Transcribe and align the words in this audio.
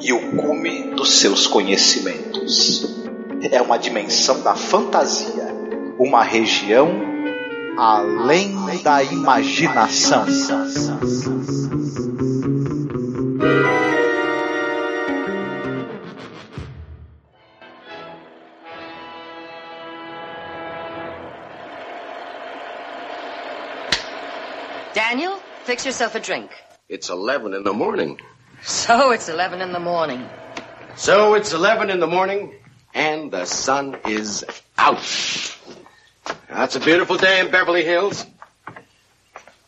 e 0.00 0.12
o 0.12 0.36
cume 0.36 0.94
dos 0.94 1.20
seus 1.20 1.46
conhecimentos. 1.46 2.96
É 3.50 3.60
uma 3.60 3.78
dimensão 3.78 4.42
da 4.42 4.54
fantasia, 4.54 5.54
uma 5.98 6.22
região 6.22 6.88
além 7.76 8.54
da 8.82 9.02
imaginação. 9.02 10.24
Daniel, 24.94 25.38
fix 25.64 25.84
yourself 25.84 26.16
a 26.16 26.18
drink. 26.20 26.50
It's 26.88 27.10
11 27.10 27.52
in 27.52 27.62
the 27.64 27.72
morning. 27.72 28.16
So 28.66 29.12
it's 29.12 29.28
11 29.28 29.60
in 29.60 29.70
the 29.70 29.78
morning. 29.78 30.28
So 30.96 31.34
it's 31.34 31.52
11 31.52 31.88
in 31.88 32.00
the 32.00 32.08
morning, 32.08 32.52
and 32.92 33.30
the 33.30 33.44
sun 33.44 33.96
is 34.08 34.44
out. 34.76 34.98
That's 36.48 36.74
a 36.74 36.80
beautiful 36.80 37.16
day 37.16 37.38
in 37.38 37.52
Beverly 37.52 37.84
Hills. 37.84 38.26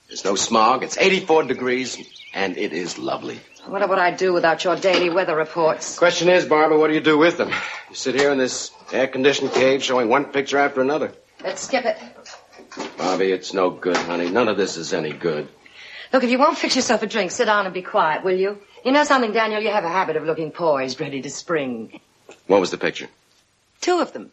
There's 0.09 0.25
no 0.25 0.35
smog. 0.35 0.83
It's 0.83 0.99
84 0.99 1.45
degrees, 1.45 1.97
and 2.35 2.59
it 2.59 2.73
is 2.73 2.99
lovely. 2.99 3.39
Wonder 3.69 3.87
What 3.87 4.01
I'd 4.01 4.15
I 4.15 4.17
do 4.17 4.33
without 4.33 4.65
your 4.65 4.75
daily 4.75 5.11
weather 5.11 5.37
reports? 5.37 5.97
Question 5.97 6.29
is, 6.29 6.45
Barbara, 6.45 6.77
what 6.77 6.89
do 6.89 6.95
you 6.95 7.01
do 7.01 7.17
with 7.17 7.39
them? 7.39 7.51
You 7.91 7.95
sit 7.95 8.17
here 8.17 8.33
in 8.33 8.39
this 8.39 8.73
air-conditioned 8.93 9.53
cage 9.53 9.85
showing 9.85 10.09
one 10.09 10.25
picture 10.25 10.59
after 10.59 10.81
another. 10.81 11.13
Let's 11.45 11.63
skip 11.63 11.85
it. 11.85 11.99
Bobby, 12.97 13.31
it's 13.31 13.55
no 13.55 13.71
good, 13.71 13.97
honey. 13.97 14.29
None 14.29 14.49
of 14.49 14.57
this 14.57 14.77
is 14.77 14.93
any 14.93 15.13
good. 15.13 15.47
Look, 16.13 16.25
if 16.25 16.31
you 16.31 16.39
won't 16.41 16.59
fix 16.59 16.75
yourself 16.75 17.03
a 17.03 17.07
drink, 17.07 17.31
sit 17.31 17.45
down 17.45 17.65
and 17.65 17.73
be 17.73 17.83
quiet, 17.83 18.25
will 18.25 18.37
you? 18.37 18.59
You 18.85 18.93
know 18.93 19.05
something, 19.05 19.33
Daniel? 19.33 19.61
You 19.61 19.71
have 19.71 19.85
a 19.85 19.89
habit 19.89 20.17
of 20.17 20.25
looking 20.25 20.51
poised, 20.51 21.01
ready 21.01 21.21
to 21.23 21.31
spring. 21.31 22.01
What 22.47 22.61
was 22.61 22.71
the 22.71 22.79
picture? 22.79 23.09
Two 23.81 24.01
of 24.01 24.13
them. 24.13 24.31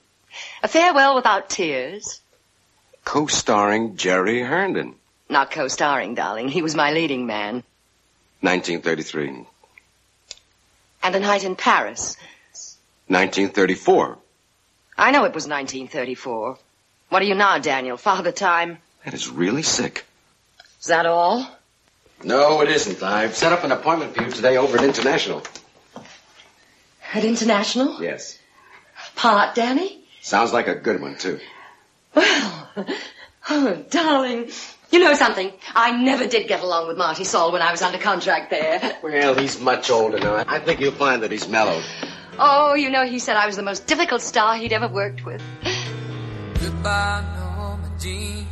A 0.63 0.67
farewell 0.67 1.15
without 1.15 1.49
tears. 1.49 2.21
Co-starring 3.03 3.97
Jerry 3.97 4.41
Herndon. 4.41 4.95
Not 5.29 5.51
co-starring, 5.51 6.15
darling. 6.15 6.49
He 6.49 6.61
was 6.61 6.75
my 6.75 6.91
leading 6.91 7.25
man. 7.25 7.63
1933. 8.41 9.45
And 11.03 11.15
a 11.15 11.19
night 11.19 11.43
in 11.43 11.55
Paris. 11.55 12.17
1934. 13.07 14.17
I 14.97 15.11
know 15.11 15.25
it 15.25 15.33
was 15.33 15.47
1934. 15.47 16.57
What 17.09 17.21
are 17.21 17.25
you 17.25 17.35
now, 17.35 17.57
Daniel? 17.59 17.97
Father 17.97 18.31
time? 18.31 18.77
That 19.03 19.13
is 19.13 19.29
really 19.29 19.61
sick. 19.61 20.05
Is 20.79 20.87
that 20.87 21.05
all? 21.05 21.47
No, 22.23 22.61
it 22.61 22.69
isn't. 22.69 23.03
I've 23.03 23.35
set 23.35 23.51
up 23.51 23.63
an 23.63 23.71
appointment 23.71 24.15
for 24.15 24.23
you 24.23 24.31
today 24.31 24.57
over 24.57 24.77
at 24.77 24.83
International. 24.83 25.43
At 27.13 27.23
International? 27.23 28.01
Yes. 28.01 28.39
Part, 29.15 29.55
Danny? 29.55 30.03
Sounds 30.21 30.51
like 30.53 30.67
a 30.67 30.75
good 30.75 31.01
one, 31.01 31.17
too. 31.17 31.39
Well, 32.15 32.69
oh, 33.49 33.85
darling. 33.89 34.49
You 34.91 34.99
know 34.99 35.13
something? 35.13 35.51
I 35.73 35.91
never 35.91 36.25
did 36.27 36.47
get 36.47 36.61
along 36.61 36.87
with 36.87 36.97
Marty 36.97 37.23
Saul 37.25 37.51
when 37.51 37.61
I 37.61 37.71
was 37.71 37.81
under 37.81 37.97
contract 37.97 38.49
there. 38.49 38.97
Well, 39.03 39.35
he's 39.35 39.59
much 39.59 39.89
older 39.91 40.19
now. 40.19 40.43
I 40.47 40.59
think 40.59 40.79
you'll 40.79 40.91
find 40.93 41.21
that 41.23 41.31
he's 41.31 41.47
mellowed. 41.47 41.83
Oh, 42.39 42.73
you 42.73 42.89
know, 42.89 43.05
he 43.05 43.19
said 43.19 43.37
I 43.37 43.45
was 43.45 43.55
the 43.55 43.61
most 43.63 43.85
difficult 43.87 44.21
star 44.21 44.57
he'd 44.57 44.73
ever 44.73 44.87
worked 44.87 45.23
with. 45.25 45.41
Goodbye, 46.59 47.23
Norma 47.37 47.91
Jean. 47.99 48.47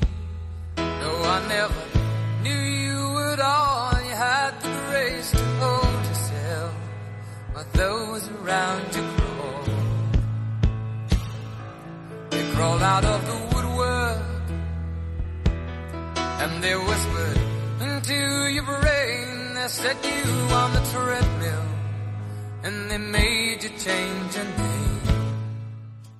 No, 0.77 1.21
I 1.23 1.47
never 1.47 1.73
knew 2.43 2.51
you 2.51 2.72
at 3.33 3.39
all. 3.39 3.91
You 4.07 4.15
had 4.15 4.51
the 4.61 4.71
grace 4.87 5.31
to 5.31 5.45
hold 5.61 6.01
yourself 6.09 6.73
while 7.53 7.69
those 7.73 8.23
around 8.37 8.85
you 8.95 9.03
crawl. 9.17 9.63
They 12.29 12.43
crawled 12.53 12.83
out 12.83 13.05
of 13.05 13.19
the 13.29 13.37
woodwork 13.51 14.21
and 16.43 16.63
they 16.63 16.75
whispered 16.75 17.39
into 17.89 18.19
your 18.55 18.65
brain. 18.65 19.55
They 19.55 19.67
set 19.67 19.97
you 20.05 20.23
on 20.61 20.69
the 20.77 20.83
treadmill 20.91 21.67
and 22.65 22.91
they 22.91 22.97
made 22.97 23.63
you 23.63 23.71
change 23.85 24.35
your 24.35 24.45
name. 24.45 24.73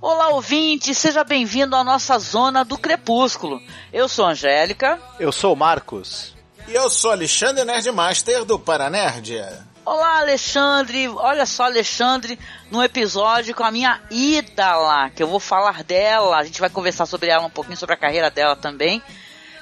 Olá, 0.01 0.31
ouvinte, 0.31 0.93
seja 0.93 1.23
bem-vindo 1.23 1.77
à 1.77 1.83
nossa 1.83 2.19
zona 2.19 2.65
do 2.65 2.77
crepúsculo. 2.77 3.61
Eu 3.93 4.09
sou 4.09 4.25
a 4.25 4.31
Angélica. 4.31 4.99
Eu 5.17 5.31
sou 5.31 5.53
o 5.53 5.55
Marcos. 5.55 6.33
E 6.67 6.73
eu 6.73 6.89
sou 6.89 7.11
Alexandre 7.11 7.65
Nerdmaster 7.65 8.45
do 8.45 8.57
Paranerdia. 8.57 9.61
Olá, 9.85 10.19
Alexandre. 10.19 11.09
Olha 11.09 11.45
só, 11.45 11.65
Alexandre, 11.65 12.39
num 12.71 12.81
episódio 12.81 13.53
com 13.53 13.63
a 13.63 13.71
minha 13.71 13.99
ídala, 14.09 15.09
que 15.09 15.21
eu 15.21 15.27
vou 15.27 15.41
falar 15.41 15.83
dela. 15.83 16.37
A 16.37 16.43
gente 16.43 16.61
vai 16.61 16.69
conversar 16.69 17.05
sobre 17.05 17.29
ela 17.29 17.45
um 17.45 17.49
pouquinho, 17.49 17.75
sobre 17.75 17.95
a 17.95 17.97
carreira 17.97 18.31
dela 18.31 18.55
também. 18.55 19.03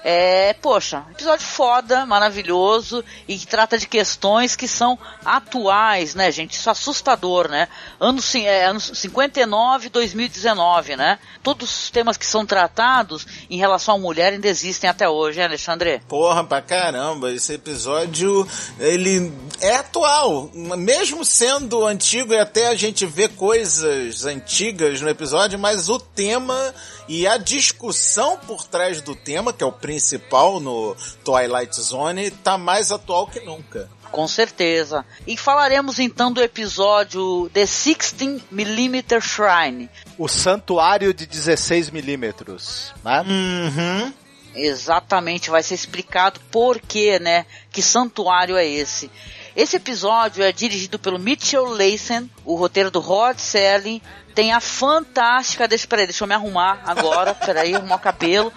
É, 0.03 0.53
poxa, 0.53 1.03
episódio 1.11 1.45
foda, 1.45 2.05
maravilhoso 2.07 3.03
e 3.27 3.37
que 3.37 3.45
trata 3.45 3.77
de 3.77 3.87
questões 3.87 4.55
que 4.55 4.67
são 4.67 4.97
atuais, 5.23 6.15
né, 6.15 6.31
gente? 6.31 6.53
Isso 6.53 6.69
é 6.69 6.71
assustador, 6.71 7.47
né? 7.47 7.67
Anos, 7.99 8.33
é, 8.33 8.65
anos 8.65 8.91
59 8.95 9.89
2019, 9.89 10.95
né? 10.95 11.19
Todos 11.43 11.83
os 11.83 11.89
temas 11.91 12.17
que 12.17 12.25
são 12.25 12.45
tratados 12.45 13.27
em 13.49 13.57
relação 13.57 13.95
à 13.95 13.99
mulher 13.99 14.33
ainda 14.33 14.47
existem 14.47 14.89
até 14.89 15.07
hoje, 15.07 15.39
hein, 15.39 15.45
Alexandre? 15.45 16.01
Porra, 16.07 16.43
pra 16.43 16.61
caramba, 16.61 17.31
esse 17.31 17.53
episódio, 17.53 18.47
ele 18.79 19.31
é 19.59 19.75
atual, 19.75 20.49
mesmo 20.53 21.23
sendo 21.23 21.85
antigo 21.85 22.33
e 22.33 22.39
até 22.39 22.67
a 22.67 22.75
gente 22.75 23.05
vê 23.05 23.27
coisas 23.27 24.25
antigas 24.25 24.99
no 24.99 25.09
episódio, 25.09 25.59
mas 25.59 25.89
o 25.89 25.99
tema 25.99 26.73
e 27.07 27.27
a 27.27 27.37
discussão 27.37 28.37
por 28.37 28.65
trás 28.65 29.01
do 29.01 29.15
tema, 29.15 29.51
que 29.51 29.63
é 29.63 29.67
o 29.67 29.71
principal 29.91 30.61
no 30.61 30.95
Twilight 31.21 31.81
Zone, 31.81 32.31
tá 32.31 32.57
mais 32.57 32.93
atual 32.93 33.27
que 33.27 33.41
nunca. 33.41 33.89
Com 34.09 34.25
certeza. 34.25 35.05
E 35.27 35.35
falaremos 35.35 35.99
então 35.99 36.31
do 36.31 36.41
episódio 36.41 37.49
The 37.53 37.63
16mm 37.63 39.21
Shrine. 39.21 39.89
O 40.17 40.29
santuário 40.29 41.13
de 41.13 41.27
16mm, 41.27 42.93
né? 43.03 43.21
Uhum. 43.27 44.13
Exatamente, 44.55 45.49
vai 45.49 45.63
ser 45.63 45.75
explicado 45.75 46.39
por 46.49 46.79
que, 46.79 47.19
né? 47.19 47.45
Que 47.69 47.81
santuário 47.81 48.55
é 48.55 48.65
esse. 48.65 49.11
Esse 49.55 49.75
episódio 49.75 50.41
é 50.41 50.53
dirigido 50.53 50.97
pelo 50.97 51.19
Mitchell 51.19 51.67
Leisen, 51.67 52.29
o 52.45 52.55
roteiro 52.55 52.89
do 52.89 53.01
Rod 53.01 53.37
Serling, 53.37 54.01
tem 54.33 54.53
a 54.53 54.61
fantástica, 54.61 55.67
deixa, 55.67 55.87
peraí, 55.87 56.05
deixa 56.05 56.23
eu 56.23 56.27
me 56.27 56.33
arrumar 56.33 56.81
agora, 56.85 57.35
peraí, 57.45 57.75
arrumar 57.75 57.95
o 57.95 57.99
cabelo. 57.99 58.51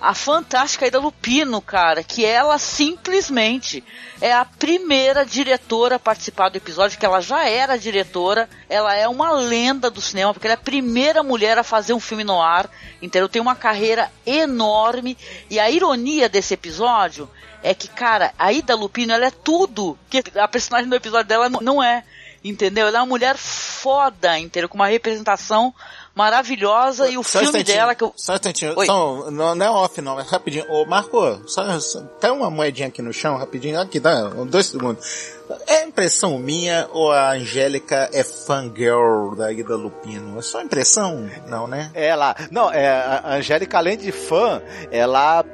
A 0.00 0.14
fantástica 0.14 0.86
Ida 0.86 1.00
Lupino, 1.00 1.60
cara, 1.60 2.04
que 2.04 2.24
ela 2.24 2.56
simplesmente 2.56 3.82
é 4.20 4.32
a 4.32 4.44
primeira 4.44 5.26
diretora 5.26 5.96
a 5.96 5.98
participar 5.98 6.50
do 6.50 6.56
episódio, 6.56 6.96
que 6.96 7.04
ela 7.04 7.20
já 7.20 7.48
era 7.48 7.76
diretora, 7.76 8.48
ela 8.68 8.94
é 8.94 9.08
uma 9.08 9.32
lenda 9.32 9.90
do 9.90 10.00
cinema, 10.00 10.32
porque 10.32 10.46
ela 10.46 10.54
é 10.54 10.56
a 10.56 10.60
primeira 10.60 11.24
mulher 11.24 11.58
a 11.58 11.64
fazer 11.64 11.94
um 11.94 12.00
filme 12.00 12.22
no 12.22 12.40
ar, 12.40 12.70
então 13.02 13.28
tem 13.28 13.42
uma 13.42 13.56
carreira 13.56 14.10
enorme, 14.24 15.18
e 15.50 15.58
a 15.58 15.68
ironia 15.68 16.28
desse 16.28 16.54
episódio 16.54 17.28
é 17.60 17.74
que, 17.74 17.88
cara, 17.88 18.32
a 18.38 18.52
Ida 18.52 18.76
Lupino, 18.76 19.12
ela 19.12 19.26
é 19.26 19.32
tudo 19.32 19.98
que 20.08 20.22
a 20.36 20.46
personagem 20.46 20.88
do 20.88 20.94
episódio 20.94 21.26
dela 21.26 21.48
não 21.48 21.82
é, 21.82 22.04
entendeu? 22.44 22.86
Ela 22.86 22.98
é 22.98 23.00
uma 23.00 23.06
mulher 23.06 23.36
foda, 23.36 24.38
entendeu? 24.38 24.68
Com 24.68 24.76
uma 24.76 24.86
representação 24.86 25.74
maravilhosa 26.18 27.08
e 27.08 27.16
o 27.16 27.22
filme 27.22 27.46
instantinho, 27.46 27.76
dela 27.76 27.94
que 27.94 28.02
eu... 28.02 28.12
Só 28.16 28.32
um 28.32 28.34
instantinho. 28.34 28.74
Só, 28.84 29.30
não, 29.30 29.54
não 29.54 29.66
é 29.66 29.70
off, 29.70 30.00
não. 30.00 30.18
É 30.18 30.24
rapidinho. 30.24 30.66
Ô, 30.68 30.84
Marco, 30.84 31.40
só, 31.46 31.78
só, 31.78 32.02
cai 32.20 32.32
uma 32.32 32.50
moedinha 32.50 32.88
aqui 32.88 33.00
no 33.00 33.12
chão, 33.12 33.36
rapidinho. 33.36 33.80
Aqui, 33.80 34.00
dá 34.00 34.28
dois 34.28 34.66
segundos. 34.66 35.38
É 35.68 35.84
impressão 35.84 36.36
minha 36.36 36.88
ou 36.92 37.12
a 37.12 37.30
Angélica 37.30 38.10
é 38.12 38.24
fangirl 38.24 39.36
da 39.36 39.52
Ida 39.52 39.76
Lupino? 39.76 40.36
É 40.36 40.42
só 40.42 40.60
impressão? 40.60 41.30
Não, 41.46 41.68
né? 41.68 41.90
Ela, 41.94 42.34
não, 42.50 42.70
é, 42.70 42.88
a 42.88 43.36
Angélica, 43.36 43.78
além 43.78 43.96
de 43.96 44.10
fã, 44.10 44.60
ela 44.90 45.44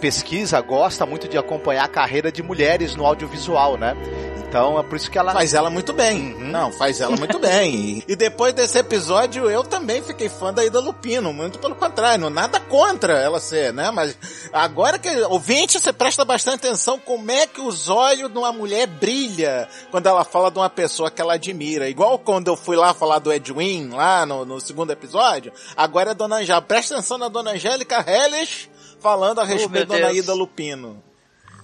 pesquisa, 0.00 0.60
gosta 0.60 1.04
muito 1.06 1.28
de 1.28 1.38
acompanhar 1.38 1.84
a 1.84 1.88
carreira 1.88 2.30
de 2.30 2.42
mulheres 2.42 2.96
no 2.96 3.04
audiovisual, 3.06 3.76
né? 3.76 3.96
Então 4.48 4.78
é 4.78 4.82
por 4.82 4.96
isso 4.96 5.10
que 5.10 5.18
ela. 5.18 5.32
Faz 5.32 5.52
ela 5.52 5.68
muito 5.68 5.92
bem. 5.92 6.32
Uhum. 6.32 6.48
Não, 6.48 6.72
faz 6.72 7.00
ela 7.00 7.16
muito 7.16 7.38
bem. 7.38 8.02
E 8.08 8.16
depois 8.16 8.54
desse 8.54 8.78
episódio, 8.78 9.50
eu 9.50 9.62
também 9.62 10.02
fiquei 10.02 10.28
fã 10.28 10.52
da 10.52 10.64
Ida 10.64 10.80
Lupino. 10.80 11.32
Muito 11.32 11.58
pelo 11.58 11.74
contrário, 11.74 12.30
nada 12.30 12.58
contra 12.58 13.18
ela 13.18 13.38
ser, 13.38 13.72
né? 13.72 13.90
Mas 13.90 14.16
agora 14.52 14.98
que. 14.98 15.08
Ouvinte, 15.24 15.78
você 15.78 15.92
presta 15.92 16.24
bastante 16.24 16.66
atenção 16.66 16.98
como 16.98 17.30
é 17.30 17.46
que 17.46 17.60
os 17.60 17.90
olhos 17.90 18.32
de 18.32 18.38
uma 18.38 18.52
mulher 18.52 18.86
brilha 18.86 19.68
quando 19.90 20.06
ela 20.06 20.24
fala 20.24 20.50
de 20.50 20.58
uma 20.58 20.70
pessoa 20.70 21.10
que 21.10 21.20
ela 21.20 21.34
admira. 21.34 21.88
Igual 21.88 22.18
quando 22.18 22.48
eu 22.48 22.56
fui 22.56 22.76
lá 22.76 22.94
falar 22.94 23.18
do 23.18 23.32
Edwin, 23.32 23.90
lá 23.90 24.24
no, 24.24 24.46
no 24.46 24.60
segundo 24.60 24.90
episódio. 24.90 25.52
Agora 25.76 26.10
é 26.10 26.12
a 26.12 26.14
Dona 26.14 26.36
Angélica. 26.36 26.62
Presta 26.62 26.94
atenção 26.94 27.18
na 27.18 27.28
Dona 27.28 27.50
Angélica 27.50 28.02
Helles 28.06 28.70
falando 29.00 29.40
a 29.40 29.44
respeito 29.44 29.94
oh, 29.94 30.00
da 30.00 30.12
Ida 30.12 30.34
Lupino. 30.34 31.02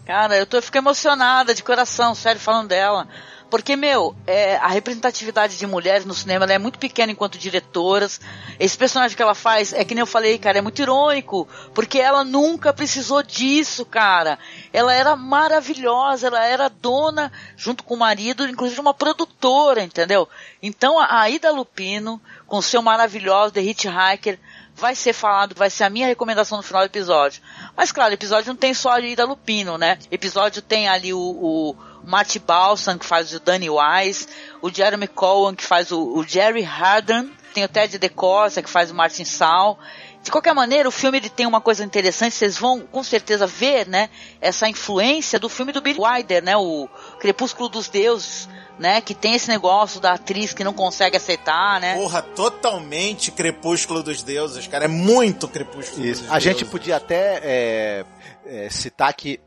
Cara, 0.06 0.36
eu 0.36 0.46
tô, 0.46 0.58
eu 0.58 0.62
fico 0.62 0.76
emocionada 0.76 1.54
de 1.54 1.62
coração, 1.62 2.14
sério, 2.14 2.40
falando 2.40 2.68
dela. 2.68 3.08
Porque, 3.54 3.76
meu, 3.76 4.16
é, 4.26 4.56
a 4.56 4.66
representatividade 4.66 5.56
de 5.56 5.66
mulheres 5.66 6.04
no 6.04 6.12
cinema 6.12 6.44
é 6.46 6.58
muito 6.58 6.78
pequena 6.78 7.12
enquanto 7.12 7.38
diretoras. 7.38 8.20
Esse 8.58 8.76
personagem 8.76 9.16
que 9.16 9.22
ela 9.22 9.34
faz, 9.34 9.72
é 9.72 9.84
que 9.84 9.94
nem 9.94 10.00
eu 10.00 10.06
falei, 10.06 10.38
cara, 10.38 10.58
é 10.58 10.60
muito 10.60 10.82
irônico. 10.82 11.46
Porque 11.72 12.00
ela 12.00 12.24
nunca 12.24 12.72
precisou 12.72 13.22
disso, 13.22 13.86
cara. 13.86 14.38
Ela 14.72 14.92
era 14.92 15.14
maravilhosa, 15.14 16.26
ela 16.26 16.44
era 16.44 16.68
dona, 16.68 17.30
junto 17.56 17.84
com 17.84 17.94
o 17.94 17.98
marido, 17.98 18.44
inclusive 18.48 18.80
uma 18.80 18.92
produtora, 18.92 19.82
entendeu? 19.82 20.28
Então, 20.60 20.98
a 20.98 21.30
Ida 21.30 21.52
Lupino, 21.52 22.20
com 22.46 22.60
seu 22.60 22.82
maravilhoso 22.82 23.52
The 23.52 23.62
Hitchhiker, 23.62 24.38
vai 24.84 24.94
ser 24.94 25.14
falado, 25.14 25.54
vai 25.54 25.70
ser 25.70 25.84
a 25.84 25.88
minha 25.88 26.06
recomendação 26.06 26.58
no 26.58 26.62
final 26.62 26.82
do 26.82 26.90
episódio. 26.90 27.40
Mas 27.74 27.90
claro, 27.90 28.10
o 28.10 28.14
episódio 28.14 28.48
não 28.48 28.56
tem 28.56 28.74
só 28.74 28.90
a 28.90 29.00
Ida 29.00 29.24
Lupino, 29.24 29.78
né? 29.78 29.98
O 30.10 30.14
episódio 30.14 30.60
tem 30.60 30.90
ali 30.90 31.10
o, 31.14 31.18
o 31.18 31.76
Matt 32.04 32.36
Balsam, 32.40 32.98
que 32.98 33.06
faz 33.06 33.32
o 33.32 33.40
Danny 33.40 33.70
Wise, 33.70 34.28
o 34.60 34.68
Jeremy 34.70 35.08
Cohen, 35.08 35.54
que 35.54 35.64
faz 35.64 35.90
o, 35.90 36.18
o 36.18 36.22
Jerry 36.22 36.60
Harden, 36.60 37.32
tem 37.54 37.64
o 37.64 37.68
Ted 37.68 37.96
DeCosta, 37.96 38.62
que 38.62 38.68
faz 38.68 38.90
o 38.90 38.94
Martin 38.94 39.24
Sal. 39.24 39.78
De 40.24 40.30
qualquer 40.30 40.54
maneira, 40.54 40.88
o 40.88 40.90
filme 40.90 41.18
ele 41.18 41.28
tem 41.28 41.44
uma 41.44 41.60
coisa 41.60 41.84
interessante, 41.84 42.34
vocês 42.34 42.56
vão 42.56 42.80
com 42.80 43.02
certeza 43.04 43.46
ver, 43.46 43.86
né, 43.86 44.08
essa 44.40 44.66
influência 44.66 45.38
do 45.38 45.50
filme 45.50 45.70
do 45.70 45.82
Billy 45.82 46.00
Wilder, 46.00 46.42
né, 46.42 46.56
o 46.56 46.88
Crepúsculo 47.20 47.68
dos 47.68 47.88
Deuses, 47.88 48.48
né? 48.78 49.02
Que 49.02 49.14
tem 49.14 49.34
esse 49.34 49.48
negócio 49.48 50.00
da 50.00 50.14
atriz 50.14 50.54
que 50.54 50.64
não 50.64 50.72
consegue 50.72 51.16
aceitar, 51.16 51.78
né? 51.78 51.94
Porra, 51.94 52.22
totalmente 52.22 53.30
Crepúsculo 53.30 54.02
dos 54.02 54.22
Deuses, 54.22 54.66
cara. 54.66 54.86
É 54.86 54.88
muito 54.88 55.46
Crepúsculo 55.46 56.06
Isso. 56.06 56.22
dos 56.22 56.32
A 56.32 56.38
gente 56.38 56.64
podia 56.64 56.96
até 56.96 57.40
é, 57.42 58.04
é, 58.46 58.70
citar 58.70 59.12
que 59.12 59.38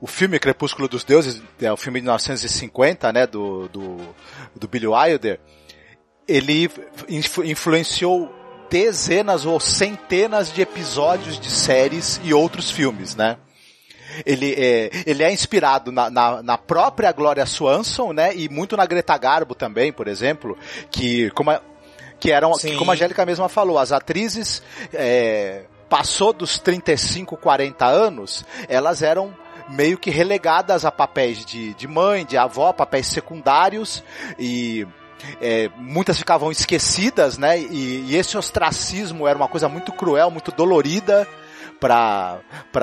o 0.00 0.06
filme 0.06 0.38
Crepúsculo 0.38 0.88
dos 0.88 1.04
Deuses, 1.04 1.42
é 1.60 1.70
o 1.70 1.76
filme 1.76 2.00
de 2.00 2.04
1950, 2.04 3.12
né? 3.12 3.26
Do, 3.26 3.68
do, 3.68 3.98
do 4.54 4.66
Billy 4.66 4.86
Wilder. 4.86 5.38
Ele 6.26 6.70
influ 7.08 7.44
influenciou 7.44 8.34
dezenas 8.70 9.44
ou 9.46 9.58
centenas 9.60 10.52
de 10.52 10.62
episódios 10.62 11.38
de 11.38 11.50
séries 11.50 12.20
e 12.24 12.32
outros 12.32 12.70
filmes, 12.70 13.14
né? 13.14 13.36
ele 14.24 14.54
é, 14.56 14.90
ele 15.04 15.22
é 15.22 15.30
inspirado 15.30 15.92
na, 15.92 16.08
na, 16.08 16.42
na, 16.42 16.56
própria 16.56 17.12
Gloria 17.12 17.44
Swanson, 17.44 18.12
né? 18.12 18.34
E 18.34 18.48
muito 18.48 18.76
na 18.76 18.86
Greta 18.86 19.18
Garbo 19.18 19.54
também, 19.54 19.92
por 19.92 20.08
exemplo, 20.08 20.56
que 20.90 21.28
como 21.30 21.50
a, 21.50 21.60
que 22.18 22.30
eram, 22.32 22.52
que, 22.52 22.76
como 22.76 22.90
a 22.90 22.94
Angélica 22.94 23.26
mesma 23.26 23.48
falou, 23.48 23.78
as 23.78 23.92
atrizes 23.92 24.62
é, 24.94 25.64
passou 25.88 26.32
dos 26.32 26.58
35, 26.58 27.36
40 27.36 27.84
anos, 27.84 28.44
elas 28.68 29.02
eram 29.02 29.34
meio 29.68 29.98
que 29.98 30.10
relegadas 30.10 30.84
a 30.84 30.92
papéis 30.92 31.44
de, 31.44 31.74
de 31.74 31.88
mãe, 31.88 32.24
de 32.24 32.36
avó, 32.36 32.72
papéis 32.72 33.08
secundários 33.08 34.02
e 34.38 34.86
é, 35.40 35.70
muitas 35.76 36.18
ficavam 36.18 36.50
esquecidas, 36.50 37.38
né? 37.38 37.58
E, 37.58 38.06
e, 38.08 38.16
esse 38.16 38.36
ostracismo 38.36 39.26
era 39.26 39.36
uma 39.36 39.48
coisa 39.48 39.68
muito 39.68 39.92
cruel, 39.92 40.30
muito 40.30 40.52
dolorida 40.52 41.26
para 41.80 42.40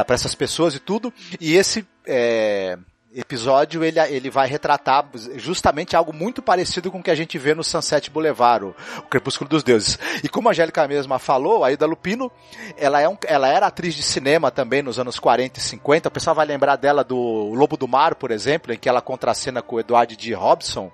essas 0.10 0.36
pessoas 0.36 0.76
e 0.76 0.80
tudo. 0.80 1.14
E 1.40 1.56
esse 1.56 1.86
é, 2.06 2.78
episódio 3.16 3.84
ele, 3.84 4.00
ele 4.00 4.30
vai 4.30 4.48
retratar 4.48 5.08
justamente 5.36 5.96
algo 5.96 6.12
muito 6.12 6.42
parecido 6.42 6.92
com 6.92 7.00
o 7.00 7.04
que 7.04 7.12
a 7.12 7.16
gente 7.16 7.38
vê 7.38 7.54
no 7.54 7.64
Sunset 7.64 8.10
Boulevard, 8.10 8.66
o, 8.66 8.76
o 8.98 9.02
Crepúsculo 9.04 9.50
dos 9.50 9.64
Deuses. 9.64 10.00
E 10.24 10.30
como 10.30 10.48
a 10.48 10.52
Angélica 10.52 10.88
mesma 10.88 11.20
falou, 11.20 11.64
a 11.64 11.72
Ida 11.72 11.86
Lupino, 11.86 12.32
ela, 12.78 13.00
é 13.00 13.08
um, 13.08 13.18
ela 13.26 13.48
era 13.48 13.68
atriz 13.68 13.94
de 13.94 14.04
cinema 14.04 14.50
também 14.50 14.82
nos 14.82 15.00
anos 15.00 15.20
40 15.20 15.60
e 15.60 15.62
50. 15.62 16.10
O 16.10 16.12
pessoal 16.12 16.36
vai 16.36 16.46
lembrar 16.46 16.76
dela 16.76 17.04
do 17.04 17.18
Lobo 17.54 17.78
do 17.78 17.88
Mar, 17.88 18.16
por 18.16 18.32
exemplo, 18.32 18.74
em 18.74 18.78
que 18.78 18.90
ela 18.90 19.02
contracena 19.02 19.62
com 19.62 19.76
o 19.76 19.80
Edward 19.80 20.16
D. 20.16 20.34
Robson. 20.34 20.92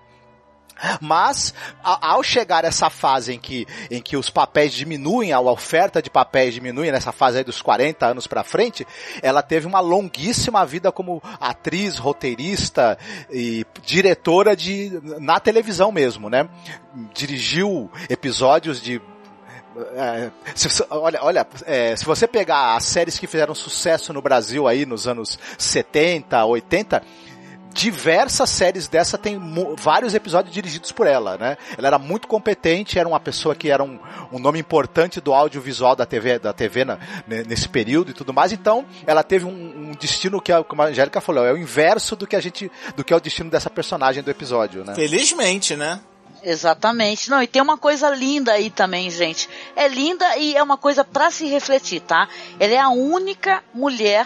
Mas, 1.01 1.53
ao 1.83 2.23
chegar 2.23 2.65
essa 2.65 2.89
fase 2.89 3.33
em 3.33 3.39
que, 3.39 3.67
em 3.89 4.01
que 4.01 4.15
os 4.17 4.29
papéis 4.29 4.73
diminuem, 4.73 5.31
a 5.31 5.39
oferta 5.39 6.01
de 6.01 6.09
papéis 6.09 6.53
diminui, 6.53 6.91
nessa 6.91 7.11
fase 7.11 7.39
aí 7.39 7.43
dos 7.43 7.61
40 7.61 8.05
anos 8.05 8.27
pra 8.27 8.43
frente, 8.43 8.85
ela 9.21 9.41
teve 9.41 9.67
uma 9.67 9.79
longuíssima 9.79 10.65
vida 10.65 10.91
como 10.91 11.21
atriz, 11.39 11.97
roteirista 11.97 12.97
e 13.31 13.65
diretora 13.83 14.55
de, 14.55 14.99
na 15.19 15.39
televisão 15.39 15.91
mesmo, 15.91 16.29
né? 16.29 16.47
Dirigiu 17.13 17.91
episódios 18.09 18.81
de 18.81 19.01
é, 19.95 20.31
se, 20.55 20.67
olha, 20.89 21.19
olha 21.21 21.47
é, 21.65 21.95
se 21.95 22.03
você 22.03 22.27
pegar 22.27 22.75
as 22.75 22.83
séries 22.83 23.17
que 23.19 23.27
fizeram 23.27 23.53
sucesso 23.55 24.11
no 24.11 24.21
Brasil 24.21 24.67
aí 24.67 24.85
nos 24.85 25.07
anos 25.07 25.39
70, 25.57 26.43
80, 26.43 27.03
diversas 27.73 28.49
séries 28.49 28.87
dessa 28.87 29.17
tem 29.17 29.39
vários 29.77 30.13
episódios 30.13 30.53
dirigidos 30.53 30.91
por 30.91 31.07
ela, 31.07 31.37
né? 31.37 31.57
Ela 31.77 31.87
era 31.87 31.99
muito 31.99 32.27
competente, 32.27 32.97
era 32.99 33.07
uma 33.07 33.19
pessoa 33.19 33.55
que 33.55 33.69
era 33.69 33.83
um, 33.83 33.99
um 34.31 34.39
nome 34.39 34.59
importante 34.59 35.21
do 35.21 35.33
audiovisual 35.33 35.95
da 35.95 36.05
TV, 36.05 36.39
da 36.39 36.53
TV 36.53 36.85
na, 36.85 36.97
nesse 37.27 37.69
período 37.69 38.11
e 38.11 38.13
tudo 38.13 38.33
mais. 38.33 38.51
Então, 38.51 38.85
ela 39.05 39.23
teve 39.23 39.45
um, 39.45 39.49
um 39.89 39.91
destino 39.91 40.41
que, 40.41 40.51
como 40.63 40.81
a 40.81 40.85
Angélica 40.85 41.21
falou, 41.21 41.45
é 41.45 41.53
o 41.53 41.57
inverso 41.57 42.15
do 42.15 42.27
que 42.27 42.35
a 42.35 42.41
gente, 42.41 42.71
do 42.95 43.03
que 43.03 43.13
é 43.13 43.15
o 43.15 43.19
destino 43.19 43.49
dessa 43.49 43.69
personagem 43.69 44.23
do 44.23 44.31
episódio, 44.31 44.83
né? 44.83 44.95
Felizmente, 44.95 45.75
né? 45.75 45.99
Exatamente. 46.43 47.29
Não, 47.29 47.41
e 47.41 47.47
tem 47.47 47.61
uma 47.61 47.77
coisa 47.77 48.09
linda 48.09 48.53
aí 48.53 48.69
também, 48.69 49.09
gente. 49.09 49.49
É 49.75 49.87
linda 49.87 50.37
e 50.37 50.55
é 50.55 50.63
uma 50.63 50.77
coisa 50.77 51.03
para 51.03 51.29
se 51.31 51.45
refletir, 51.47 52.01
tá? 52.01 52.27
Ela 52.59 52.73
é 52.73 52.79
a 52.79 52.89
única 52.89 53.63
mulher 53.73 54.25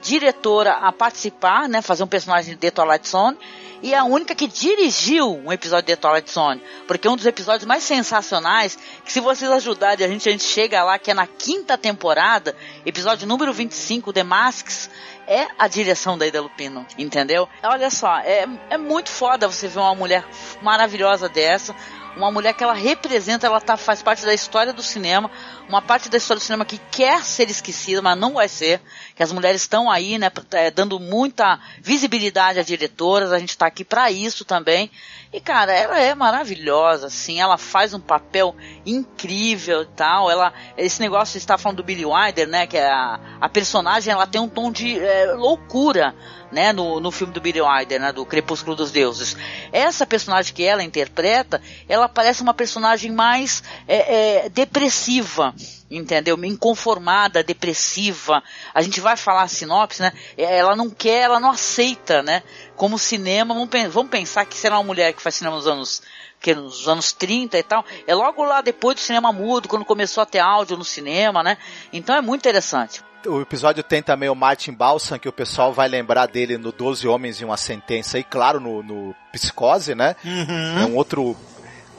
diretora 0.00 0.72
a 0.72 0.92
participar, 0.92 1.68
né, 1.68 1.82
fazer 1.82 2.02
um 2.02 2.08
personagem 2.08 2.54
de 2.54 2.60
The 2.60 2.70
Twilight 2.70 3.08
Zone, 3.08 3.38
e 3.80 3.94
é 3.94 3.98
a 3.98 4.04
única 4.04 4.34
que 4.34 4.48
dirigiu 4.48 5.36
um 5.44 5.52
episódio 5.52 5.86
de 5.86 5.94
The 5.94 5.96
Twilight 5.96 6.30
Zone, 6.30 6.62
porque 6.86 7.06
é 7.06 7.10
um 7.10 7.16
dos 7.16 7.26
episódios 7.26 7.64
mais 7.64 7.84
sensacionais, 7.84 8.76
que 9.04 9.12
se 9.12 9.20
vocês 9.20 9.50
ajudarem 9.50 10.04
a 10.04 10.08
gente, 10.08 10.28
a 10.28 10.32
gente 10.32 10.44
chega 10.44 10.82
lá, 10.82 10.98
que 10.98 11.10
é 11.10 11.14
na 11.14 11.26
quinta 11.26 11.78
temporada, 11.78 12.56
episódio 12.84 13.26
número 13.26 13.52
25, 13.52 14.12
The 14.12 14.24
Masks, 14.24 14.90
é 15.28 15.46
a 15.58 15.68
direção 15.68 16.16
da 16.16 16.26
Ida 16.26 16.40
Lupino, 16.40 16.86
entendeu? 16.96 17.46
Olha 17.62 17.90
só, 17.90 18.18
é, 18.20 18.46
é 18.70 18.78
muito 18.78 19.10
foda 19.10 19.46
você 19.46 19.68
ver 19.68 19.78
uma 19.78 19.94
mulher 19.94 20.24
maravilhosa 20.62 21.28
dessa, 21.28 21.76
uma 22.16 22.32
mulher 22.32 22.52
que 22.54 22.64
ela 22.64 22.72
representa, 22.72 23.46
ela 23.46 23.60
tá, 23.60 23.76
faz 23.76 24.02
parte 24.02 24.24
da 24.24 24.34
história 24.34 24.72
do 24.72 24.82
cinema, 24.82 25.30
uma 25.68 25.80
parte 25.80 26.08
da 26.08 26.16
história 26.16 26.40
do 26.40 26.44
cinema 26.44 26.64
que 26.64 26.78
quer 26.90 27.24
ser 27.24 27.48
esquecida, 27.48 28.02
mas 28.02 28.18
não 28.18 28.34
vai 28.34 28.48
ser, 28.48 28.80
que 29.14 29.22
as 29.22 29.30
mulheres 29.32 29.62
estão 29.62 29.90
aí, 29.90 30.18
né, 30.18 30.30
é, 30.52 30.70
dando 30.70 30.98
muita 30.98 31.60
visibilidade 31.80 32.58
às 32.58 32.66
diretoras, 32.66 33.32
a 33.32 33.38
gente 33.38 33.50
está 33.50 33.66
aqui 33.66 33.84
para 33.84 34.10
isso 34.10 34.44
também. 34.44 34.90
E 35.30 35.40
cara, 35.40 35.72
ela 35.72 36.00
é 36.00 36.14
maravilhosa, 36.14 37.08
assim, 37.08 37.38
ela 37.38 37.58
faz 37.58 37.92
um 37.92 38.00
papel 38.00 38.56
incrível 38.86 39.82
e 39.82 39.86
tal. 39.86 40.30
Ela, 40.30 40.54
esse 40.76 41.00
negócio 41.00 41.36
está 41.36 41.58
falando 41.58 41.78
do 41.78 41.84
Billy 41.84 42.06
Wilder, 42.06 42.48
né, 42.48 42.66
que 42.66 42.78
é 42.78 42.86
a, 42.86 43.20
a 43.40 43.48
personagem, 43.48 44.12
ela 44.12 44.26
tem 44.26 44.40
um 44.40 44.48
tom 44.48 44.72
de 44.72 44.98
é, 44.98 45.17
loucura, 45.26 46.14
né, 46.50 46.72
no, 46.72 47.00
no 47.00 47.10
filme 47.10 47.32
do 47.32 47.40
Billy 47.40 47.60
Wilder, 47.60 48.00
né, 48.00 48.12
do 48.12 48.24
Crepúsculo 48.24 48.74
dos 48.74 48.90
Deuses. 48.90 49.36
Essa 49.72 50.06
personagem 50.06 50.54
que 50.54 50.64
ela 50.64 50.82
interpreta, 50.82 51.60
ela 51.88 52.08
parece 52.08 52.42
uma 52.42 52.54
personagem 52.54 53.10
mais 53.12 53.62
é, 53.86 54.44
é, 54.44 54.48
depressiva, 54.48 55.54
entendeu? 55.90 56.42
Inconformada, 56.44 57.42
depressiva. 57.42 58.42
A 58.74 58.82
gente 58.82 59.00
vai 59.00 59.16
falar 59.16 59.42
a 59.42 59.48
sinopse, 59.48 60.02
né? 60.02 60.12
Ela 60.36 60.74
não 60.74 60.90
quer, 60.90 61.22
ela 61.22 61.40
não 61.40 61.50
aceita, 61.50 62.22
né? 62.22 62.42
Como 62.76 62.98
cinema, 62.98 63.54
vamos, 63.54 63.70
vamos 63.92 64.10
pensar 64.10 64.44
que 64.44 64.56
será 64.56 64.78
uma 64.78 64.84
mulher 64.84 65.12
que 65.12 65.22
faz 65.22 65.34
cinema 65.34 65.56
nos 65.56 65.66
anos 65.66 66.02
que 66.40 66.54
nos 66.54 66.88
anos 66.88 67.12
30 67.12 67.58
e 67.58 67.62
tal, 67.62 67.84
é 68.06 68.14
logo 68.14 68.44
lá 68.44 68.60
depois 68.60 68.96
do 68.96 69.00
cinema 69.00 69.32
mudo, 69.32 69.68
quando 69.68 69.84
começou 69.84 70.22
a 70.22 70.26
ter 70.26 70.38
áudio 70.38 70.76
no 70.76 70.84
cinema, 70.84 71.42
né? 71.42 71.58
Então 71.92 72.14
é 72.14 72.20
muito 72.20 72.40
interessante. 72.40 73.02
O 73.26 73.40
episódio 73.40 73.82
tem 73.82 74.02
também 74.02 74.28
o 74.28 74.34
Martin 74.34 74.72
Balsam, 74.72 75.18
que 75.18 75.28
o 75.28 75.32
pessoal 75.32 75.72
vai 75.72 75.88
lembrar 75.88 76.26
dele 76.26 76.56
no 76.56 76.70
Doze 76.70 77.08
Homens 77.08 77.40
e 77.40 77.44
uma 77.44 77.56
Sentença, 77.56 78.18
e 78.18 78.24
claro, 78.24 78.60
no, 78.60 78.82
no 78.82 79.14
Psicose, 79.32 79.94
né? 79.94 80.14
Uhum. 80.24 80.78
É 80.78 80.86
um 80.86 80.94
outro, 80.94 81.36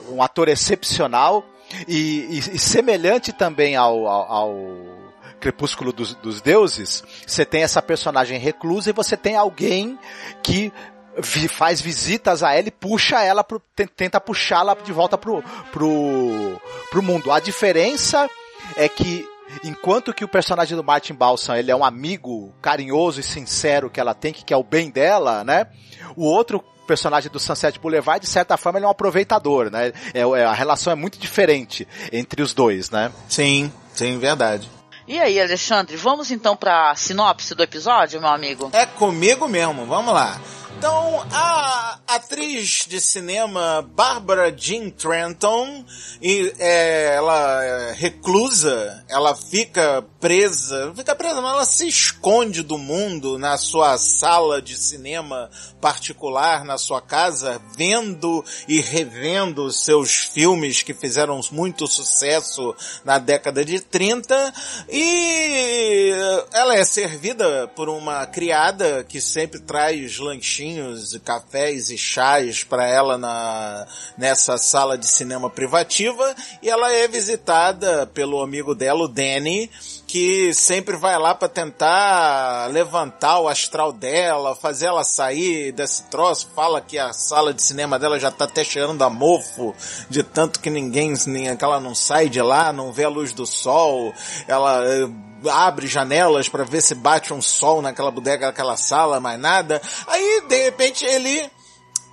um 0.09 0.23
ator 0.23 0.47
excepcional. 0.47 1.45
E, 1.87 2.25
e, 2.29 2.37
e 2.37 2.59
semelhante 2.59 3.31
também 3.31 3.75
ao, 3.75 4.07
ao, 4.07 4.31
ao 4.31 4.99
Crepúsculo 5.39 5.93
dos, 5.93 6.15
dos 6.15 6.41
Deuses, 6.41 7.03
você 7.25 7.45
tem 7.45 7.63
essa 7.63 7.81
personagem 7.81 8.39
reclusa 8.39 8.89
e 8.89 8.93
você 8.93 9.15
tem 9.15 9.35
alguém 9.35 9.99
que 10.43 10.71
faz 11.47 11.81
visitas 11.81 12.43
a 12.43 12.53
ela 12.53 12.67
e 12.67 12.71
puxa 12.71 13.23
ela, 13.23 13.43
pro, 13.43 13.61
tenta 13.95 14.19
puxá-la 14.19 14.75
de 14.75 14.91
volta 14.91 15.17
pro, 15.17 15.43
pro, 15.71 16.61
pro 16.89 17.03
mundo. 17.03 17.31
A 17.31 17.39
diferença 17.39 18.29
é 18.75 18.87
que 18.87 19.27
enquanto 19.63 20.13
que 20.13 20.23
o 20.23 20.27
personagem 20.27 20.75
do 20.75 20.83
Martin 20.83 21.13
Balsam 21.13 21.57
ele 21.57 21.71
é 21.71 21.75
um 21.75 21.83
amigo 21.83 22.53
carinhoso 22.61 23.19
e 23.19 23.23
sincero 23.23 23.89
que 23.89 23.99
ela 23.99 24.13
tem, 24.13 24.33
que 24.33 24.43
quer 24.43 24.57
o 24.57 24.63
bem 24.63 24.89
dela, 24.89 25.43
né? 25.43 25.67
O 26.15 26.23
outro 26.23 26.63
personagem 26.87 27.31
do 27.31 27.39
Sunset 27.39 27.79
Boulevard, 27.79 28.19
de 28.19 28.27
certa 28.27 28.57
forma, 28.57 28.79
ele 28.79 28.85
é 28.85 28.87
um 28.87 28.91
aproveitador, 28.91 29.69
né? 29.69 29.93
É, 30.11 30.21
é, 30.21 30.45
a 30.45 30.53
relação 30.53 30.91
é 30.91 30.95
muito 30.95 31.19
diferente 31.19 31.87
entre 32.11 32.41
os 32.41 32.51
dois, 32.51 32.89
né? 32.89 33.11
Sim, 33.27 33.71
sim, 33.93 34.17
verdade. 34.17 34.69
E 35.07 35.19
aí, 35.19 35.39
Alexandre, 35.39 35.95
vamos 35.95 36.31
então 36.31 36.55
para 36.55 36.91
a 36.91 36.95
sinopse 36.95 37.53
do 37.53 37.63
episódio, 37.63 38.19
meu 38.19 38.29
amigo? 38.29 38.69
É 38.73 38.85
comigo 38.85 39.47
mesmo, 39.47 39.85
vamos 39.85 40.13
lá. 40.13 40.39
Então, 40.77 41.25
a 41.31 41.99
atriz 42.07 42.85
de 42.87 43.01
cinema 43.01 43.81
Barbara 43.81 44.55
Jean 44.55 44.89
Trenton, 44.89 45.83
e, 46.21 46.53
é, 46.57 47.15
ela 47.15 47.63
é 47.63 47.93
reclusa, 47.93 49.03
ela 49.09 49.35
fica 49.35 50.03
presa, 50.19 50.93
fica 50.95 51.15
presa, 51.15 51.41
não, 51.41 51.49
ela 51.49 51.65
se 51.65 51.87
esconde 51.87 52.63
do 52.63 52.77
mundo 52.77 53.37
na 53.37 53.57
sua 53.57 53.97
sala 53.97 54.61
de 54.61 54.77
cinema 54.77 55.49
particular, 55.81 56.63
na 56.63 56.77
sua 56.77 57.01
casa, 57.01 57.61
vendo 57.75 58.43
e 58.67 58.79
revendo 58.79 59.71
seus 59.71 60.15
filmes 60.15 60.81
que 60.81 60.93
fizeram 60.93 61.39
muito 61.51 61.87
sucesso 61.87 62.75
na 63.03 63.17
década 63.17 63.63
de 63.65 63.79
30, 63.79 64.53
e 64.89 66.11
ela 66.53 66.75
é 66.75 66.83
servida 66.83 67.67
por 67.75 67.89
uma 67.89 68.25
criada 68.25 69.03
que 69.03 69.19
sempre 69.19 69.59
traz 69.59 70.17
lanchinhos 70.17 70.58
vinhos, 70.59 71.17
cafés 71.23 71.89
e 71.89 71.97
chás 71.97 72.65
para 72.65 72.85
ela 72.85 73.17
na, 73.17 73.87
nessa 74.17 74.57
sala 74.57 74.97
de 74.97 75.07
cinema 75.07 75.49
privativa 75.49 76.35
e 76.61 76.69
ela 76.69 76.91
é 76.91 77.07
visitada 77.07 78.05
pelo 78.07 78.41
amigo 78.41 78.75
dela, 78.75 79.05
o 79.05 79.07
Danny, 79.07 79.71
que 80.09 80.51
sempre 80.55 80.97
vai 80.97 81.19
lá 81.19 81.35
para 81.35 81.47
tentar 81.47 82.65
levantar 82.71 83.41
o 83.41 83.47
astral 83.47 83.93
dela, 83.93 84.55
fazer 84.55 84.87
ela 84.87 85.03
sair 85.03 85.71
desse 85.71 86.01
troço, 86.05 86.49
fala 86.55 86.81
que 86.81 86.97
a 86.97 87.13
sala 87.13 87.53
de 87.53 87.61
cinema 87.61 87.99
dela 87.99 88.19
já 88.19 88.31
tá 88.31 88.45
até 88.45 88.63
cheirando 88.63 89.03
a 89.03 89.09
mofo, 89.09 89.75
de 90.09 90.23
tanto 90.23 90.61
que 90.61 90.69
ninguém, 90.71 91.13
nem, 91.27 91.55
que 91.55 91.63
ela 91.63 91.79
não 91.79 91.93
sai 91.93 92.27
de 92.27 92.41
lá, 92.41 92.73
não 92.73 92.91
vê 92.91 93.03
a 93.03 93.09
luz 93.09 93.33
do 93.33 93.45
sol, 93.45 94.11
ela 94.47 94.83
eh, 94.83 95.07
abre 95.47 95.85
janelas 95.85 96.49
para 96.49 96.63
ver 96.63 96.81
se 96.81 96.95
bate 96.95 97.31
um 97.31 97.41
sol 97.41 97.79
naquela 97.79 98.09
bodega, 98.09 98.47
naquela 98.47 98.77
sala, 98.77 99.19
mais 99.19 99.39
nada. 99.39 99.79
Aí, 100.07 100.41
de 100.49 100.63
repente, 100.63 101.05
ele 101.05 101.51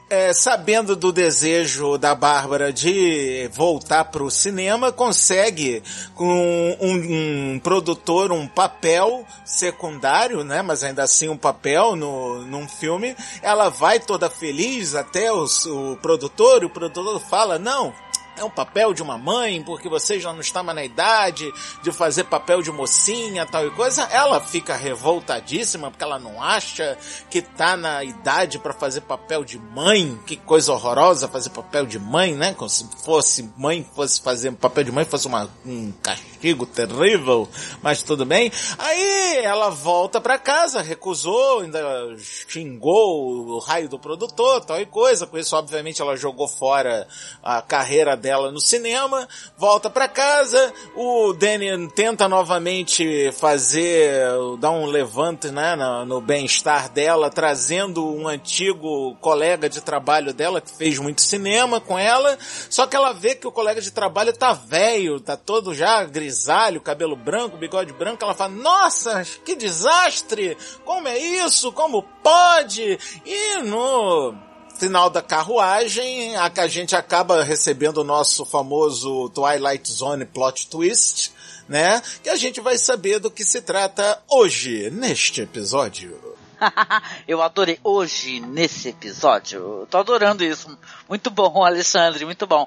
é, 0.08 0.32
sabendo 0.32 0.94
do 0.94 1.12
desejo 1.12 1.98
da 1.98 2.14
Bárbara 2.14 2.72
de 2.72 3.50
voltar 3.52 4.04
para 4.04 4.22
o 4.22 4.30
cinema, 4.30 4.92
consegue 4.92 5.82
com 6.14 6.76
um, 6.80 7.54
um, 7.54 7.58
produtor 7.58 8.30
um 8.30 8.46
papel 8.46 9.26
secundário, 9.44 10.44
né? 10.44 10.62
Mas 10.62 10.84
ainda 10.84 11.02
assim 11.02 11.28
um 11.28 11.36
papel 11.36 11.96
no, 11.96 12.42
num 12.42 12.68
filme. 12.68 13.16
Ela 13.42 13.68
vai 13.68 13.98
toda 13.98 14.30
feliz 14.30 14.94
até 14.94 15.32
os, 15.32 15.66
o 15.66 15.96
produtor, 16.00 16.62
e 16.62 16.66
o 16.66 16.70
produtor 16.70 17.20
fala, 17.20 17.58
não, 17.58 17.92
é 18.36 18.44
um 18.44 18.50
papel 18.50 18.92
de 18.92 19.02
uma 19.02 19.16
mãe, 19.18 19.62
porque 19.62 19.88
você 19.88 20.20
já 20.20 20.32
não 20.32 20.40
está 20.40 20.62
mais 20.62 20.76
na 20.76 20.84
idade 20.84 21.50
de 21.82 21.90
fazer 21.90 22.24
papel 22.24 22.62
de 22.62 22.70
mocinha, 22.70 23.46
tal 23.46 23.66
e 23.66 23.70
coisa. 23.70 24.02
Ela 24.04 24.40
fica 24.40 24.76
revoltadíssima 24.76 25.90
porque 25.90 26.04
ela 26.04 26.18
não 26.18 26.42
acha 26.42 26.98
que 27.30 27.40
tá 27.40 27.76
na 27.76 28.04
idade 28.04 28.58
para 28.58 28.72
fazer 28.72 29.00
papel 29.02 29.44
de 29.44 29.58
mãe. 29.58 30.18
Que 30.26 30.36
coisa 30.36 30.72
horrorosa 30.72 31.28
fazer 31.28 31.50
papel 31.50 31.86
de 31.86 31.98
mãe, 31.98 32.34
né? 32.34 32.54
Como 32.54 32.68
se 32.68 32.86
fosse 33.04 33.50
mãe, 33.56 33.88
fosse 33.94 34.20
fazer 34.20 34.52
papel 34.52 34.84
de 34.84 34.92
mãe, 34.92 35.04
fosse 35.04 35.26
uma, 35.26 35.48
um 35.64 35.92
castigo 36.02 36.66
terrível, 36.66 37.48
mas 37.82 38.02
tudo 38.02 38.26
bem. 38.26 38.52
Aí 38.78 39.36
ela 39.42 39.70
volta 39.70 40.20
para 40.20 40.38
casa, 40.38 40.82
recusou, 40.82 41.60
ainda 41.60 41.80
xingou 42.48 43.46
o 43.48 43.58
raio 43.58 43.88
do 43.88 43.98
produtor, 43.98 44.64
tal 44.64 44.80
e 44.80 44.86
coisa. 44.86 45.26
Com 45.26 45.38
isso, 45.38 45.56
obviamente, 45.56 46.02
ela 46.02 46.16
jogou 46.16 46.48
fora 46.48 47.08
a 47.42 47.62
carreira 47.62 48.16
dela 48.26 48.50
no 48.50 48.60
cinema, 48.60 49.28
volta 49.56 49.88
para 49.88 50.08
casa, 50.08 50.74
o 50.96 51.32
Danny 51.32 51.88
tenta 51.90 52.28
novamente 52.28 53.30
fazer, 53.30 54.20
dar 54.58 54.72
um 54.72 54.84
levante, 54.86 55.48
né, 55.52 55.76
no, 55.76 56.04
no 56.04 56.20
bem-estar 56.20 56.88
dela, 56.88 57.30
trazendo 57.30 58.04
um 58.04 58.26
antigo 58.26 59.14
colega 59.20 59.68
de 59.68 59.80
trabalho 59.80 60.34
dela 60.34 60.60
que 60.60 60.76
fez 60.76 60.98
muito 60.98 61.22
cinema 61.22 61.80
com 61.80 61.96
ela, 61.96 62.36
só 62.68 62.84
que 62.84 62.96
ela 62.96 63.12
vê 63.12 63.36
que 63.36 63.46
o 63.46 63.52
colega 63.52 63.80
de 63.80 63.92
trabalho 63.92 64.32
tá 64.32 64.52
velho, 64.52 65.20
tá 65.20 65.36
todo 65.36 65.72
já 65.72 66.02
grisalho, 66.02 66.80
cabelo 66.80 67.14
branco, 67.14 67.56
bigode 67.56 67.92
branco, 67.92 68.24
ela 68.24 68.34
fala, 68.34 68.50
nossa, 68.50 69.22
que 69.44 69.54
desastre! 69.54 70.58
Como 70.84 71.06
é 71.06 71.16
isso? 71.16 71.70
Como 71.70 72.02
pode? 72.02 72.98
E 73.24 73.62
no 73.62 74.34
final 74.76 75.10
da 75.10 75.22
carruagem, 75.22 76.36
a, 76.36 76.52
a 76.54 76.68
gente 76.68 76.94
acaba 76.94 77.42
recebendo 77.42 77.98
o 77.98 78.04
nosso 78.04 78.44
famoso 78.44 79.28
Twilight 79.30 79.90
Zone 79.90 80.24
plot 80.24 80.68
twist, 80.68 81.32
né? 81.68 82.02
Que 82.22 82.28
a 82.28 82.36
gente 82.36 82.60
vai 82.60 82.78
saber 82.78 83.18
do 83.18 83.30
que 83.30 83.44
se 83.44 83.62
trata 83.62 84.22
hoje, 84.30 84.90
neste 84.90 85.40
episódio. 85.40 86.36
eu 87.26 87.42
adorei 87.42 87.78
hoje 87.82 88.40
nesse 88.40 88.90
episódio. 88.90 89.86
tô 89.90 89.98
adorando 89.98 90.44
isso. 90.44 90.78
Muito 91.08 91.30
bom, 91.30 91.64
Alexandre, 91.64 92.24
muito 92.24 92.46
bom. 92.46 92.66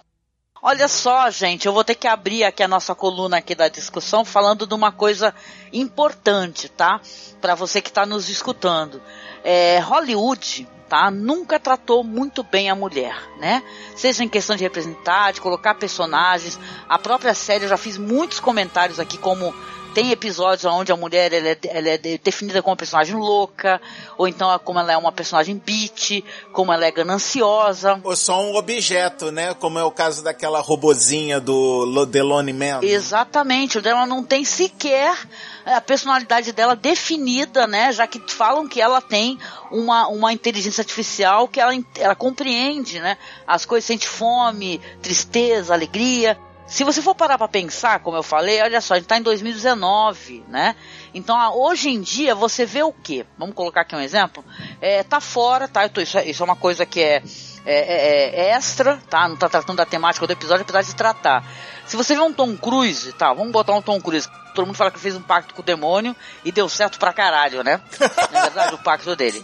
Olha 0.61 0.89
só, 0.89 1.29
gente, 1.29 1.67
eu 1.67 1.73
vou 1.73 1.85
ter 1.85 1.95
que 1.95 2.07
abrir 2.07 2.43
aqui 2.43 2.61
a 2.61 2.67
nossa 2.67 2.93
coluna 2.93 3.37
aqui 3.37 3.55
da 3.55 3.69
discussão 3.69 4.25
falando 4.25 4.67
de 4.67 4.73
uma 4.73 4.91
coisa 4.91 5.33
importante, 5.71 6.67
tá? 6.67 6.99
Para 7.39 7.55
você 7.55 7.81
que 7.81 7.87
está 7.87 8.05
nos 8.05 8.27
escutando. 8.27 9.01
É, 9.41 9.79
Hollywood 9.79 10.67
tá? 10.89 11.12
Nunca 11.12 11.60
tratou 11.60 12.03
muito 12.03 12.41
bem 12.41 12.69
a 12.69 12.75
mulher, 12.75 13.15
né? 13.39 13.63
Seja 13.96 14.24
em 14.24 14.27
questão 14.27 14.55
de 14.55 14.63
representar, 14.63 15.31
de 15.31 15.39
colocar 15.39 15.75
personagens. 15.75 16.60
A 16.89 16.98
própria 16.98 17.34
série 17.36 17.65
eu 17.65 17.69
já 17.69 17.77
fiz 17.77 17.98
muitos 17.98 18.39
comentários 18.39 19.00
aqui 19.00 19.17
como 19.17 19.53
tem 19.93 20.12
episódios 20.12 20.65
onde 20.65 20.91
a 20.91 20.96
mulher 20.96 21.34
ela 21.34 21.50
é, 21.50 21.58
ela 21.65 21.89
é, 21.89 21.98
definida 21.98 22.62
como 22.62 22.72
uma 22.72 22.77
personagem 22.77 23.15
louca, 23.15 23.81
ou 24.17 24.27
então 24.27 24.58
como 24.60 24.79
ela 24.79 24.93
é 24.93 24.98
uma 24.98 25.12
personagem 25.12 25.62
beat, 25.63 26.24
como 26.51 26.72
ela 26.72 26.86
é 26.86 26.91
gananciosa. 26.91 28.00
Ou 28.03 28.15
só 28.15 28.41
um 28.41 28.55
objeto, 28.55 29.31
né? 29.31 29.53
Como 29.53 29.79
é 29.79 29.84
o 29.84 29.91
caso 29.91 30.24
daquela 30.24 30.60
robozinha 30.60 31.39
do 31.39 32.05
Delone 32.05 32.53
Man. 32.53 32.79
Exatamente, 32.81 33.77
ela 33.86 34.05
não 34.05 34.24
tem 34.24 34.43
sequer 34.43 35.17
a 35.65 35.81
personalidade 35.81 36.51
dela 36.51 36.75
definida, 36.75 37.67
né? 37.67 37.91
Já 37.91 38.08
que 38.08 38.22
falam 38.27 38.67
que 38.67 38.81
ela 38.81 39.01
tem 39.01 39.38
uma, 39.72 40.08
uma 40.08 40.34
inteligência 40.34 40.81
artificial 40.81 41.48
que 41.48 41.60
ela, 41.60 41.74
ela 41.98 42.15
compreende, 42.15 43.00
né? 43.00 43.17
As 43.46 43.65
coisas, 43.65 43.86
sente 43.86 44.08
fome, 44.08 44.81
tristeza, 45.01 45.74
alegria. 45.74 46.38
Se 46.69 46.83
você 46.83 47.01
for 47.01 47.15
parar 47.15 47.35
para 47.38 47.47
pensar, 47.47 47.99
como 47.99 48.15
eu 48.15 48.21
falei, 48.21 48.61
olha 48.61 48.79
só, 48.79 48.93
a 48.93 48.97
gente 48.97 49.05
está 49.05 49.17
em 49.17 49.23
2019, 49.23 50.45
né? 50.47 50.75
Então, 51.15 51.35
hoje 51.57 51.89
em 51.89 51.99
dia, 51.99 52.35
você 52.35 52.63
vê 52.63 52.83
o 52.83 52.93
quê? 52.93 53.25
Vamos 53.39 53.55
colocar 53.55 53.81
aqui 53.81 53.95
um 53.95 53.99
exemplo? 53.99 54.45
É, 54.79 55.01
tá 55.01 55.19
fora, 55.19 55.67
tá? 55.67 55.89
Tô, 55.89 55.99
isso, 55.99 56.19
é, 56.19 56.25
isso 56.29 56.43
é 56.43 56.45
uma 56.45 56.55
coisa 56.55 56.85
que 56.85 57.01
é, 57.01 57.23
é, 57.65 57.75
é, 57.75 58.41
é 58.41 58.49
extra, 58.51 58.99
tá? 59.09 59.27
Não 59.27 59.35
tá 59.35 59.49
tratando 59.49 59.77
da 59.77 59.85
temática 59.85 60.27
do 60.27 60.31
episódio, 60.31 60.61
apesar 60.61 60.83
de 60.83 60.95
tratar. 60.95 61.43
Se 61.88 61.97
você 61.97 62.13
vê 62.13 62.21
um 62.21 62.31
Tom 62.31 62.55
Cruise, 62.55 63.13
tá? 63.13 63.33
Vamos 63.33 63.51
botar 63.51 63.73
um 63.73 63.81
Tom 63.81 63.99
Cruise. 63.99 64.29
Todo 64.53 64.67
mundo 64.67 64.75
fala 64.75 64.91
que 64.91 64.99
fez 64.99 65.15
um 65.15 65.23
pacto 65.23 65.55
com 65.55 65.63
o 65.63 65.65
demônio 65.65 66.15
e 66.45 66.51
deu 66.51 66.69
certo 66.69 66.99
pra 66.99 67.11
caralho, 67.11 67.63
né? 67.63 67.81
Na 68.31 68.41
verdade, 68.41 68.75
o 68.75 68.83
pacto 68.83 69.15
dele. 69.15 69.43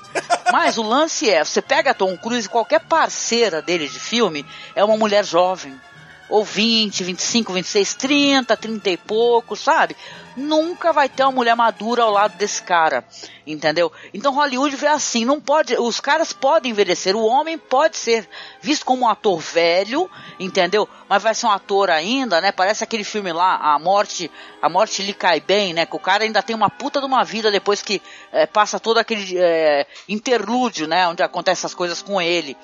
Mas 0.51 0.77
o 0.77 0.84
lance 0.84 1.27
é, 1.27 1.44
você 1.44 1.60
pega 1.60 1.91
Tom 1.91 2.15
Cruise, 2.17 2.48
qualquer 2.48 2.82
parceira 2.82 3.63
dele 3.63 3.88
de 3.89 4.00
filme 4.00 4.46
é 4.75 4.84
uma 4.84 4.96
mulher 4.96 5.25
jovem 5.25 5.75
ou 6.29 6.44
20, 6.44 7.03
25, 7.03 7.53
26, 7.53 7.94
30, 7.96 8.58
30 8.58 8.89
e 8.89 8.98
pouco, 8.98 9.55
sabe? 9.55 9.96
Nunca 10.36 10.91
vai 10.91 11.08
ter 11.08 11.24
uma 11.24 11.32
mulher 11.32 11.55
madura 11.55 12.03
ao 12.03 12.12
lado 12.12 12.36
desse 12.36 12.62
cara, 12.62 13.05
entendeu? 13.48 13.91
Então 14.13 14.34
Hollywood 14.34 14.75
vê 14.75 14.88
assim, 14.88 15.24
não 15.24 15.39
pode, 15.39 15.77
os 15.77 16.01
caras 16.01 16.34
podem 16.34 16.72
envelhecer, 16.72 17.15
o 17.15 17.25
homem 17.25 17.58
pode 17.58 17.96
ser 17.96 18.27
visto 18.60 18.86
como 18.86 19.03
um 19.03 19.08
ator 19.08 19.39
velho, 19.39 20.10
entendeu? 20.38 20.89
Mas 21.08 21.24
vai 21.24 21.34
ser 21.34 21.46
um 21.46 21.51
ator 21.51 21.89
ainda, 21.89 22.41
né? 22.41 22.51
Parece 22.51 22.84
aquele 22.84 23.05
filme 23.05 23.32
lá, 23.32 23.55
A 23.55 23.79
Morte, 23.79 24.29
A 24.62 24.67
Morte 24.67 25.03
lhe 25.03 25.13
cai 25.13 25.39
bem, 25.39 25.74
né? 25.74 25.86
Que 25.86 25.96
o 25.96 26.00
cara 26.00 26.25
ainda 26.25 26.44
tem 26.44 26.55
uma 26.55 26.70
puta 26.70 27.00
de 27.00 27.05
uma 27.05 27.24
vida 27.24 27.50
depois 27.50 27.82
que 27.82 28.01
é, 28.32 28.46
passa 28.46 28.77
todo 28.77 28.98
aquele 28.98 29.38
é, 29.38 29.88
interlúdio, 30.10 30.86
né? 30.86 31.08
Onde 31.08 31.24
acontecem 31.24 31.62
essas 31.62 31.74
coisas 31.74 32.01
com 32.01 32.22
ele. 32.22 32.58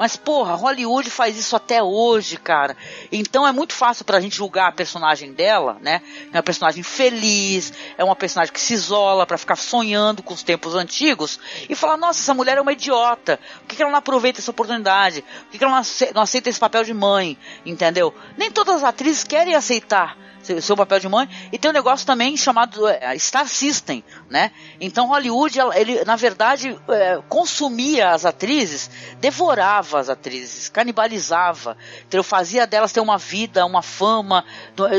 Mas, 0.00 0.16
porra, 0.16 0.54
Hollywood 0.54 1.10
faz 1.10 1.36
isso 1.36 1.54
até 1.54 1.82
hoje, 1.82 2.38
cara. 2.38 2.74
Então 3.12 3.46
é 3.46 3.52
muito 3.52 3.74
fácil 3.74 4.02
pra 4.02 4.18
gente 4.18 4.34
julgar 4.34 4.68
a 4.68 4.72
personagem 4.72 5.30
dela, 5.30 5.76
né? 5.82 6.00
É 6.32 6.38
uma 6.38 6.42
personagem 6.42 6.82
feliz, 6.82 7.70
é 7.98 8.02
uma 8.02 8.16
personagem 8.16 8.50
que 8.50 8.62
se 8.62 8.72
isola 8.72 9.26
para 9.26 9.36
ficar 9.36 9.56
sonhando 9.56 10.22
com 10.22 10.32
os 10.32 10.42
tempos 10.42 10.74
antigos 10.74 11.38
e 11.68 11.74
falar, 11.74 11.98
nossa, 11.98 12.18
essa 12.18 12.32
mulher 12.32 12.56
é 12.56 12.62
uma 12.62 12.72
idiota. 12.72 13.38
Por 13.58 13.66
que, 13.66 13.76
que 13.76 13.82
ela 13.82 13.90
não 13.90 13.98
aproveita 13.98 14.40
essa 14.40 14.50
oportunidade? 14.50 15.20
Por 15.20 15.50
que, 15.50 15.58
que 15.58 15.64
ela 15.64 15.82
não 16.14 16.22
aceita 16.22 16.48
esse 16.48 16.58
papel 16.58 16.82
de 16.82 16.94
mãe? 16.94 17.36
Entendeu? 17.66 18.14
Nem 18.38 18.50
todas 18.50 18.76
as 18.76 18.84
atrizes 18.84 19.22
querem 19.22 19.54
aceitar 19.54 20.16
seu 20.42 20.76
papel 20.76 21.00
de 21.00 21.08
mãe. 21.08 21.28
E 21.52 21.58
tem 21.58 21.70
um 21.70 21.74
negócio 21.74 22.06
também 22.06 22.36
chamado 22.36 22.86
é, 22.88 23.16
Star 23.18 23.48
System, 23.48 24.02
né? 24.28 24.50
Então 24.80 25.08
Hollywood, 25.08 25.58
ele 25.74 26.04
na 26.04 26.16
verdade 26.16 26.76
é, 26.88 27.20
consumia 27.28 28.10
as 28.10 28.24
atrizes, 28.24 28.90
devorava 29.20 29.98
as 29.98 30.08
atrizes, 30.08 30.68
canibalizava, 30.68 31.76
então 32.06 32.22
fazia 32.22 32.66
delas 32.66 32.92
ter 32.92 33.00
uma 33.00 33.18
vida, 33.18 33.64
uma 33.66 33.82
fama, 33.82 34.44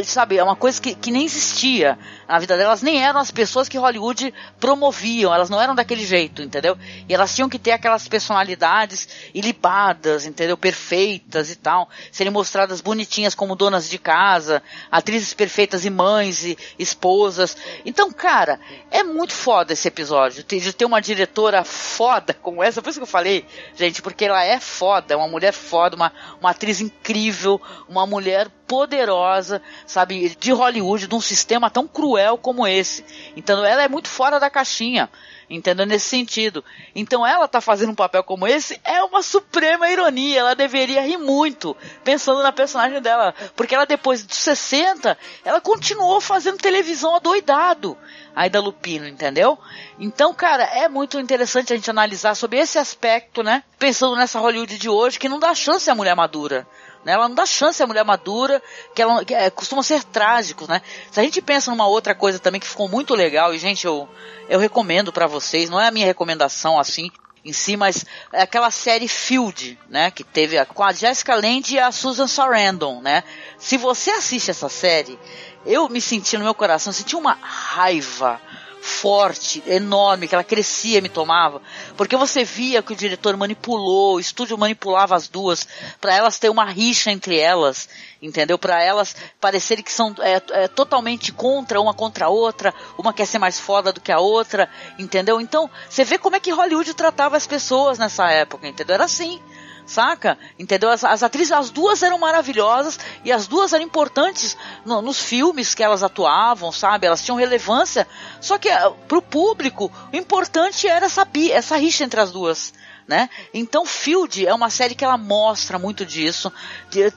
sabe? 0.03 0.37
É 0.37 0.43
uma 0.43 0.55
coisa 0.55 0.81
que, 0.81 0.93
que 0.93 1.11
nem 1.11 1.25
existia 1.25 1.97
na 2.27 2.39
vida 2.39 2.57
delas, 2.57 2.81
nem 2.81 3.03
eram 3.03 3.19
as 3.19 3.31
pessoas 3.31 3.67
que 3.67 3.77
Hollywood 3.77 4.33
promoviam, 4.59 5.33
elas 5.33 5.49
não 5.49 5.61
eram 5.61 5.75
daquele 5.75 6.05
jeito, 6.05 6.41
entendeu? 6.41 6.77
E 7.07 7.13
elas 7.13 7.35
tinham 7.35 7.49
que 7.49 7.59
ter 7.59 7.71
aquelas 7.71 8.07
personalidades 8.07 9.07
ilibadas, 9.33 10.25
entendeu? 10.25 10.57
Perfeitas 10.57 11.49
e 11.49 11.55
tal, 11.55 11.89
serem 12.11 12.31
mostradas 12.31 12.81
bonitinhas 12.81 13.35
como 13.35 13.55
donas 13.55 13.89
de 13.89 13.97
casa, 13.97 14.61
atrizes 14.91 15.30
perfeitas 15.33 15.85
e 15.85 15.89
mães 15.89 16.43
e 16.43 16.57
esposas. 16.77 17.55
Então, 17.85 18.11
cara, 18.11 18.59
é 18.89 19.03
muito 19.03 19.33
foda 19.33 19.73
esse 19.73 19.87
episódio. 19.87 20.43
De 20.43 20.73
ter 20.73 20.85
uma 20.85 21.01
diretora 21.01 21.63
foda 21.63 22.33
como 22.33 22.63
essa, 22.63 22.81
por 22.81 22.89
isso 22.89 22.99
que 22.99 23.03
eu 23.03 23.07
falei, 23.07 23.45
gente, 23.75 24.01
porque 24.01 24.25
ela 24.25 24.43
é 24.43 24.59
foda, 24.59 25.17
uma 25.17 25.27
mulher 25.27 25.53
foda, 25.53 25.95
uma, 25.95 26.11
uma 26.39 26.51
atriz 26.51 26.81
incrível, 26.81 27.61
uma 27.87 28.05
mulher 28.05 28.49
poderosa, 28.67 29.61
sabe, 29.85 30.35
de 30.39 30.51
Hollywood, 30.51 31.07
de 31.07 31.15
um 31.15 31.21
sistema 31.21 31.69
tão 31.69 31.87
cruel 31.87 32.37
como 32.37 32.65
esse. 32.65 33.03
Então 33.35 33.65
ela 33.65 33.83
é 33.83 33.89
muito 33.89 34.07
fora 34.07 34.39
da 34.39 34.49
caixinha 34.49 35.09
entendeu? 35.55 35.85
Nesse 35.85 36.07
sentido. 36.07 36.63
Então 36.95 37.25
ela 37.25 37.47
tá 37.47 37.59
fazendo 37.61 37.91
um 37.91 37.95
papel 37.95 38.23
como 38.23 38.47
esse 38.47 38.79
é 38.83 39.03
uma 39.03 39.21
suprema 39.21 39.89
ironia. 39.89 40.39
Ela 40.39 40.55
deveria 40.55 41.01
rir 41.01 41.17
muito 41.17 41.75
pensando 42.03 42.41
na 42.41 42.51
personagem 42.51 43.01
dela, 43.01 43.33
porque 43.55 43.75
ela 43.75 43.85
depois 43.85 44.23
dos 44.23 44.37
60, 44.37 45.17
ela 45.43 45.61
continuou 45.61 46.21
fazendo 46.21 46.57
televisão 46.57 47.15
adoidado. 47.15 47.97
Aí 48.33 48.49
da 48.49 48.61
Lupino, 48.61 49.07
entendeu? 49.07 49.59
Então, 49.99 50.33
cara, 50.33 50.63
é 50.63 50.87
muito 50.87 51.19
interessante 51.19 51.73
a 51.73 51.75
gente 51.75 51.89
analisar 51.89 52.33
sobre 52.33 52.59
esse 52.59 52.77
aspecto, 52.77 53.43
né? 53.43 53.61
Pensando 53.77 54.15
nessa 54.15 54.39
Hollywood 54.39 54.77
de 54.77 54.87
hoje 54.87 55.19
que 55.19 55.27
não 55.27 55.37
dá 55.37 55.53
chance 55.53 55.89
à 55.89 55.95
mulher 55.95 56.15
madura. 56.15 56.65
Né? 57.03 57.13
Ela 57.13 57.27
não 57.27 57.35
dá 57.35 57.45
chance 57.45 57.81
à 57.81 57.87
mulher 57.87 58.05
madura, 58.05 58.61
que 58.93 59.01
ela 59.01 59.23
que, 59.25 59.33
é, 59.33 59.49
costuma 59.49 59.83
ser 59.83 60.03
trágico, 60.03 60.65
né? 60.67 60.81
Se 61.11 61.19
a 61.19 61.23
gente 61.23 61.41
pensa 61.41 61.71
numa 61.71 61.87
outra 61.87 62.13
coisa 62.13 62.39
também 62.39 62.61
que 62.61 62.67
ficou 62.67 62.87
muito 62.87 63.15
legal, 63.15 63.53
e 63.53 63.57
gente, 63.57 63.85
eu, 63.85 64.07
eu 64.49 64.59
recomendo 64.59 65.11
para 65.11 65.27
vocês, 65.27 65.69
não 65.69 65.79
é 65.79 65.87
a 65.87 65.91
minha 65.91 66.05
recomendação 66.05 66.79
assim 66.79 67.11
em 67.43 67.53
si, 67.53 67.75
mas 67.75 68.05
é 68.31 68.43
aquela 68.43 68.69
série 68.69 69.07
Field, 69.07 69.77
né, 69.89 70.11
que 70.11 70.23
teve 70.23 70.59
a, 70.59 70.65
com 70.65 70.83
a 70.83 70.93
Jessica 70.93 71.33
Lange 71.33 71.73
e 71.73 71.79
a 71.79 71.91
Susan 71.91 72.27
Sarandon, 72.27 73.01
né? 73.01 73.23
Se 73.57 73.77
você 73.77 74.11
assiste 74.11 74.51
essa 74.51 74.69
série, 74.69 75.19
eu 75.65 75.89
me 75.89 75.99
senti 75.99 76.37
no 76.37 76.43
meu 76.43 76.53
coração, 76.53 76.93
senti 76.93 77.15
uma 77.15 77.37
raiva 77.41 78.39
forte, 78.81 79.63
enorme, 79.67 80.27
que 80.27 80.33
ela 80.33 80.43
crescia 80.43 80.97
e 80.97 81.01
me 81.01 81.07
tomava, 81.07 81.61
porque 81.95 82.17
você 82.17 82.43
via 82.43 82.81
que 82.81 82.91
o 82.91 82.95
diretor 82.95 83.37
manipulou, 83.37 84.15
o 84.15 84.19
estúdio 84.19 84.57
manipulava 84.57 85.15
as 85.15 85.27
duas, 85.27 85.67
para 85.99 86.15
elas 86.15 86.39
ter 86.39 86.49
uma 86.49 86.65
rixa 86.65 87.11
entre 87.11 87.37
elas, 87.37 87.87
entendeu? 88.19 88.57
Para 88.57 88.81
elas 88.81 89.15
parecerem 89.39 89.83
que 89.83 89.91
são 89.91 90.15
é, 90.19 90.41
é, 90.51 90.67
totalmente 90.67 91.31
contra 91.31 91.79
uma 91.79 91.93
contra 91.93 92.25
a 92.25 92.29
outra, 92.29 92.73
uma 92.97 93.13
quer 93.13 93.27
ser 93.27 93.37
mais 93.37 93.59
foda 93.59 93.93
do 93.93 94.01
que 94.01 94.11
a 94.11 94.19
outra, 94.19 94.67
entendeu? 94.97 95.39
Então, 95.39 95.69
você 95.87 96.03
vê 96.03 96.17
como 96.17 96.35
é 96.35 96.39
que 96.39 96.51
Hollywood 96.51 96.93
tratava 96.95 97.37
as 97.37 97.45
pessoas 97.45 97.99
nessa 97.99 98.31
época, 98.31 98.67
entendeu? 98.67 98.95
Era 98.95 99.05
assim 99.05 99.39
saca? 99.85 100.37
Entendeu? 100.57 100.89
As, 100.89 101.03
as, 101.03 101.23
atrizes, 101.23 101.51
as 101.51 101.69
duas 101.69 102.01
eram 102.03 102.17
maravilhosas 102.17 102.99
e 103.23 103.31
as 103.31 103.47
duas 103.47 103.73
eram 103.73 103.83
importantes 103.83 104.57
no, 104.85 105.01
nos 105.01 105.19
filmes 105.19 105.73
que 105.75 105.83
elas 105.83 106.03
atuavam, 106.03 106.71
sabe? 106.71 107.07
Elas 107.07 107.23
tinham 107.23 107.37
relevância. 107.37 108.07
Só 108.39 108.57
que 108.57 108.69
uh, 108.69 108.93
pro 109.07 109.21
público, 109.21 109.91
o 110.11 110.15
importante 110.15 110.87
era 110.87 111.05
essa, 111.05 111.27
essa 111.51 111.77
rixa 111.77 112.03
entre 112.03 112.19
as 112.19 112.31
duas. 112.31 112.73
Né? 113.07 113.29
Então 113.53 113.85
Field 113.85 114.47
é 114.47 114.53
uma 114.53 114.69
série 114.69 114.95
que 114.95 115.03
ela 115.03 115.17
mostra 115.17 115.77
muito 115.77 116.05
disso. 116.05 116.51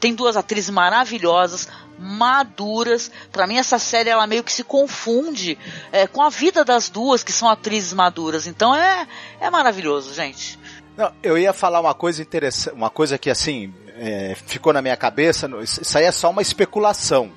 Tem 0.01 0.13
duas 0.13 0.37
atrizes 0.37 0.71
maravilhosas, 0.71 1.69
maduras. 1.99 3.13
Para 3.31 3.47
mim 3.47 3.59
essa 3.59 3.79
série 3.79 4.11
ela 4.11 4.27
meio 4.27 4.43
que 4.43 4.53
se 4.53 4.65
confunde 4.65 5.57
é, 5.93 6.07
com 6.07 6.21
a 6.21 6.31
vida 6.31 6.65
das 6.65 6.89
duas 6.89 7.23
que 7.23 7.31
são 7.31 7.49
atrizes 7.49 7.93
maduras. 7.93 8.47
Então 8.49 8.75
é 8.75 9.07
é 9.41 9.49
maravilhoso, 9.51 10.13
gente. 10.13 10.59
Não, 10.97 11.13
eu 11.23 11.37
ia 11.37 11.53
falar 11.53 11.81
uma 11.81 11.95
coisa 11.95 12.23
interessante, 12.23 12.75
uma 12.75 12.91
coisa 12.91 13.19
que 13.19 13.29
assim 13.29 13.75
é, 13.97 14.37
ficou 14.47 14.73
na 14.73 14.83
minha 14.83 14.97
cabeça. 14.97 15.51
Isso 15.63 15.99
aí 15.99 16.05
é 16.05 16.13
só 16.13 16.31
uma 16.31 16.43
especulação. 16.43 17.31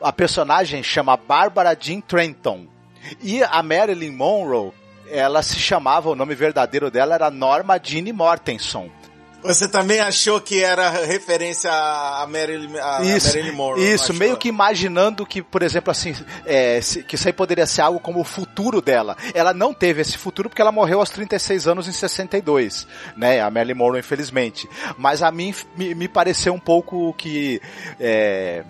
A 0.00 0.12
personagem 0.12 0.82
chama 0.82 1.16
Barbara 1.16 1.76
Jean 1.78 2.00
Trenton 2.00 2.66
e 3.22 3.42
a 3.42 3.62
Marilyn 3.62 4.12
Monroe, 4.12 4.72
ela 5.10 5.42
se 5.42 5.56
chamava, 5.56 6.08
o 6.08 6.14
nome 6.14 6.34
verdadeiro 6.34 6.90
dela 6.90 7.14
era 7.14 7.30
Norma 7.30 7.78
Jean 7.82 8.12
Mortenson. 8.12 8.88
Você 9.42 9.68
também 9.68 10.00
achou 10.00 10.40
que 10.40 10.62
era 10.62 10.88
referência 10.88 11.70
a 11.70 12.24
Marilyn, 12.28 12.78
a 12.78 13.02
isso, 13.02 13.28
Marilyn 13.28 13.52
Monroe? 13.52 13.92
Isso, 13.92 14.14
meio 14.14 14.36
que 14.36 14.48
imaginando 14.48 15.26
que, 15.26 15.42
por 15.42 15.62
exemplo, 15.62 15.90
assim, 15.90 16.14
é, 16.46 16.80
que 17.06 17.16
isso 17.16 17.26
aí 17.26 17.32
poderia 17.32 17.66
ser 17.66 17.82
algo 17.82 17.98
como 17.98 18.20
o 18.20 18.24
futuro 18.24 18.80
dela. 18.80 19.16
Ela 19.34 19.52
não 19.52 19.74
teve 19.74 20.00
esse 20.00 20.16
futuro 20.16 20.48
porque 20.48 20.62
ela 20.62 20.70
morreu 20.70 21.00
aos 21.00 21.10
36 21.10 21.66
anos 21.66 21.88
em 21.88 21.92
62, 21.92 22.86
né? 23.16 23.40
A 23.40 23.50
Marilyn 23.50 23.74
Monroe, 23.74 24.00
infelizmente. 24.00 24.68
Mas 24.96 25.22
a 25.22 25.30
mim 25.32 25.52
me, 25.76 25.94
me 25.94 26.08
pareceu 26.08 26.54
um 26.54 26.60
pouco 26.60 27.12
que. 27.14 27.60
É, 27.98 28.62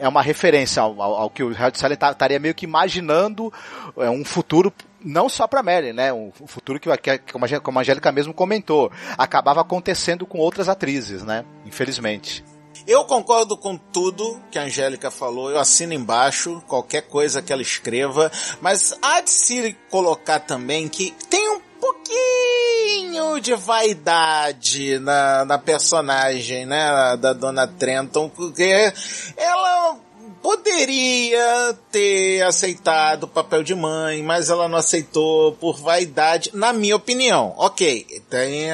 é 0.00 0.08
uma 0.08 0.22
referência 0.22 0.82
ao, 0.82 1.00
ao, 1.00 1.14
ao 1.14 1.30
que 1.30 1.42
o 1.42 1.48
Howard 1.48 1.78
Sally 1.78 1.94
tá, 1.94 2.10
estaria 2.10 2.38
meio 2.38 2.54
que 2.54 2.64
imaginando 2.64 3.52
é, 3.98 4.08
um 4.08 4.24
futuro 4.24 4.72
não 5.04 5.28
só 5.28 5.46
para 5.46 5.62
Mary, 5.62 5.92
né? 5.92 6.12
Um 6.12 6.30
futuro 6.46 6.78
que, 6.78 6.88
que 7.18 7.32
como 7.62 7.78
a 7.78 7.80
Angélica 7.80 8.12
mesmo 8.12 8.34
comentou, 8.34 8.90
acabava 9.16 9.60
acontecendo 9.60 10.26
com 10.26 10.38
outras 10.38 10.68
atrizes, 10.68 11.24
né? 11.24 11.44
Infelizmente. 11.66 12.44
Eu 12.86 13.04
concordo 13.04 13.56
com 13.56 13.76
tudo 13.76 14.40
que 14.50 14.58
a 14.58 14.62
Angélica 14.62 15.10
falou, 15.10 15.50
eu 15.50 15.58
assino 15.58 15.92
embaixo, 15.92 16.62
qualquer 16.66 17.02
coisa 17.02 17.42
que 17.42 17.52
ela 17.52 17.62
escreva, 17.62 18.32
mas 18.60 18.96
há 19.02 19.20
de 19.20 19.30
se 19.30 19.76
colocar 19.90 20.40
também 20.40 20.88
que 20.88 21.14
tem 21.28 21.48
um 21.50 21.60
pouquinho 21.78 23.38
de 23.40 23.54
vaidade 23.54 24.98
na, 24.98 25.44
na 25.44 25.58
personagem, 25.58 26.66
né, 26.66 27.16
da 27.18 27.32
Dona 27.32 27.66
Trenton, 27.66 28.28
porque 28.28 28.92
ela 29.36 29.96
poderia 30.42 31.76
ter 31.90 32.42
aceitado 32.42 33.24
o 33.24 33.28
papel 33.28 33.62
de 33.62 33.74
mãe, 33.74 34.22
mas 34.22 34.48
ela 34.48 34.68
não 34.68 34.78
aceitou 34.78 35.52
por 35.52 35.78
vaidade, 35.78 36.50
na 36.54 36.72
minha 36.72 36.96
opinião. 36.96 37.54
Ok, 37.56 38.22
tem, 38.28 38.68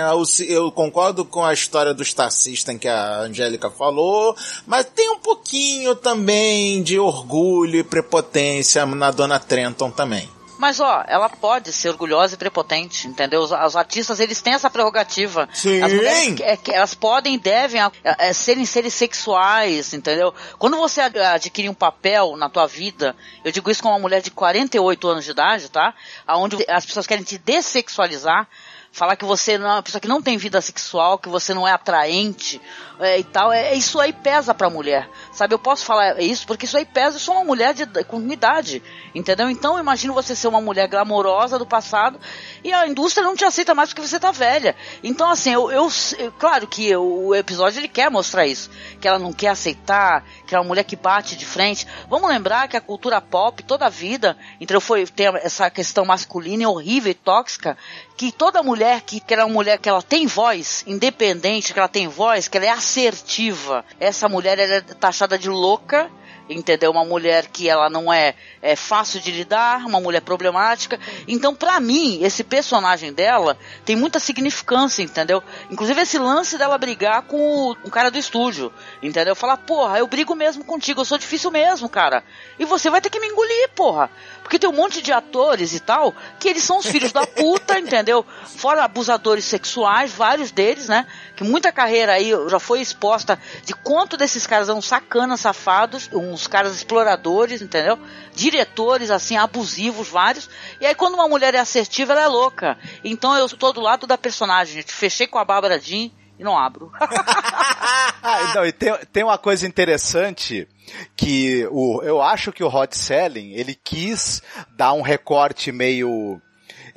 eu 0.49 0.71
concordo 0.71 1.25
com 1.25 1.45
a 1.45 1.53
história 1.53 1.93
do 1.93 2.05
Star 2.05 2.31
System 2.31 2.79
que 2.79 2.89
a 2.89 3.21
Angélica 3.21 3.71
falou, 3.71 4.37
mas 4.67 4.87
tem 4.95 5.11
um 5.11 5.19
pouquinho 5.19 5.95
também 5.95 6.83
de 6.83 6.99
orgulho 6.99 7.81
e 7.81 7.85
prepotência 7.85 8.87
na 8.87 9.11
Dona 9.11 9.39
Trenton 9.39 9.91
também. 9.91 10.36
Mas 10.59 10.81
ó, 10.81 11.05
ela 11.07 11.29
pode 11.29 11.73
ser 11.73 11.90
orgulhosa 11.90 12.35
e 12.35 12.38
prepotente, 12.38 13.07
entendeu? 13.07 13.40
Os, 13.40 13.53
os 13.53 13.77
artistas 13.77 14.21
eles 14.21 14.40
têm 14.40 14.55
essa 14.55 14.71
prerrogativa. 14.71 15.49
Sim. 15.53 15.83
As 15.83 15.92
mulheres, 15.92 16.40
é, 16.40 16.59
elas 16.73 16.95
podem 16.95 17.35
e 17.35 17.38
devem 17.38 17.81
é, 18.03 18.33
serem 18.33 18.64
seres 18.64 18.95
sexuais, 18.95 19.92
entendeu? 19.92 20.35
Quando 20.59 20.77
você 20.77 21.01
adquire 21.01 21.69
um 21.69 21.75
papel 21.75 22.37
na 22.37 22.49
tua 22.49 22.66
vida, 22.66 23.14
eu 23.45 23.53
digo 23.53 23.71
isso 23.71 23.83
com 23.83 23.90
uma 23.90 23.99
mulher 23.99 24.23
de 24.23 24.31
48 24.31 25.09
anos 25.09 25.25
de 25.25 25.31
idade, 25.31 25.69
tá? 25.69 25.95
Aonde 26.27 26.64
as 26.69 26.87
pessoas 26.87 27.07
querem 27.07 27.25
te 27.25 27.38
dessexualizar, 27.38 28.49
falar 28.97 29.15
que 29.15 29.27
você 29.27 29.59
não 29.59 29.69
é 29.69 29.73
uma 29.75 29.83
pessoa 29.83 30.01
que 30.01 30.09
não 30.09 30.23
tem 30.23 30.39
vida 30.39 30.59
sexual, 30.63 31.19
que 31.19 31.29
você 31.29 31.53
não 31.53 31.69
é 31.69 31.73
atraente 31.73 32.59
é, 32.99 33.19
e 33.19 33.25
tal, 33.25 33.53
é, 33.53 33.75
isso 33.75 34.01
aí 34.01 34.11
pesa 34.11 34.55
pra 34.55 34.71
mulher, 34.71 35.07
sabe? 35.31 35.53
Eu 35.53 35.59
posso 35.59 35.85
falar 35.85 36.19
isso 36.19 36.47
porque 36.47 36.65
isso 36.65 36.79
aí 36.79 36.87
pesa, 36.87 37.17
eu 37.17 37.21
sou 37.21 37.35
uma 37.35 37.45
mulher 37.45 37.75
de, 37.75 37.85
com 38.05 38.19
idade, 38.33 38.83
entendeu? 39.15 39.51
Então 39.51 39.79
imagino 39.79 40.15
você 40.15 40.35
ser 40.35 40.49
uma 40.49 40.63
mulher 40.63 40.89
glamourosa 40.89 41.59
do 41.59 41.67
passado 41.67 42.19
e 42.65 42.73
a 42.73 42.89
indústria 42.89 43.23
não 43.23 43.37
te 43.37 43.45
aceita 43.45 43.75
mais 43.75 43.91
porque 43.91 44.01
você 44.01 44.19
tá 44.19 44.33
velha. 44.33 44.75
Então 45.05 45.29
assim, 45.31 45.51
eu, 45.51 45.71
eu, 45.71 45.91
eu 46.19 46.33
claro 46.33 46.67
que 46.67 46.97
o 46.97 47.35
episódio 47.35 47.81
ele 47.81 47.89
quer 47.89 48.11
mostrar 48.11 48.47
isso, 48.47 48.71
que 48.99 49.07
ela 49.07 49.19
não 49.19 49.31
quer 49.31 49.49
aceitar, 49.49 50.25
que 50.47 50.55
é 50.55 50.59
uma 50.59 50.65
mulher 50.65 50.85
que 50.85 50.97
bate 50.97 51.37
de 51.37 51.45
frente. 51.45 51.87
Vamos 52.09 52.31
lembrar 52.31 52.67
que 52.67 52.79
a 52.79 52.81
cultura 52.81 53.21
pop 53.21 53.63
toda 53.63 53.85
a 53.85 53.91
vida, 53.91 54.39
então 54.59 54.81
foi 54.81 55.05
tem 55.05 55.27
essa 55.43 55.69
questão 55.69 56.07
masculina 56.07 56.67
horrível 56.67 57.11
e 57.11 57.15
tóxica, 57.15 57.77
que 58.17 58.33
toda 58.33 58.63
mulher 58.63 59.03
que, 59.03 59.21
que 59.21 59.35
ela 59.35 59.43
é 59.43 59.47
uma 59.47 59.55
mulher 59.55 59.79
que 59.79 59.89
ela 59.89 60.03
tem 60.03 60.27
voz, 60.27 60.83
independente, 60.87 61.73
que 61.73 61.79
ela 61.79 61.89
tem 61.89 62.09
voz, 62.09 62.49
que 62.49 62.57
ela 62.57 62.67
é 62.67 62.71
assertiva. 62.71 63.85
Essa 64.01 64.29
mulher 64.29 64.59
ela 64.59 64.75
é 64.75 64.81
taxada 64.81 65.39
de 65.39 65.49
louca 65.49 66.11
entendeu? 66.49 66.91
Uma 66.91 67.05
mulher 67.05 67.47
que 67.49 67.69
ela 67.69 67.91
não 67.91 68.13
é, 68.13 68.35
é 68.63 68.77
fácil 68.77 69.21
de 69.21 69.31
lidar, 69.31 69.85
uma 69.85 70.01
mulher 70.01 70.21
problemática. 70.21 70.99
Então, 71.27 71.55
para 71.55 71.79
mim, 71.81 72.23
esse 72.23 72.45
personagem 72.45 73.13
dela 73.13 73.59
tem 73.85 73.97
muita 73.97 74.19
significância, 74.19 75.03
entendeu? 75.03 75.43
Inclusive 75.71 76.01
esse 76.01 76.19
lance 76.19 76.57
dela 76.57 76.79
brigar 76.79 77.23
com 77.23 77.71
o, 77.85 77.91
cara 77.91 78.11
do 78.11 78.19
estúdio, 78.19 78.73
entendeu? 79.03 79.35
Falar, 79.35 79.57
porra, 79.59 79.99
eu 79.99 80.07
brigo 80.07 80.35
mesmo 80.35 80.65
contigo, 80.65 81.01
eu 81.01 81.05
sou 81.05 81.19
difícil 81.19 81.51
mesmo, 81.51 81.89
cara. 81.89 82.23
E 82.59 82.65
você 82.65 82.91
vai 82.91 83.01
ter 83.01 83.11
que 83.11 83.21
me 83.21 83.27
engolir, 83.27 83.71
porra. 83.75 84.11
Porque 84.43 84.59
tem 84.59 84.71
um 84.71 84.73
monte 84.73 85.03
de 85.03 85.13
atores 85.13 85.75
e 85.75 85.81
tal, 85.81 86.15
que 86.39 86.49
eles 86.49 86.63
são 86.63 86.79
os 86.79 86.87
filhos 86.87 87.13
da 87.13 87.27
puta, 87.27 87.79
entendeu? 87.81 88.25
Fora 88.45 88.85
abusadores 88.85 89.45
sexuais, 89.45 90.13
vários 90.13 90.51
deles, 90.53 90.89
né? 90.89 91.07
Que 91.35 91.43
muita 91.43 91.73
carreira 91.73 92.13
aí 92.13 92.31
já 92.49 92.59
foi 92.61 92.81
exposta 92.81 93.39
de 93.65 93.75
quanto 93.75 94.17
desses 94.17 94.47
caras 94.47 94.69
são 94.69 94.81
sacanas, 94.81 95.41
safados, 95.41 96.09
uns 96.37 96.46
caras 96.46 96.77
exploradores, 96.77 97.62
entendeu? 97.62 97.99
Diretores, 98.35 99.11
assim, 99.11 99.37
abusivos, 99.37 100.09
vários. 100.09 100.49
E 100.81 100.87
aí 100.87 100.94
quando 100.94 101.14
uma 101.14 101.27
mulher 101.27 101.55
é 101.55 101.59
assertiva, 101.59 102.12
ela 102.12 102.22
é 102.22 102.27
louca. 102.29 102.79
Então 103.03 103.37
eu 103.37 103.46
estou 103.46 103.72
do 103.72 103.81
lado 103.81 104.07
da 104.07 104.18
personagem, 104.18 104.75
gente. 104.75 104.92
Fechei 104.92 105.27
com 105.27 105.38
a 105.38 105.44
Bárbara 105.44 105.81
Jean 105.81 106.11
e 106.38 106.44
não 106.44 106.57
abro. 106.57 106.92
não, 108.55 108.66
e 108.66 108.72
tem, 108.72 108.94
tem 109.12 109.25
uma 109.25 109.38
coisa 109.38 109.66
interessante 109.66 110.68
que 111.16 111.66
o, 111.70 112.03
eu 112.03 112.20
acho 112.20 112.53
que 112.53 112.62
o 112.62 112.68
Rod 112.68 112.92
Selling, 112.92 113.53
ele 113.55 113.75
quis 113.75 114.42
dar 114.77 114.92
um 114.92 115.03
recorte 115.03 115.72
meio 115.72 116.40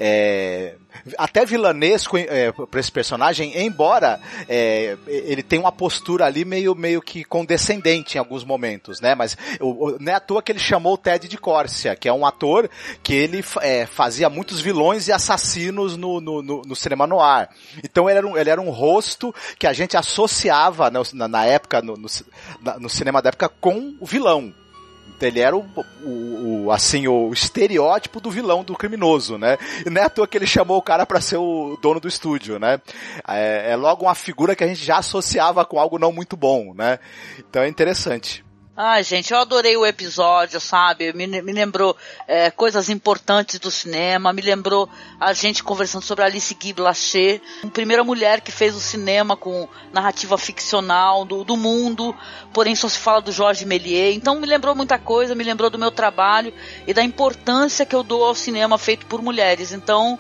é, 0.02 0.76
até 1.18 1.46
vilanesco 1.46 2.18
é, 2.18 2.54
para 2.54 2.80
esse 2.80 2.92
personagem, 2.92 3.66
embora 3.66 4.18
é, 4.48 4.98
ele 5.06 5.44
tenha 5.44 5.62
uma 5.62 5.74
postura 5.74 6.26
ali 6.26 6.46
meio, 6.46 6.74
meio 6.74 7.02
que 7.02 7.26
condescendente 7.26 8.16
em 8.16 8.20
alguns 8.20 8.46
momentos, 8.46 9.02
né? 9.02 9.14
Mas 9.14 9.38
o, 9.60 9.98
não 10.00 10.14
é 10.14 10.16
à 10.16 10.20
toa 10.22 10.42
que 10.42 10.54
ele 10.54 10.60
chamou 10.60 10.94
o 10.94 10.98
Ted 10.98 11.28
de 11.28 11.38
Córcia, 11.38 11.98
que 11.98 12.08
é 12.08 12.14
um 12.14 12.26
ator 12.26 12.70
que 13.04 13.14
ele 13.14 13.44
é, 13.62 13.86
fazia 13.86 14.30
muitos 14.30 14.62
vilões 14.62 15.10
e 15.10 15.12
assassinos 15.12 15.98
no, 15.98 16.22
no, 16.22 16.42
no, 16.42 16.62
no 16.62 16.76
cinema. 16.76 17.00
Então 17.84 18.10
ele 18.10 18.20
era, 18.20 18.28
um, 18.28 18.38
ele 18.38 18.50
era 18.50 18.62
um 18.62 18.70
rosto 18.70 19.36
que 19.58 19.68
a 19.68 19.74
gente 19.74 19.98
associava 19.98 20.90
né, 20.90 21.00
na, 21.14 21.28
na 21.28 21.46
época, 21.46 21.82
no, 21.82 21.96
no, 21.98 22.08
no 22.80 22.90
cinema 22.90 23.22
da 23.22 23.30
época, 23.30 23.50
com 23.50 23.96
o 24.00 24.06
vilão 24.06 24.54
ele 25.26 25.40
era 25.40 25.56
o, 25.56 25.66
o, 26.04 26.66
o, 26.66 26.72
assim, 26.72 27.08
o 27.08 27.32
estereótipo 27.32 28.20
do 28.20 28.32
vilão, 28.32 28.64
do 28.64 28.76
criminoso, 28.76 29.38
né? 29.38 29.58
E 29.86 29.90
não 29.90 30.02
é 30.02 30.06
à 30.06 30.10
toa 30.10 30.28
que 30.28 30.38
ele 30.38 30.48
chamou 30.48 30.78
o 30.78 30.82
cara 30.82 31.06
para 31.06 31.22
ser 31.22 31.38
o 31.38 31.78
dono 31.82 32.00
do 32.00 32.08
estúdio, 32.08 32.60
né? 32.60 32.80
É, 33.28 33.72
é 33.72 33.76
logo 33.76 34.06
uma 34.06 34.16
figura 34.16 34.56
que 34.56 34.64
a 34.64 34.68
gente 34.68 34.84
já 34.84 34.98
associava 34.98 35.66
com 35.66 35.80
algo 35.80 36.00
não 36.00 36.12
muito 36.12 36.36
bom, 36.36 36.74
né? 36.74 37.00
Então 37.38 37.62
é 37.62 37.68
interessante. 37.68 38.44
Ai, 38.82 39.04
gente, 39.04 39.34
eu 39.34 39.38
adorei 39.38 39.76
o 39.76 39.86
episódio, 39.86 40.58
sabe? 40.58 41.12
Me, 41.12 41.28
me 41.28 41.52
lembrou 41.52 41.98
é, 42.26 42.50
coisas 42.50 42.88
importantes 42.88 43.60
do 43.60 43.70
cinema, 43.70 44.32
me 44.32 44.42
lembrou 44.42 44.88
a 45.20 45.34
gente 45.34 45.62
conversando 45.62 46.06
sobre 46.06 46.24
Alice 46.24 46.54
Guy 46.54 46.72
Blaché, 46.72 47.42
a 47.62 47.68
primeira 47.68 48.06
mulher 48.06 48.40
que 48.40 48.54
fez 48.54 48.78
o 48.78 48.80
cinema 48.80 49.36
com 49.36 49.68
narrativa 49.92 50.38
ficcional 50.38 51.26
do, 51.26 51.44
do 51.44 51.58
mundo, 51.58 52.16
porém 52.54 52.74
só 52.74 52.88
se 52.88 53.00
fala 53.00 53.20
do 53.20 53.34
Jorge 53.34 53.66
Méliès. 53.66 54.16
Então 54.16 54.40
me 54.40 54.48
lembrou 54.48 54.74
muita 54.74 54.98
coisa, 54.98 55.36
me 55.36 55.44
lembrou 55.44 55.70
do 55.70 55.78
meu 55.78 55.92
trabalho 55.92 56.54
e 56.88 56.94
da 56.94 57.04
importância 57.04 57.86
que 57.86 57.94
eu 57.94 58.02
dou 58.02 58.24
ao 58.24 58.34
cinema 58.34 58.78
feito 58.78 59.06
por 59.08 59.22
mulheres. 59.22 59.74
Então, 59.74 60.18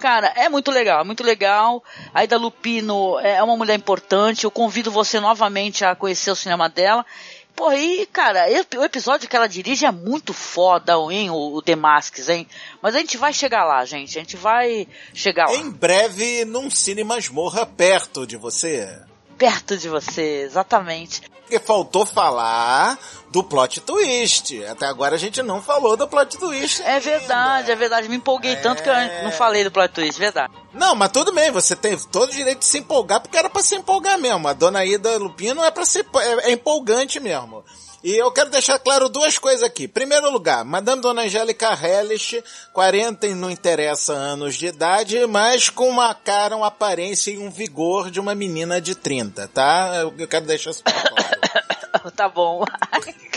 Cara, 0.00 0.32
é 0.34 0.48
muito 0.48 0.70
legal, 0.70 1.04
muito 1.04 1.22
legal. 1.22 1.84
A 2.14 2.24
Ida 2.24 2.38
Lupino 2.38 3.18
é 3.20 3.42
uma 3.42 3.54
mulher 3.54 3.74
importante. 3.74 4.44
Eu 4.44 4.50
convido 4.50 4.90
você 4.90 5.20
novamente 5.20 5.84
a 5.84 5.94
conhecer 5.94 6.30
o 6.30 6.34
cinema 6.34 6.70
dela. 6.70 7.04
Pô, 7.54 7.72
e, 7.72 8.06
cara, 8.06 8.46
o 8.76 8.84
episódio 8.84 9.28
que 9.28 9.36
ela 9.36 9.46
dirige 9.46 9.84
é 9.84 9.92
muito 9.92 10.32
foda, 10.32 10.94
hein, 11.10 11.30
o, 11.30 11.54
o 11.54 11.62
The 11.62 11.76
Masks, 11.76 12.28
hein? 12.28 12.46
Mas 12.80 12.94
a 12.94 12.98
gente 12.98 13.16
vai 13.16 13.32
chegar 13.32 13.64
lá, 13.64 13.84
gente. 13.84 14.16
A 14.16 14.20
gente 14.20 14.36
vai 14.36 14.86
chegar 15.12 15.46
lá. 15.46 15.56
Em 15.56 15.70
breve, 15.70 16.44
num 16.44 16.70
Cine 16.70 17.04
Masmorra 17.04 17.66
perto 17.66 18.26
de 18.26 18.36
você 18.36 19.00
perto 19.40 19.74
de 19.78 19.88
você, 19.88 20.42
exatamente. 20.42 21.22
Porque 21.50 21.66
faltou 21.66 22.06
falar 22.06 22.96
do 23.28 23.42
plot 23.42 23.80
twist. 23.80 24.64
Até 24.66 24.86
agora 24.86 25.16
a 25.16 25.18
gente 25.18 25.42
não 25.42 25.60
falou 25.60 25.96
do 25.96 26.06
plot 26.06 26.38
twist. 26.38 26.80
É 26.82 27.00
verdade, 27.00 27.62
ainda. 27.62 27.72
é 27.72 27.74
verdade. 27.74 28.08
Me 28.08 28.14
empolguei 28.14 28.52
é... 28.52 28.56
tanto 28.56 28.84
que 28.84 28.88
eu 28.88 28.94
não 29.24 29.32
falei 29.32 29.64
do 29.64 29.70
plot 29.72 29.92
twist, 29.92 30.16
verdade. 30.16 30.52
Não, 30.72 30.94
mas 30.94 31.10
tudo 31.10 31.32
bem, 31.32 31.50
você 31.50 31.74
tem 31.74 31.98
todo 31.98 32.28
o 32.30 32.32
direito 32.32 32.60
de 32.60 32.66
se 32.66 32.78
empolgar, 32.78 33.18
porque 33.20 33.36
era 33.36 33.50
para 33.50 33.62
se 33.62 33.74
empolgar 33.74 34.16
mesmo. 34.16 34.46
A 34.46 34.52
dona 34.52 34.84
Ida 34.84 35.18
Lupino 35.18 35.64
é 35.64 35.72
para 35.72 35.84
ser 35.84 36.06
é, 36.14 36.50
é 36.50 36.52
empolgante 36.52 37.18
mesmo. 37.18 37.64
E 38.02 38.16
eu 38.16 38.30
quero 38.32 38.48
deixar 38.48 38.78
claro 38.78 39.08
duas 39.08 39.36
coisas 39.36 39.62
aqui. 39.62 39.86
Primeiro 39.86 40.30
lugar, 40.30 40.64
Madame 40.64 41.02
Dona 41.02 41.22
Angélica 41.22 41.72
Hellish, 41.72 42.42
40 42.72 43.26
e 43.26 43.34
não 43.34 43.50
interessa 43.50 44.14
anos 44.14 44.54
de 44.54 44.66
idade, 44.66 45.26
mas 45.26 45.68
com 45.68 45.88
uma 45.88 46.14
cara, 46.14 46.56
uma 46.56 46.68
aparência 46.68 47.30
e 47.30 47.38
um 47.38 47.50
vigor 47.50 48.10
de 48.10 48.18
uma 48.18 48.34
menina 48.34 48.80
de 48.80 48.94
30, 48.94 49.48
tá? 49.48 49.92
Eu 50.16 50.26
quero 50.26 50.46
deixar 50.46 50.70
isso 50.70 50.82
claro. 50.82 52.10
tá 52.16 52.28
bom. 52.28 52.64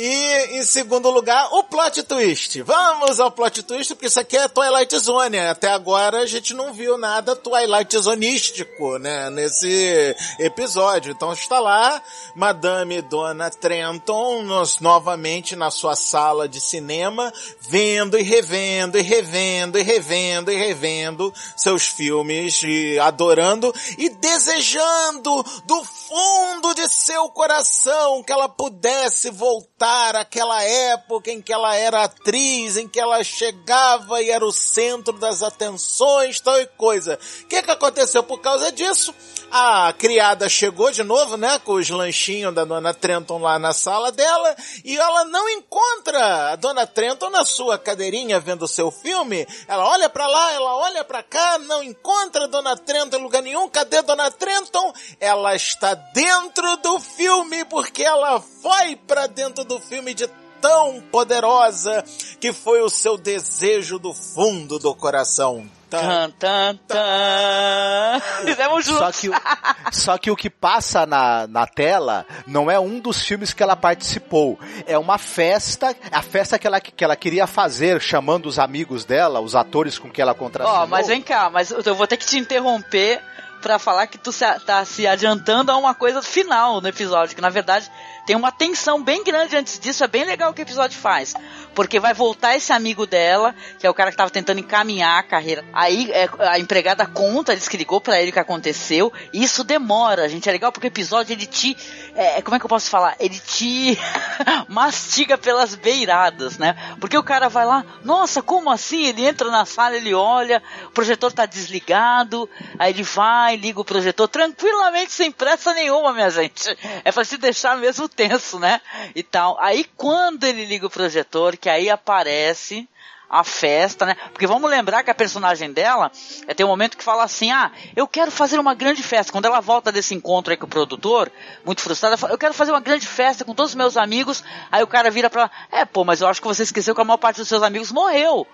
E, 0.00 0.58
em 0.58 0.62
segundo 0.62 1.10
lugar, 1.10 1.48
o 1.54 1.64
plot 1.64 2.04
twist. 2.04 2.62
Vamos 2.62 3.18
ao 3.18 3.32
plot 3.32 3.64
twist, 3.64 3.96
porque 3.96 4.06
isso 4.06 4.20
aqui 4.20 4.36
é 4.36 4.46
Twilight 4.46 4.96
Zone. 4.96 5.40
Até 5.40 5.66
agora 5.72 6.18
a 6.18 6.26
gente 6.26 6.54
não 6.54 6.72
viu 6.72 6.96
nada 6.96 7.34
Twilight 7.34 7.98
Zonístico, 7.98 8.96
né, 8.98 9.28
nesse 9.28 10.14
episódio. 10.38 11.10
Então 11.10 11.32
está 11.32 11.58
lá, 11.58 12.00
Madame 12.36 13.02
Dona 13.02 13.50
Trenton, 13.50 14.44
nos, 14.44 14.78
novamente 14.78 15.56
na 15.56 15.68
sua 15.68 15.96
sala 15.96 16.48
de 16.48 16.60
cinema, 16.60 17.32
vendo 17.60 18.16
e 18.16 18.22
revendo 18.22 18.96
e 18.98 19.02
revendo 19.02 19.80
e 19.80 19.82
revendo 19.82 20.52
e 20.52 20.56
revendo 20.56 21.34
seus 21.56 21.88
filmes 21.88 22.62
e 22.62 23.00
adorando 23.00 23.74
e 23.98 24.08
desejando 24.10 25.44
do 25.64 25.84
fundo 25.84 26.72
de 26.74 26.88
seu 26.88 27.28
coração 27.30 28.22
que 28.22 28.30
ela 28.32 28.48
pudesse 28.48 29.28
voltar 29.30 29.87
voltar 29.88 30.16
àquela 30.16 30.62
época 30.62 31.30
em 31.30 31.40
que 31.40 31.52
ela 31.52 31.74
era 31.74 32.04
atriz, 32.04 32.76
em 32.76 32.86
que 32.86 33.00
ela 33.00 33.24
chegava 33.24 34.20
e 34.20 34.30
era 34.30 34.44
o 34.44 34.52
centro 34.52 35.14
das 35.14 35.42
atenções, 35.42 36.40
tal 36.40 36.60
e 36.60 36.66
coisa. 36.66 37.18
O 37.42 37.46
que 37.46 37.62
que 37.62 37.70
aconteceu 37.70 38.22
por 38.22 38.38
causa 38.40 38.70
disso? 38.70 39.14
A 39.50 39.94
criada 39.96 40.46
chegou 40.46 40.90
de 40.90 41.02
novo, 41.02 41.38
né, 41.38 41.58
com 41.60 41.72
os 41.72 41.88
lanchinhos 41.88 42.54
da 42.54 42.66
dona 42.66 42.92
Trenton 42.92 43.38
lá 43.38 43.58
na 43.58 43.72
sala 43.72 44.12
dela, 44.12 44.54
e 44.84 44.94
ela 44.94 45.24
não 45.24 45.48
encontra 45.48 46.52
a 46.52 46.56
dona 46.56 46.86
Trenton 46.86 47.30
na 47.30 47.46
sua 47.46 47.78
cadeirinha 47.78 48.38
vendo 48.38 48.68
seu 48.68 48.90
filme. 48.90 49.46
Ela 49.66 49.88
olha 49.88 50.10
para 50.10 50.26
lá, 50.26 50.52
ela 50.52 50.76
olha 50.76 51.02
para 51.02 51.22
cá, 51.22 51.58
não 51.60 51.82
encontra 51.82 52.44
a 52.44 52.46
dona 52.46 52.76
Trenton 52.76 53.16
em 53.16 53.22
lugar 53.22 53.42
nenhum. 53.42 53.70
Cadê 53.70 53.98
a 53.98 54.02
dona 54.02 54.30
Trenton? 54.30 54.92
Ela 55.18 55.54
está 55.54 55.94
dentro 55.94 56.76
do 56.78 57.00
filme 57.00 57.64
porque 57.64 58.02
ela 58.02 58.40
foi 58.40 58.96
para 58.96 59.26
dentro 59.26 59.64
do 59.64 59.77
filme 59.80 60.14
de 60.14 60.28
tão 60.60 61.00
poderosa 61.00 62.04
que 62.40 62.52
foi 62.52 62.80
o 62.80 62.90
seu 62.90 63.16
desejo 63.16 63.98
do 63.98 64.12
fundo 64.12 64.78
do 64.78 64.94
coração. 64.94 65.68
Tan, 65.90 66.30
tan, 66.38 66.76
tan. 66.86 68.20
Fizemos 68.44 68.84
juntos. 68.84 69.16
Só 69.16 69.30
que, 69.30 69.96
só 69.96 70.18
que 70.18 70.30
o 70.30 70.36
que 70.36 70.50
passa 70.50 71.06
na, 71.06 71.46
na 71.46 71.66
tela 71.66 72.26
não 72.46 72.70
é 72.70 72.78
um 72.78 73.00
dos 73.00 73.22
filmes 73.22 73.54
que 73.54 73.62
ela 73.62 73.74
participou. 73.74 74.58
É 74.86 74.98
uma 74.98 75.16
festa, 75.16 75.96
a 76.12 76.20
festa 76.20 76.58
que 76.58 76.66
ela, 76.66 76.78
que 76.78 77.02
ela 77.02 77.16
queria 77.16 77.46
fazer, 77.46 78.02
chamando 78.02 78.46
os 78.46 78.58
amigos 78.58 79.06
dela, 79.06 79.40
os 79.40 79.56
atores 79.56 79.98
com 79.98 80.10
que 80.10 80.20
ela 80.20 80.34
contratou. 80.34 80.70
Ó, 80.70 80.84
oh, 80.84 80.86
mas 80.86 81.06
vem 81.06 81.22
cá, 81.22 81.48
mas 81.48 81.70
eu 81.70 81.94
vou 81.94 82.06
ter 82.06 82.18
que 82.18 82.26
te 82.26 82.38
interromper 82.38 83.22
para 83.60 83.78
falar 83.78 84.06
que 84.06 84.18
tu 84.18 84.32
se, 84.32 84.44
tá 84.60 84.84
se 84.84 85.06
adiantando 85.06 85.70
a 85.70 85.76
uma 85.76 85.94
coisa 85.94 86.22
final 86.22 86.80
no 86.80 86.88
episódio, 86.88 87.34
que 87.34 87.42
na 87.42 87.50
verdade 87.50 87.90
tem 88.28 88.36
uma 88.36 88.52
tensão 88.52 89.02
bem 89.02 89.24
grande 89.24 89.56
antes 89.56 89.80
disso, 89.80 90.04
é 90.04 90.06
bem 90.06 90.22
legal 90.22 90.50
o 90.50 90.54
que 90.54 90.60
o 90.60 90.62
episódio 90.62 90.98
faz. 90.98 91.34
Porque 91.74 91.98
vai 91.98 92.12
voltar 92.12 92.54
esse 92.54 92.72
amigo 92.74 93.06
dela, 93.06 93.54
que 93.78 93.86
é 93.86 93.90
o 93.90 93.94
cara 93.94 94.10
que 94.10 94.18
tava 94.18 94.30
tentando 94.30 94.58
encaminhar 94.58 95.18
a 95.18 95.22
carreira. 95.22 95.64
Aí 95.72 96.10
é, 96.10 96.28
a 96.40 96.58
empregada 96.58 97.06
conta, 97.06 97.56
diz 97.56 97.68
que 97.68 97.78
ligou 97.78 98.02
para 98.02 98.20
ele 98.20 98.28
o 98.28 98.32
que 98.34 98.38
aconteceu. 98.38 99.10
E 99.32 99.42
isso 99.42 99.64
demora, 99.64 100.28
gente. 100.28 100.46
É 100.46 100.52
legal 100.52 100.70
porque 100.70 100.88
o 100.88 100.92
episódio 100.92 101.32
ele 101.32 101.46
te. 101.46 101.74
É, 102.14 102.42
como 102.42 102.56
é 102.56 102.58
que 102.58 102.66
eu 102.66 102.68
posso 102.68 102.90
falar? 102.90 103.16
Ele 103.18 103.38
te 103.38 103.98
mastiga 104.68 105.38
pelas 105.38 105.74
beiradas, 105.74 106.58
né? 106.58 106.76
Porque 107.00 107.16
o 107.16 107.22
cara 107.22 107.48
vai 107.48 107.64
lá, 107.64 107.82
nossa, 108.04 108.42
como 108.42 108.70
assim? 108.70 109.06
Ele 109.06 109.24
entra 109.24 109.50
na 109.50 109.64
sala, 109.64 109.96
ele 109.96 110.12
olha, 110.12 110.62
o 110.86 110.90
projetor 110.90 111.32
tá 111.32 111.46
desligado, 111.46 112.46
aí 112.78 112.92
ele 112.92 113.04
vai, 113.04 113.47
liga 113.56 113.80
o 113.80 113.84
projetor 113.84 114.28
tranquilamente, 114.28 115.12
sem 115.12 115.30
pressa 115.30 115.72
nenhuma, 115.74 116.12
minha 116.12 116.30
gente. 116.30 116.76
É 117.04 117.12
pra 117.12 117.24
se 117.24 117.36
deixar 117.36 117.76
mesmo 117.76 118.08
tenso, 118.08 118.58
né? 118.58 118.80
E 119.14 119.22
tal. 119.22 119.58
Aí 119.60 119.84
quando 119.96 120.44
ele 120.44 120.64
liga 120.64 120.86
o 120.86 120.90
projetor, 120.90 121.56
que 121.56 121.68
aí 121.68 121.88
aparece 121.88 122.88
a 123.28 123.44
festa, 123.44 124.06
né? 124.06 124.16
Porque 124.32 124.46
vamos 124.46 124.70
lembrar 124.70 125.02
que 125.02 125.10
a 125.10 125.14
personagem 125.14 125.70
dela 125.70 126.10
é, 126.46 126.54
tem 126.54 126.64
um 126.64 126.68
momento 126.68 126.96
que 126.96 127.04
fala 127.04 127.24
assim: 127.24 127.50
ah, 127.50 127.70
eu 127.94 128.08
quero 128.08 128.30
fazer 128.30 128.58
uma 128.58 128.74
grande 128.74 129.02
festa. 129.02 129.30
Quando 129.30 129.44
ela 129.44 129.60
volta 129.60 129.92
desse 129.92 130.14
encontro 130.14 130.50
aí 130.50 130.56
com 130.56 130.66
o 130.66 130.68
produtor, 130.68 131.30
muito 131.64 131.82
frustrada, 131.82 132.16
fala, 132.16 132.32
eu 132.32 132.38
quero 132.38 132.54
fazer 132.54 132.72
uma 132.72 132.80
grande 132.80 133.06
festa 133.06 133.44
com 133.44 133.54
todos 133.54 133.72
os 133.72 133.76
meus 133.76 133.96
amigos. 133.96 134.42
Aí 134.72 134.82
o 134.82 134.86
cara 134.86 135.10
vira 135.10 135.28
pra 135.28 135.50
é, 135.70 135.84
pô, 135.84 136.04
mas 136.04 136.20
eu 136.20 136.28
acho 136.28 136.40
que 136.40 136.48
você 136.48 136.62
esqueceu 136.62 136.94
que 136.94 137.00
a 137.00 137.04
maior 137.04 137.18
parte 137.18 137.36
dos 137.36 137.48
seus 137.48 137.62
amigos 137.62 137.92
morreu. 137.92 138.46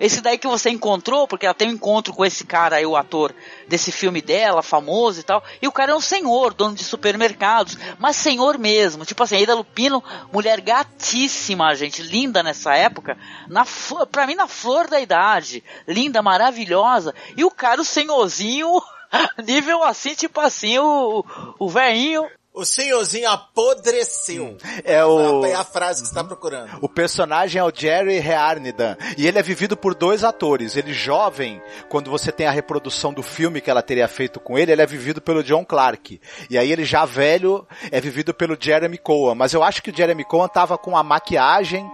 Esse 0.00 0.22
daí 0.22 0.38
que 0.38 0.46
você 0.46 0.70
encontrou, 0.70 1.28
porque 1.28 1.44
ela 1.44 1.54
tem 1.54 1.68
um 1.68 1.72
encontro 1.72 2.14
com 2.14 2.24
esse 2.24 2.44
cara 2.44 2.76
aí, 2.76 2.86
o 2.86 2.96
ator 2.96 3.34
desse 3.68 3.92
filme 3.92 4.22
dela, 4.22 4.62
famoso 4.62 5.20
e 5.20 5.22
tal. 5.22 5.44
E 5.60 5.68
o 5.68 5.72
cara 5.72 5.92
é 5.92 5.94
um 5.94 6.00
senhor, 6.00 6.54
dono 6.54 6.74
de 6.74 6.82
supermercados, 6.82 7.76
mas 7.98 8.16
senhor 8.16 8.56
mesmo. 8.56 9.04
Tipo 9.04 9.22
assim, 9.22 9.36
Ida 9.36 9.54
Lupino, 9.54 10.02
mulher 10.32 10.62
gatíssima, 10.62 11.74
gente, 11.74 12.02
linda 12.02 12.42
nessa 12.42 12.74
época. 12.74 13.18
Na, 13.46 13.66
pra 14.10 14.26
mim, 14.26 14.34
na 14.34 14.48
flor 14.48 14.88
da 14.88 14.98
idade. 14.98 15.62
Linda, 15.86 16.22
maravilhosa. 16.22 17.14
E 17.36 17.44
o 17.44 17.50
cara, 17.50 17.82
o 17.82 17.84
senhorzinho, 17.84 18.80
nível 19.44 19.82
assim, 19.84 20.14
tipo 20.14 20.40
assim, 20.40 20.78
o, 20.78 21.22
o 21.58 21.68
velhinho 21.68 22.26
o 22.52 22.64
senhorzinho 22.64 23.28
apodreceu. 23.30 24.44
Hum. 24.44 24.56
É 24.84 25.04
o. 25.04 25.44
É 25.44 25.54
a 25.54 25.64
frase 25.64 26.02
que 26.02 26.08
você 26.08 26.12
está 26.12 26.24
procurando. 26.24 26.78
O 26.80 26.88
personagem 26.88 27.60
é 27.60 27.64
o 27.64 27.72
Jerry 27.74 28.18
Rearnidan. 28.18 28.96
E 29.16 29.26
ele 29.26 29.38
é 29.38 29.42
vivido 29.42 29.76
por 29.76 29.94
dois 29.94 30.24
atores. 30.24 30.76
Ele 30.76 30.92
jovem, 30.92 31.62
quando 31.88 32.10
você 32.10 32.32
tem 32.32 32.46
a 32.46 32.50
reprodução 32.50 33.12
do 33.12 33.22
filme 33.22 33.60
que 33.60 33.70
ela 33.70 33.82
teria 33.82 34.08
feito 34.08 34.40
com 34.40 34.58
ele, 34.58 34.72
ele 34.72 34.82
é 34.82 34.86
vivido 34.86 35.20
pelo 35.20 35.44
John 35.44 35.64
Clark. 35.64 36.20
E 36.48 36.58
aí 36.58 36.70
ele 36.70 36.84
já 36.84 37.04
velho 37.04 37.66
é 37.90 38.00
vivido 38.00 38.34
pelo 38.34 38.56
Jeremy 38.58 38.98
Cohen. 38.98 39.36
Mas 39.36 39.54
eu 39.54 39.62
acho 39.62 39.82
que 39.82 39.90
o 39.90 39.96
Jeremy 39.96 40.24
Cohen 40.24 40.48
tava 40.48 40.76
com 40.76 40.96
a 40.96 41.02
maquiagem 41.02 41.88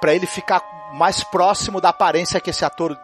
para 0.00 0.14
ele 0.14 0.26
ficar 0.26 0.62
mais 0.92 1.24
próximo 1.24 1.80
da 1.80 1.88
aparência 1.88 2.40
que 2.40 2.50
esse 2.50 2.64
ator, 2.64 2.98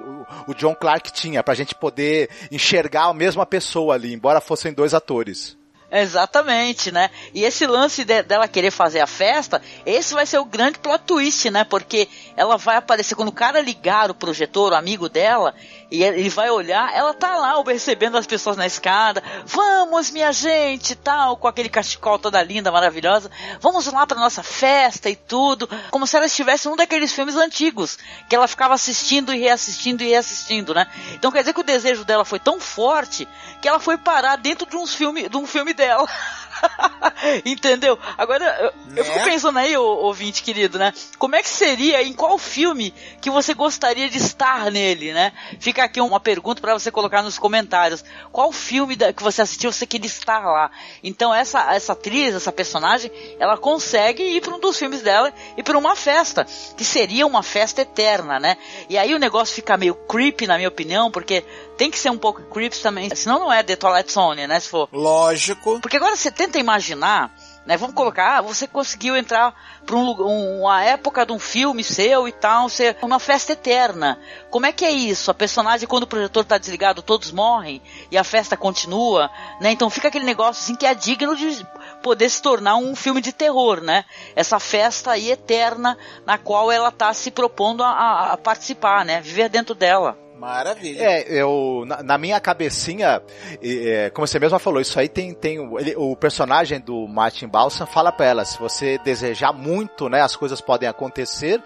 o 0.47 0.55
John 0.55 0.75
Clark, 0.75 1.11
tinha, 1.13 1.43
pra 1.43 1.55
gente 1.55 1.75
poder 1.75 2.29
enxergar 2.51 3.05
a 3.05 3.15
mesma 3.15 3.47
pessoa 3.47 3.95
ali, 3.95 4.13
embora 4.13 4.41
fossem 4.41 4.73
dois 4.73 4.93
atores. 4.93 5.58
Exatamente, 5.91 6.93
né? 6.93 7.11
E 7.33 7.45
esse 7.45 7.67
lance 7.67 8.05
de, 8.05 8.23
dela 8.23 8.47
querer 8.47 8.71
fazer 8.71 9.01
a 9.01 9.07
festa, 9.07 9.63
esse 9.87 10.13
vai 10.13 10.27
ser 10.27 10.39
o 10.39 10.45
grande 10.45 10.79
plot 10.79 11.05
twist, 11.07 11.51
né? 11.51 11.65
Porque 11.65 12.09
ela 12.37 12.59
vai 12.59 12.77
aparecer 12.77 13.15
quando 13.15 13.31
o 13.31 13.33
cara 13.33 13.61
ligar 13.61 14.11
o 14.11 14.15
projetor, 14.15 14.73
o 14.73 14.77
amigo 14.77 15.09
dela, 15.09 15.55
e 15.91 16.03
ele 16.03 16.29
vai 16.29 16.51
olhar, 16.51 16.95
ela 16.95 17.15
tá 17.15 17.37
lá 17.37 17.63
recebendo 17.67 18.19
as 18.19 18.27
pessoas 18.27 18.57
na 18.57 18.67
escada. 18.67 19.23
Vamos, 19.47 20.11
minha 20.11 20.33
gente, 20.33 20.95
tal, 20.95 21.37
com 21.37 21.49
aquele 21.49 21.69
cachecol 21.71 22.19
toda 22.19 22.43
linda, 22.43 22.71
maravilhosa. 22.71 23.31
Vamos 23.61 23.87
lá 23.87 24.07
pra 24.07 24.19
nossa 24.19 24.43
festa 24.43 25.09
e 25.09 25.17
tudo. 25.17 25.69
Como 25.91 26.07
se 26.07 26.17
ela 26.17 26.27
estivesse 26.27 26.69
num 26.69 26.77
daqueles 26.77 27.13
filmes 27.13 27.37
antigos, 27.37 27.99
que 28.29 28.37
ela 28.37 28.47
ficava 28.47 28.75
assistindo 28.75 29.33
e 29.33 29.39
reassistindo 29.39 30.03
e 30.03 30.09
reassistindo, 30.09 30.75
né? 30.75 30.87
Então 31.15 31.33
quer 31.33 31.41
dizer 31.41 31.55
que 31.55 31.61
o 31.61 31.65
desejo 31.65 32.05
dela 32.05 32.25
foi 32.25 32.39
tão 32.39 32.61
forte 32.61 33.27
que 33.63 33.69
ela 33.69 33.81
foi 33.81 33.97
parar 33.97 34.37
dentro 34.37 34.69
de, 34.69 34.77
uns 34.77 34.95
filme, 34.95 35.29
de 35.29 35.37
um 35.37 35.47
filme 35.47 35.73
dela. 35.73 36.07
Entendeu? 37.45 37.99
Agora, 38.17 38.45
eu, 38.61 38.93
né? 38.93 39.01
eu, 39.01 39.05
fico 39.05 39.25
pensando 39.25 39.59
aí, 39.59 39.77
ô, 39.77 39.83
ouvinte 39.83 40.43
querido, 40.43 40.79
né? 40.79 40.93
Como 41.19 41.35
é 41.35 41.43
que 41.43 41.49
seria, 41.49 42.03
em 42.03 42.13
qual 42.13 42.39
filme 42.39 42.95
que 43.21 43.31
você 43.31 43.55
gostaria 43.55 44.09
de 44.09 44.19
estar 44.19 44.71
nele, 44.71 45.13
né? 45.13 45.33
Fica 45.61 45.85
aqui 45.85 46.01
uma 46.01 46.21
pergunta 46.21 46.61
para 46.61 46.75
você 46.75 46.91
colocar 46.91 47.23
nos 47.23 47.39
comentários. 47.39 48.05
Qual 48.33 48.53
filme 48.53 48.97
da, 48.97 49.13
que 49.13 49.23
você 49.23 49.43
assistiu 49.43 49.73
você 49.73 49.87
queria 49.87 50.07
estar 50.07 50.41
lá? 50.41 50.71
Então, 51.03 51.35
essa, 51.35 51.75
essa 51.75 51.93
atriz, 51.93 52.35
essa 52.35 52.53
personagem, 52.53 53.11
ela 53.39 53.57
consegue 53.57 54.23
ir 54.23 54.41
para 54.41 54.55
um 54.55 54.61
dos 54.61 54.79
filmes 54.79 55.03
dela 55.03 55.33
e 55.57 55.63
para 55.63 55.77
uma 55.77 55.97
festa, 55.97 56.47
que 56.77 56.85
seria 56.85 57.27
uma 57.27 57.43
festa 57.43 57.83
eterna, 57.83 58.39
né? 58.39 58.57
E 58.89 58.97
aí 58.97 59.15
o 59.15 59.19
negócio 59.19 59.55
fica 59.55 59.77
meio 59.77 59.95
creepy, 59.95 60.47
na 60.47 60.57
minha 60.57 60.69
opinião, 60.69 61.11
porque 61.11 61.45
tem 61.77 61.91
que 61.91 61.99
ser 61.99 62.11
um 62.11 62.19
pouco 62.19 62.43
creepy 62.43 62.79
também, 62.81 63.09
senão 63.15 63.39
não 63.39 63.53
é 63.53 63.63
The 63.63 63.77
Twilight 63.77 64.13
Zone, 64.13 64.47
né? 64.47 64.61
Se 64.61 64.69
for. 64.69 64.89
Lógico. 64.93 65.81
Porque 65.81 65.97
agora 65.97 66.17
você 66.17 66.31
tenta 66.49 66.59
imaginar, 66.59 67.31
né? 67.67 67.77
Vamos 67.77 67.95
colocar, 67.95 68.39
ah, 68.39 68.41
você 68.41 68.67
conseguiu 68.67 69.15
entrar 69.15 69.55
para 69.85 69.95
um, 69.95 70.61
uma 70.61 70.83
época 70.83 71.27
de 71.27 71.33
um 71.33 71.39
filme 71.39 71.85
seu 71.85 72.27
e 72.27 72.33
tal, 72.33 72.69
ser 72.71 72.97
uma 73.03 73.19
festa 73.19 73.53
eterna. 73.53 74.19
Como 74.51 74.65
é 74.65 74.73
que 74.73 74.85
é 74.85 74.91
isso? 74.91 75.31
A 75.31 75.35
personagem, 75.35 75.87
quando 75.87 76.05
o 76.05 76.07
projetor 76.07 76.43
está 76.43 76.57
desligado, 76.57 77.03
todos 77.03 77.31
morrem 77.31 77.83
e 78.11 78.17
a 78.17 78.25
festa 78.25 78.57
continua, 78.57 79.31
né? 79.61 79.71
Então 79.71 79.91
fica 79.91 80.09
aquele 80.09 80.25
negócio 80.25 80.63
assim 80.63 80.75
que 80.75 80.87
é 80.87 80.95
digno 80.95 81.37
de 81.37 81.67
poder 82.03 82.31
se 82.31 82.41
tornar 82.41 82.77
um 82.77 82.97
filme 82.97 83.21
de 83.21 83.33
terror, 83.33 83.83
né? 83.83 84.07
Essa 84.35 84.59
festa 84.59 85.13
aí 85.13 85.31
eterna 85.31 85.99
na 86.25 86.39
qual 86.39 86.73
ela 86.73 86.89
está 86.89 87.13
se 87.13 87.31
propondo 87.31 87.83
a, 87.85 88.33
a 88.33 88.37
participar, 88.39 89.05
né? 89.05 89.21
Viver 89.21 89.51
dentro 89.51 89.75
dela. 89.75 90.17
Maravilha. 90.39 91.03
É, 91.03 91.25
eu, 91.29 91.85
na, 91.87 92.03
na 92.03 92.19
minha 92.19 92.41
cabecinha, 92.41 93.21
é, 93.61 94.11
como 94.11 94.27
você 94.27 94.39
mesma 94.39 94.59
falou, 94.59 94.81
isso 94.81 94.99
aí 94.99 95.09
tem, 95.09 95.35
tem 95.35 95.59
ele, 95.79 95.97
o 95.97 96.15
personagem 96.15 96.81
do 96.81 97.09
Martin 97.09 97.49
Balsam 97.49 97.87
fala 97.87 98.13
para 98.13 98.27
ela, 98.27 98.45
se 98.45 98.57
você 98.59 98.99
desejar 98.99 99.53
muito, 99.53 100.09
né, 100.09 100.23
as 100.23 100.37
coisas 100.37 100.61
podem 100.61 100.89
acontecer, 100.89 101.61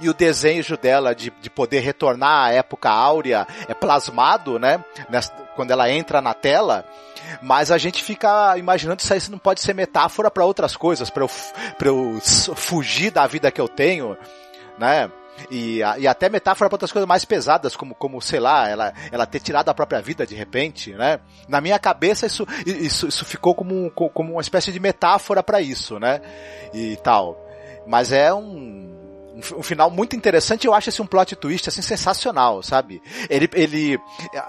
e 0.00 0.10
o 0.10 0.14
desejo 0.14 0.76
dela 0.76 1.14
de, 1.14 1.32
de 1.40 1.48
poder 1.48 1.80
retornar 1.80 2.48
à 2.48 2.52
época 2.52 2.90
áurea 2.90 3.46
é 3.66 3.72
plasmado, 3.72 4.58
né, 4.58 4.84
nessa, 5.08 5.32
quando 5.56 5.70
ela 5.70 5.90
entra 5.90 6.20
na 6.20 6.34
tela, 6.34 6.84
mas 7.40 7.70
a 7.70 7.78
gente 7.78 8.02
fica 8.02 8.56
imaginando 8.58 9.00
isso 9.00 9.30
não 9.30 9.38
pode 9.38 9.60
ser 9.60 9.74
metáfora 9.74 10.30
para 10.30 10.44
outras 10.44 10.76
coisas, 10.76 11.08
para 11.08 11.24
eu, 11.24 11.30
pra 11.78 11.88
eu 11.88 12.18
fugir 12.54 13.10
da 13.10 13.26
vida 13.26 13.50
que 13.50 13.60
eu 13.60 13.68
tenho, 13.68 14.16
né? 14.78 15.10
E, 15.50 15.80
e 15.98 16.06
até 16.06 16.28
metáfora 16.28 16.68
para 16.68 16.74
outras 16.74 16.92
coisas 16.92 17.08
mais 17.08 17.24
pesadas, 17.24 17.76
como, 17.76 17.94
como 17.94 18.20
sei 18.20 18.40
lá, 18.40 18.68
ela, 18.68 18.92
ela 19.10 19.26
ter 19.26 19.40
tirado 19.40 19.68
a 19.68 19.74
própria 19.74 20.00
vida 20.00 20.26
de 20.26 20.34
repente, 20.34 20.92
né? 20.92 21.20
Na 21.48 21.60
minha 21.60 21.78
cabeça 21.78 22.26
isso, 22.26 22.46
isso, 22.66 23.08
isso 23.08 23.24
ficou 23.24 23.54
como, 23.54 23.90
como 23.90 24.32
uma 24.32 24.40
espécie 24.40 24.72
de 24.72 24.80
metáfora 24.80 25.42
para 25.42 25.60
isso, 25.60 25.98
né? 25.98 26.20
E 26.72 26.96
tal. 26.96 27.38
Mas 27.86 28.12
é 28.12 28.32
um, 28.32 28.87
um, 29.56 29.62
final 29.62 29.90
muito 29.90 30.16
interessante. 30.16 30.66
Eu 30.66 30.74
acho 30.74 30.88
esse 30.88 31.00
um 31.00 31.06
plot 31.06 31.36
twist 31.36 31.68
assim 31.68 31.82
sensacional, 31.82 32.62
sabe? 32.62 33.00
Ele, 33.30 33.48
ele, 33.54 34.00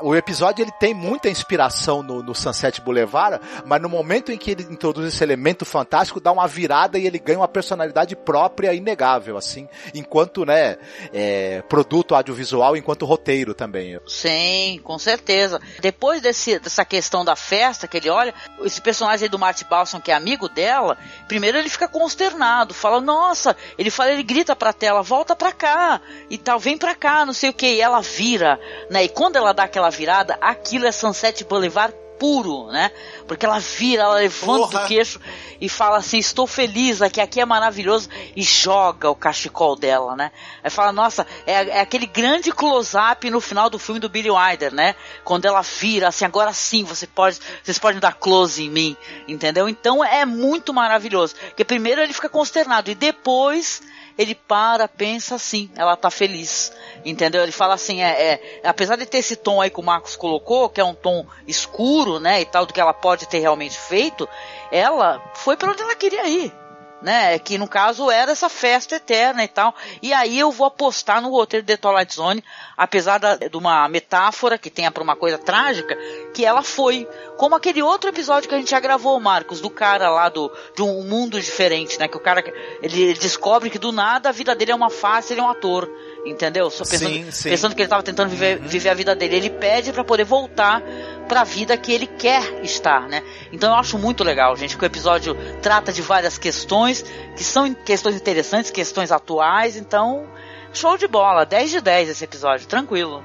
o 0.02 0.16
episódio 0.16 0.64
ele 0.64 0.72
tem 0.80 0.94
muita 0.94 1.30
inspiração 1.30 2.02
no, 2.02 2.24
no 2.24 2.34
Sunset 2.34 2.82
Boulevard, 2.82 3.40
mas 3.66 3.82
no 3.82 3.90
momento 3.90 4.32
em 4.32 4.38
que 4.38 4.52
ele 4.52 4.64
introduz 4.64 5.08
esse 5.08 5.24
elemento 5.24 5.66
fantástico, 5.66 6.20
dá 6.20 6.32
uma 6.32 6.48
virada 6.48 6.98
e 6.98 7.06
ele 7.06 7.20
ganha 7.20 7.40
uma 7.40 7.48
personalidade 7.48 8.16
própria 8.16 8.74
inegável, 8.74 9.38
assim, 9.38 9.68
enquanto, 9.94 10.46
né, 10.46 10.78
é, 11.14 11.62
produto 11.64 12.16
audiovisual, 12.16 12.76
enquanto 12.76 13.06
roteiro 13.06 13.54
também. 13.54 14.00
Sim, 14.08 14.80
com 14.84 14.98
certeza. 14.98 15.62
Depois 15.82 16.22
desse, 16.22 16.60
dessa 16.60 16.84
questão 16.84 17.24
da 17.24 17.36
festa 17.36 17.88
que 17.88 17.98
ele 17.98 18.10
olha, 18.10 18.34
esse 18.62 18.82
personagem 18.82 19.30
do 19.30 19.40
Marty 19.40 19.66
Balsam 19.66 20.00
que 20.00 20.12
é 20.12 20.16
amigo 20.16 20.50
dela, 20.50 20.98
primeiro 21.28 21.58
ele 21.58 21.70
fica 21.70 21.88
consternado, 21.88 22.74
fala, 22.74 23.02
nossa, 23.02 23.56
ele 23.78 23.90
fala, 23.90 24.12
ele 24.12 24.24
grita 24.24 24.56
pra 24.56 24.74
tela, 24.80 25.04
volta 25.04 25.36
pra 25.36 25.52
cá 25.52 26.02
e 26.30 26.38
tal, 26.38 26.58
vem 26.58 26.78
pra 26.78 26.96
cá, 26.96 27.26
não 27.26 27.34
sei 27.34 27.50
o 27.50 27.54
que, 27.54 27.68
e 27.68 27.82
ela 27.82 28.02
vira, 28.02 28.60
né? 28.90 29.04
E 29.04 29.10
quando 29.10 29.36
ela 29.36 29.54
dá 29.54 29.64
aquela 29.64 29.90
virada, 29.90 30.38
aquilo 30.42 30.86
é 30.86 30.92
Sunset 30.92 31.44
Boulevard 31.44 31.94
puro, 32.20 32.68
né? 32.68 32.92
Porque 33.26 33.46
ela 33.46 33.60
vira, 33.60 34.04
ela 34.04 34.16
levanta 34.16 34.68
Porra. 34.68 34.84
o 34.84 34.88
queixo 34.88 35.20
e 35.60 35.70
fala 35.70 35.98
assim: 35.98 36.18
Estou 36.18 36.46
feliz, 36.46 37.02
aqui, 37.02 37.22
aqui 37.22 37.40
é 37.40 37.46
maravilhoso, 37.46 38.10
e 38.36 38.44
joga 38.44 39.10
o 39.10 39.16
cachecol 39.16 39.76
dela, 39.76 40.16
né? 40.16 40.32
Aí 40.62 40.70
fala: 40.70 40.92
Nossa, 40.92 41.26
é, 41.48 41.54
é 41.54 41.80
aquele 41.80 42.06
grande 42.06 42.52
close-up 42.52 43.28
no 43.30 43.40
final 43.40 43.70
do 43.70 43.80
filme 43.80 44.00
do 44.00 44.10
Billy 44.10 44.30
Wilder, 44.30 44.74
né? 44.74 44.96
Quando 45.24 45.46
ela 45.46 45.62
vira, 45.62 46.10
assim, 46.10 46.26
agora 46.26 46.52
sim 46.52 46.84
você 46.84 47.08
pode, 47.08 47.40
vocês 47.64 47.80
podem 47.80 48.00
dar 48.00 48.14
close 48.14 48.62
em 48.62 48.70
mim, 48.70 48.98
entendeu? 49.28 49.70
Então 49.70 50.04
é 50.04 50.26
muito 50.26 50.74
maravilhoso. 50.74 51.36
Porque 51.36 51.64
primeiro 51.64 52.02
ele 52.02 52.14
fica 52.14 52.28
consternado 52.28 52.92
e 52.92 52.96
depois 52.96 53.82
ele 54.20 54.36
para, 54.36 54.86
pensa 54.86 55.36
assim, 55.36 55.72
ela 55.78 55.96
tá 55.96 56.12
feliz. 56.12 56.74
Entendeu? 57.06 57.42
Ele 57.42 57.54
fala 57.54 57.74
assim, 57.74 58.02
é, 58.02 58.34
é, 58.34 58.62
apesar 58.66 58.98
de 58.98 59.06
ter 59.06 59.20
esse 59.20 59.38
tom 59.38 59.62
aí 59.62 59.70
que 59.70 59.80
o 59.80 59.84
Marcos 59.84 60.18
colocou, 60.18 60.70
que 60.70 60.82
é 60.82 60.84
um 60.84 60.94
tom 60.94 61.26
escuro, 61.48 62.20
né, 62.20 62.42
e 62.42 62.46
tal, 62.46 62.66
do 62.66 62.74
que 62.74 62.82
ela 62.82 62.94
pode 62.94 63.30
ter 63.30 63.40
realmente 63.40 63.80
feito, 63.80 64.28
ela 64.70 65.24
foi 65.36 65.56
para 65.56 65.72
onde 65.72 65.82
ela 65.82 65.96
queria 65.96 66.28
ir 66.28 66.54
né? 67.02 67.40
Que 67.40 67.58
no 67.58 67.68
caso 67.68 68.10
era 68.12 68.32
essa 68.32 68.50
festa 68.50 68.96
eterna 68.96 69.44
e 69.44 69.48
tal. 69.48 69.74
E 70.02 70.14
aí 70.14 70.38
eu 70.38 70.52
vou 70.52 70.68
apostar 70.68 71.22
no 71.22 71.30
roteiro 71.30 71.66
de 71.66 71.76
The 71.76 71.78
Twilight 71.78 72.14
Zone, 72.14 72.44
apesar 72.76 73.18
da, 73.18 73.36
de 73.36 73.56
uma 73.58 73.88
metáfora 73.88 74.58
que 74.58 74.70
tenha 74.70 74.92
para 74.92 75.04
uma 75.04 75.16
coisa 75.16 75.38
trágica, 75.38 75.98
que 76.34 76.46
ela 76.46 76.62
foi. 76.62 77.08
Como 77.38 77.56
aquele 77.56 77.82
outro 77.82 78.10
episódio 78.10 78.50
que 78.50 78.56
a 78.56 78.58
gente 78.58 78.72
já 78.72 78.80
gravou, 78.80 79.20
Marcos, 79.20 79.62
do 79.62 79.70
cara 79.70 80.10
lá 80.10 80.30
do, 80.30 80.52
de 80.76 80.82
um 80.82 81.04
mundo 81.04 81.40
diferente, 81.40 81.98
né? 82.00 82.08
Que 82.08 82.18
o 82.18 82.22
cara 82.22 82.44
ele, 82.82 83.14
descobre 83.14 83.70
que 83.70 83.80
do 83.80 83.92
nada 83.92 84.30
a 84.30 84.34
vida 84.34 84.54
dele 84.56 84.72
é 84.72 84.76
uma 84.76 84.90
face, 84.90 85.34
ele 85.34 85.42
é 85.42 85.44
um 85.44 85.50
ator. 85.50 85.90
Entendeu? 86.26 86.70
Só 86.70 86.84
pensando, 86.84 87.14
sim, 87.14 87.32
sim. 87.32 87.50
pensando 87.50 87.74
que 87.74 87.82
ele 87.82 87.86
estava 87.88 88.04
tentando 88.04 88.30
viver, 88.30 88.60
uhum. 88.60 88.68
viver 88.68 88.90
a 88.90 88.94
vida 88.94 89.16
dele. 89.16 89.38
Ele 89.38 89.50
pede 89.50 89.92
para 89.94 90.04
poder 90.04 90.26
voltar 90.26 90.84
para 91.28 91.42
a 91.42 91.44
vida 91.44 91.78
que 91.78 91.92
ele 91.92 92.08
quer 92.08 92.62
estar, 92.64 93.08
né? 93.08 93.24
Então 93.52 93.72
eu 93.72 93.76
acho 93.76 93.98
muito 93.98 94.24
legal, 94.24 94.56
gente, 94.56 94.78
que 94.78 94.84
o 94.84 94.86
episódio 94.86 95.38
trata 95.62 95.94
de 95.94 96.02
várias 96.02 96.38
questões, 96.38 97.04
que 97.36 97.44
são 97.44 97.74
questões 97.74 98.16
interessantes, 98.16 98.70
questões 98.70 99.12
atuais, 99.12 99.78
então 99.78 100.28
Show 100.74 100.98
de 100.98 101.08
bola, 101.08 101.46
10 101.46 101.72
de 101.72 101.82
10 101.82 102.10
esse 102.10 102.24
episódio, 102.24 102.68
tranquilo. 102.68 103.24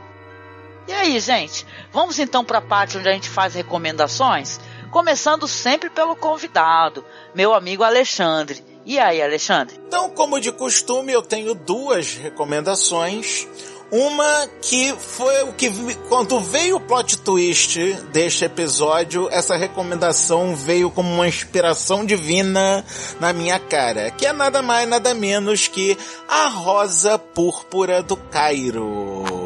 E 0.89 0.93
aí, 0.93 1.19
gente, 1.21 1.67
vamos 1.93 2.19
então 2.19 2.45
para 2.45 2.59
a 2.59 2.63
parte 2.63 2.97
onde 2.99 3.09
a 3.09 3.13
gente 3.13 3.29
faz 3.29 3.55
recomendações? 3.55 4.61
Começando 4.91 5.47
sempre 5.47 5.91
pelo 5.91 6.17
convidado, 6.17 7.05
meu 7.35 7.55
amigo 7.55 7.83
Alexandre. 7.83 8.74
E 8.87 8.99
aí, 8.99 9.23
Alexandre? 9.23 9.81
Então, 9.87 10.11
como 10.11 10.41
de 10.41 10.53
costume, 10.53 11.13
eu 11.13 11.23
tenho 11.23 11.55
duas 11.55 12.15
recomendações. 12.15 13.47
Uma 13.91 14.49
que 14.61 14.93
foi 14.99 15.43
o 15.45 15.53
que, 15.53 15.71
quando 16.09 16.41
veio 16.41 16.77
o 16.77 16.81
plot 16.81 17.19
twist 17.19 17.79
deste 18.13 18.45
episódio, 18.45 19.29
essa 19.31 19.57
recomendação 19.57 20.57
veio 20.57 20.91
como 20.91 21.09
uma 21.15 21.29
inspiração 21.29 22.05
divina 22.05 22.85
na 23.21 23.33
minha 23.33 23.59
cara, 23.59 24.11
que 24.11 24.27
é 24.27 24.33
nada 24.33 24.63
mais, 24.63 24.89
nada 24.89 25.15
menos 25.15 25.69
que 25.69 25.97
a 26.27 26.49
Rosa 26.49 27.19
Púrpura 27.19 28.03
do 28.03 28.17
Cairo. 28.17 29.44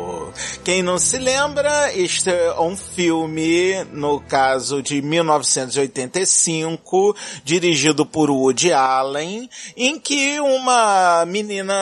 Quem 0.64 0.82
não 0.82 0.98
se 0.98 1.18
lembra, 1.18 1.94
este 1.94 2.30
é 2.30 2.60
um 2.60 2.76
filme, 2.76 3.84
no 3.92 4.20
caso 4.20 4.82
de 4.82 5.00
1985, 5.00 7.16
dirigido 7.44 8.04
por 8.04 8.28
Woody 8.30 8.72
Allen, 8.72 9.48
em 9.76 9.98
que 9.98 10.38
uma 10.40 11.24
menina, 11.26 11.74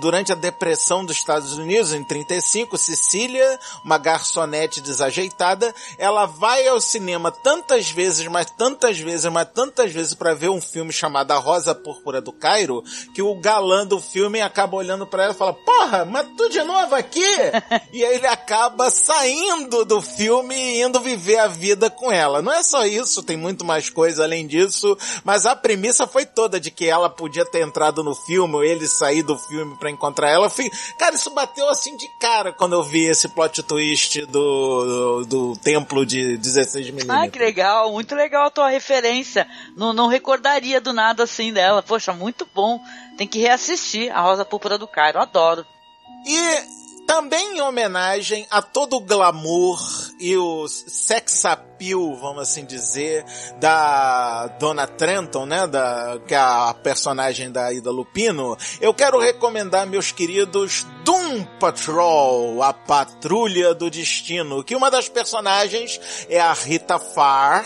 durante 0.00 0.32
a 0.32 0.36
depressão 0.36 1.04
dos 1.04 1.16
Estados 1.16 1.58
Unidos, 1.58 1.92
em 1.92 2.04
35, 2.04 2.78
Cecília, 2.78 3.58
uma 3.84 3.98
garçonete 3.98 4.80
desajeitada, 4.80 5.74
ela 5.98 6.26
vai 6.26 6.66
ao 6.68 6.80
cinema 6.80 7.30
tantas 7.30 7.90
vezes, 7.90 8.26
mas 8.28 8.50
tantas 8.50 8.98
vezes, 8.98 9.30
mas 9.30 9.48
tantas 9.52 9.92
vezes 9.92 10.14
para 10.14 10.34
ver 10.34 10.50
um 10.50 10.60
filme 10.60 10.92
chamado 10.92 11.32
A 11.32 11.36
Rosa 11.36 11.74
Púrpura 11.74 12.20
do 12.20 12.32
Cairo, 12.32 12.82
que 13.14 13.22
o 13.22 13.34
galã 13.40 13.86
do 13.86 14.00
filme 14.00 14.40
acaba 14.40 14.76
olhando 14.76 15.06
para 15.06 15.24
ela 15.24 15.32
e 15.32 15.36
fala, 15.36 15.54
porra, 15.54 16.04
mas 16.04 16.26
tu 16.36 16.48
de 16.48 16.62
novo 16.62 16.94
aqui? 16.94 17.26
e 17.92 18.04
aí 18.04 18.16
ele 18.16 18.26
acaba 18.26 18.90
saindo 18.90 19.84
do 19.84 20.00
filme 20.00 20.54
e 20.54 20.82
indo 20.82 21.00
viver 21.00 21.38
a 21.38 21.46
vida 21.46 21.90
com 21.90 22.10
ela. 22.10 22.42
Não 22.42 22.52
é 22.52 22.62
só 22.62 22.84
isso, 22.84 23.22
tem 23.22 23.36
muito 23.36 23.64
mais 23.64 23.90
coisa 23.90 24.24
além 24.24 24.46
disso, 24.46 24.96
mas 25.24 25.46
a 25.46 25.54
premissa 25.54 26.06
foi 26.06 26.26
toda 26.26 26.60
de 26.60 26.70
que 26.70 26.86
ela 26.86 27.08
podia 27.08 27.44
ter 27.44 27.62
entrado 27.62 28.02
no 28.02 28.14
filme, 28.14 28.54
ou 28.54 28.64
ele 28.64 28.86
sair 28.86 29.22
do 29.22 29.38
filme 29.38 29.76
para 29.76 29.90
encontrar 29.90 30.30
ela. 30.30 30.50
Fui... 30.50 30.70
Cara, 30.98 31.14
isso 31.14 31.30
bateu 31.30 31.68
assim 31.68 31.96
de 31.96 32.08
cara 32.20 32.52
quando 32.52 32.74
eu 32.74 32.82
vi 32.82 33.04
esse 33.04 33.28
plot 33.28 33.62
twist 33.62 34.26
do, 34.26 35.22
do, 35.22 35.24
do 35.24 35.56
templo 35.56 36.04
de 36.04 36.36
16 36.36 36.86
milímetros. 36.90 37.10
Ah, 37.10 37.28
que 37.28 37.38
legal, 37.38 37.92
muito 37.92 38.14
legal 38.14 38.46
a 38.46 38.50
tua 38.50 38.68
referência. 38.68 39.46
Não, 39.76 39.92
não 39.92 40.08
recordaria 40.08 40.80
do 40.80 40.92
nada 40.92 41.24
assim 41.24 41.52
dela. 41.52 41.82
Poxa, 41.82 42.12
muito 42.12 42.48
bom. 42.54 42.80
Tem 43.16 43.26
que 43.26 43.38
reassistir 43.38 44.14
a 44.14 44.20
Rosa 44.20 44.44
Púrpura 44.44 44.78
do 44.78 44.86
Cairo, 44.86 45.18
adoro. 45.18 45.66
E 46.26 46.78
também 47.08 47.56
em 47.56 47.60
homenagem 47.62 48.46
a 48.50 48.60
todo 48.60 48.96
o 48.96 49.00
glamour 49.00 49.80
e 50.20 50.36
o 50.36 50.68
sex 50.68 51.46
appeal, 51.46 52.14
vamos 52.16 52.42
assim 52.42 52.66
dizer, 52.66 53.24
da 53.58 54.46
Dona 54.60 54.86
Trenton, 54.86 55.46
né, 55.46 55.66
da, 55.66 56.20
que 56.28 56.34
é 56.34 56.38
a 56.38 56.74
personagem 56.74 57.50
da 57.50 57.72
Ida 57.72 57.90
Lupino, 57.90 58.58
eu 58.78 58.92
quero 58.92 59.18
recomendar, 59.18 59.86
meus 59.86 60.12
queridos, 60.12 60.84
Doom 61.02 61.44
Patrol, 61.58 62.62
a 62.62 62.74
Patrulha 62.74 63.74
do 63.74 63.88
Destino, 63.88 64.62
que 64.62 64.76
uma 64.76 64.90
das 64.90 65.08
personagens 65.08 65.98
é 66.28 66.38
a 66.38 66.52
Rita 66.52 66.98
Farr, 66.98 67.64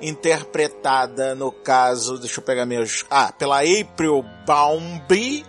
interpretada 0.00 1.34
no 1.34 1.50
caso, 1.50 2.16
deixa 2.16 2.38
eu 2.38 2.44
pegar 2.44 2.64
meus, 2.64 3.04
ah, 3.10 3.32
pela 3.32 3.58
April 3.60 4.24
Baumby, 4.46 5.44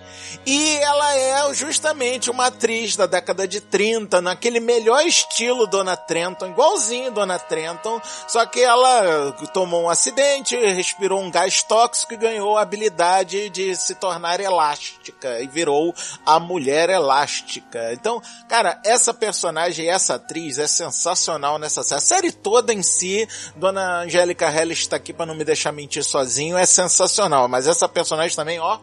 e 0.46 0.78
ela 0.78 1.16
é 1.16 1.54
justamente 1.54 2.30
uma 2.30 2.48
atriz 2.48 2.96
da 2.96 3.06
década 3.06 3.48
de 3.48 3.60
30, 3.60 4.22
naquele 4.22 4.60
melhor 4.60 5.02
estilo 5.06 5.68
Dona 5.68 5.98
Trenton, 5.98 6.48
igualzinho 6.48 7.12
Dona 7.12 7.40
Trenton, 7.40 8.00
só 8.28 8.46
que 8.46 8.62
ela 8.62 9.32
tomou 9.54 9.84
um 9.84 9.90
acidente, 9.90 10.56
respirou 10.56 11.22
um 11.22 11.32
gás 11.32 11.64
tóxico 11.64 12.14
e 12.14 12.18
ganhou 12.18 12.58
a 12.58 12.62
habilidade 12.62 13.50
de 13.50 13.76
se 13.76 13.96
tornar 13.96 14.40
elástica 14.40 15.40
e 15.42 15.48
virou 15.48 15.94
a 16.26 16.40
mulher 16.40 16.90
elástica. 16.90 17.94
Então, 17.94 18.22
cara, 18.48 18.80
essa 18.86 19.14
personagem, 19.14 19.90
essa 19.90 20.16
atriz 20.16 20.58
é 20.58 20.68
sensacional 20.68 21.58
nessa 21.58 21.84
série. 21.84 21.98
A 21.98 22.02
série 22.02 22.32
toda 22.32 22.74
em 22.74 22.84
si, 22.84 23.28
Dona 23.56 24.02
Angélica 24.02 24.50
Helles 24.50 24.80
está 24.80 24.98
aqui 24.98 25.14
para 25.14 25.26
não 25.26 25.36
me 25.36 25.44
deixar 25.44 25.72
mentir 25.72 26.04
sozinho, 26.04 26.58
é 26.58 26.66
sensacional, 26.66 27.48
mas 27.48 27.68
essa 27.68 27.88
personagem 27.88 28.36
também, 28.36 28.60
ó, 28.60 28.80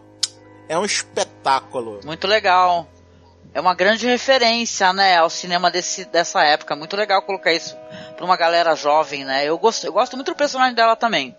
é 0.69 0.79
um 0.79 0.85
espetáculo. 0.85 1.32
Muito 2.05 2.27
legal. 2.27 2.87
É 3.55 3.61
uma 3.61 3.75
grande 3.75 4.07
referência, 4.07 4.93
né, 4.93 5.19
ao 5.19 5.29
cinema 5.29 5.71
desse, 5.71 6.07
dessa 6.07 6.43
época. 6.43 6.75
Muito 6.75 6.97
legal 6.97 7.21
colocar 7.23 7.53
isso 7.53 7.77
pra 8.17 8.25
uma 8.25 8.37
galera 8.37 8.75
jovem, 8.75 9.25
né? 9.25 9.45
Eu 9.45 9.59
gosto, 9.59 9.87
eu 9.87 9.93
gosto 9.93 10.17
muito 10.17 10.33
do 10.33 10.37
personagem 10.37 10.75
dela 10.75 10.97
também. 10.97 11.37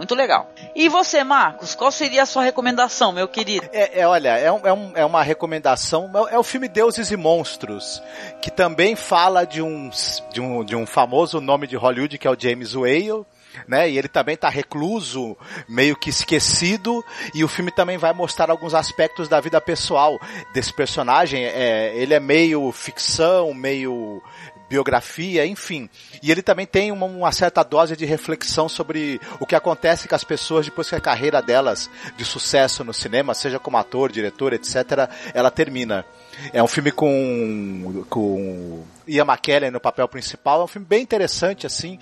Muito 0.00 0.14
legal. 0.14 0.50
E 0.74 0.88
você, 0.88 1.22
Marcos, 1.22 1.74
qual 1.74 1.92
seria 1.92 2.22
a 2.22 2.26
sua 2.26 2.42
recomendação, 2.42 3.12
meu 3.12 3.28
querido? 3.28 3.68
É, 3.70 4.00
é 4.00 4.06
olha, 4.06 4.38
é, 4.38 4.50
um, 4.50 4.66
é, 4.66 4.72
um, 4.72 4.92
é, 4.94 5.04
uma 5.04 5.22
recomendação, 5.22 6.10
é, 6.30 6.36
é 6.36 6.38
o 6.38 6.42
filme 6.42 6.68
Deuses 6.68 7.10
e 7.10 7.16
Monstros, 7.18 8.02
que 8.40 8.50
também 8.50 8.96
fala 8.96 9.44
de 9.44 9.60
um, 9.60 9.90
de 10.32 10.40
um, 10.40 10.64
de 10.64 10.74
um 10.74 10.86
famoso 10.86 11.38
nome 11.38 11.66
de 11.66 11.76
Hollywood, 11.76 12.16
que 12.16 12.26
é 12.26 12.30
o 12.30 12.36
James 12.38 12.74
Whale, 12.74 13.26
né? 13.66 13.90
E 13.90 13.98
ele 13.98 14.08
também 14.08 14.36
tá 14.36 14.48
recluso, 14.48 15.36
meio 15.68 15.96
que 15.96 16.10
esquecido, 16.10 17.04
e 17.34 17.44
o 17.44 17.48
filme 17.48 17.70
também 17.70 17.98
vai 17.98 18.12
mostrar 18.12 18.50
alguns 18.50 18.74
aspectos 18.74 19.28
da 19.28 19.40
vida 19.40 19.60
pessoal 19.60 20.20
desse 20.52 20.72
personagem. 20.72 21.44
É, 21.44 21.92
ele 21.94 22.14
é 22.14 22.20
meio 22.20 22.70
ficção, 22.72 23.52
meio 23.54 24.22
biografia, 24.70 25.44
enfim. 25.44 25.90
E 26.22 26.30
ele 26.30 26.42
também 26.42 26.64
tem 26.64 26.92
uma, 26.92 27.04
uma, 27.04 27.32
certa 27.32 27.64
dose 27.64 27.96
de 27.96 28.04
reflexão 28.04 28.68
sobre 28.68 29.20
o 29.40 29.46
que 29.46 29.56
acontece 29.56 30.06
com 30.06 30.14
as 30.14 30.22
pessoas 30.22 30.64
depois 30.64 30.88
que 30.88 30.94
a 30.94 31.00
carreira 31.00 31.42
delas 31.42 31.90
de 32.16 32.24
sucesso 32.24 32.84
no 32.84 32.94
cinema, 32.94 33.34
seja 33.34 33.58
como 33.58 33.76
ator, 33.76 34.12
diretor, 34.12 34.52
etc., 34.52 35.10
ela 35.34 35.50
termina. 35.50 36.06
É 36.52 36.62
um 36.62 36.66
filme 36.66 36.90
com, 36.90 38.04
com 38.08 38.84
Ian 39.06 39.24
McKellen 39.24 39.70
no 39.70 39.80
papel 39.80 40.08
principal, 40.08 40.60
é 40.60 40.64
um 40.64 40.68
filme 40.68 40.86
bem 40.86 41.02
interessante, 41.02 41.66
assim, 41.66 41.98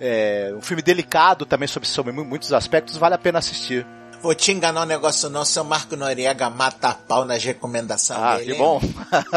é 0.00 0.52
um 0.56 0.62
filme 0.62 0.82
delicado 0.82 1.44
também 1.46 1.68
sobre, 1.68 1.88
sobre 1.88 2.12
muitos 2.12 2.52
aspectos, 2.52 2.96
vale 2.96 3.14
a 3.14 3.18
pena 3.18 3.38
assistir. 3.38 3.86
Vou 4.22 4.36
te 4.36 4.52
enganar 4.52 4.82
um 4.82 4.86
negócio 4.86 5.28
não, 5.28 5.44
seu 5.44 5.64
Marco 5.64 5.96
Noriega 5.96 6.48
mata 6.48 6.94
pau 6.94 7.24
nas 7.24 7.42
recomendações 7.42 8.20
ah, 8.20 8.36
dele. 8.36 8.52
que 8.52 8.58
bom. 8.58 8.80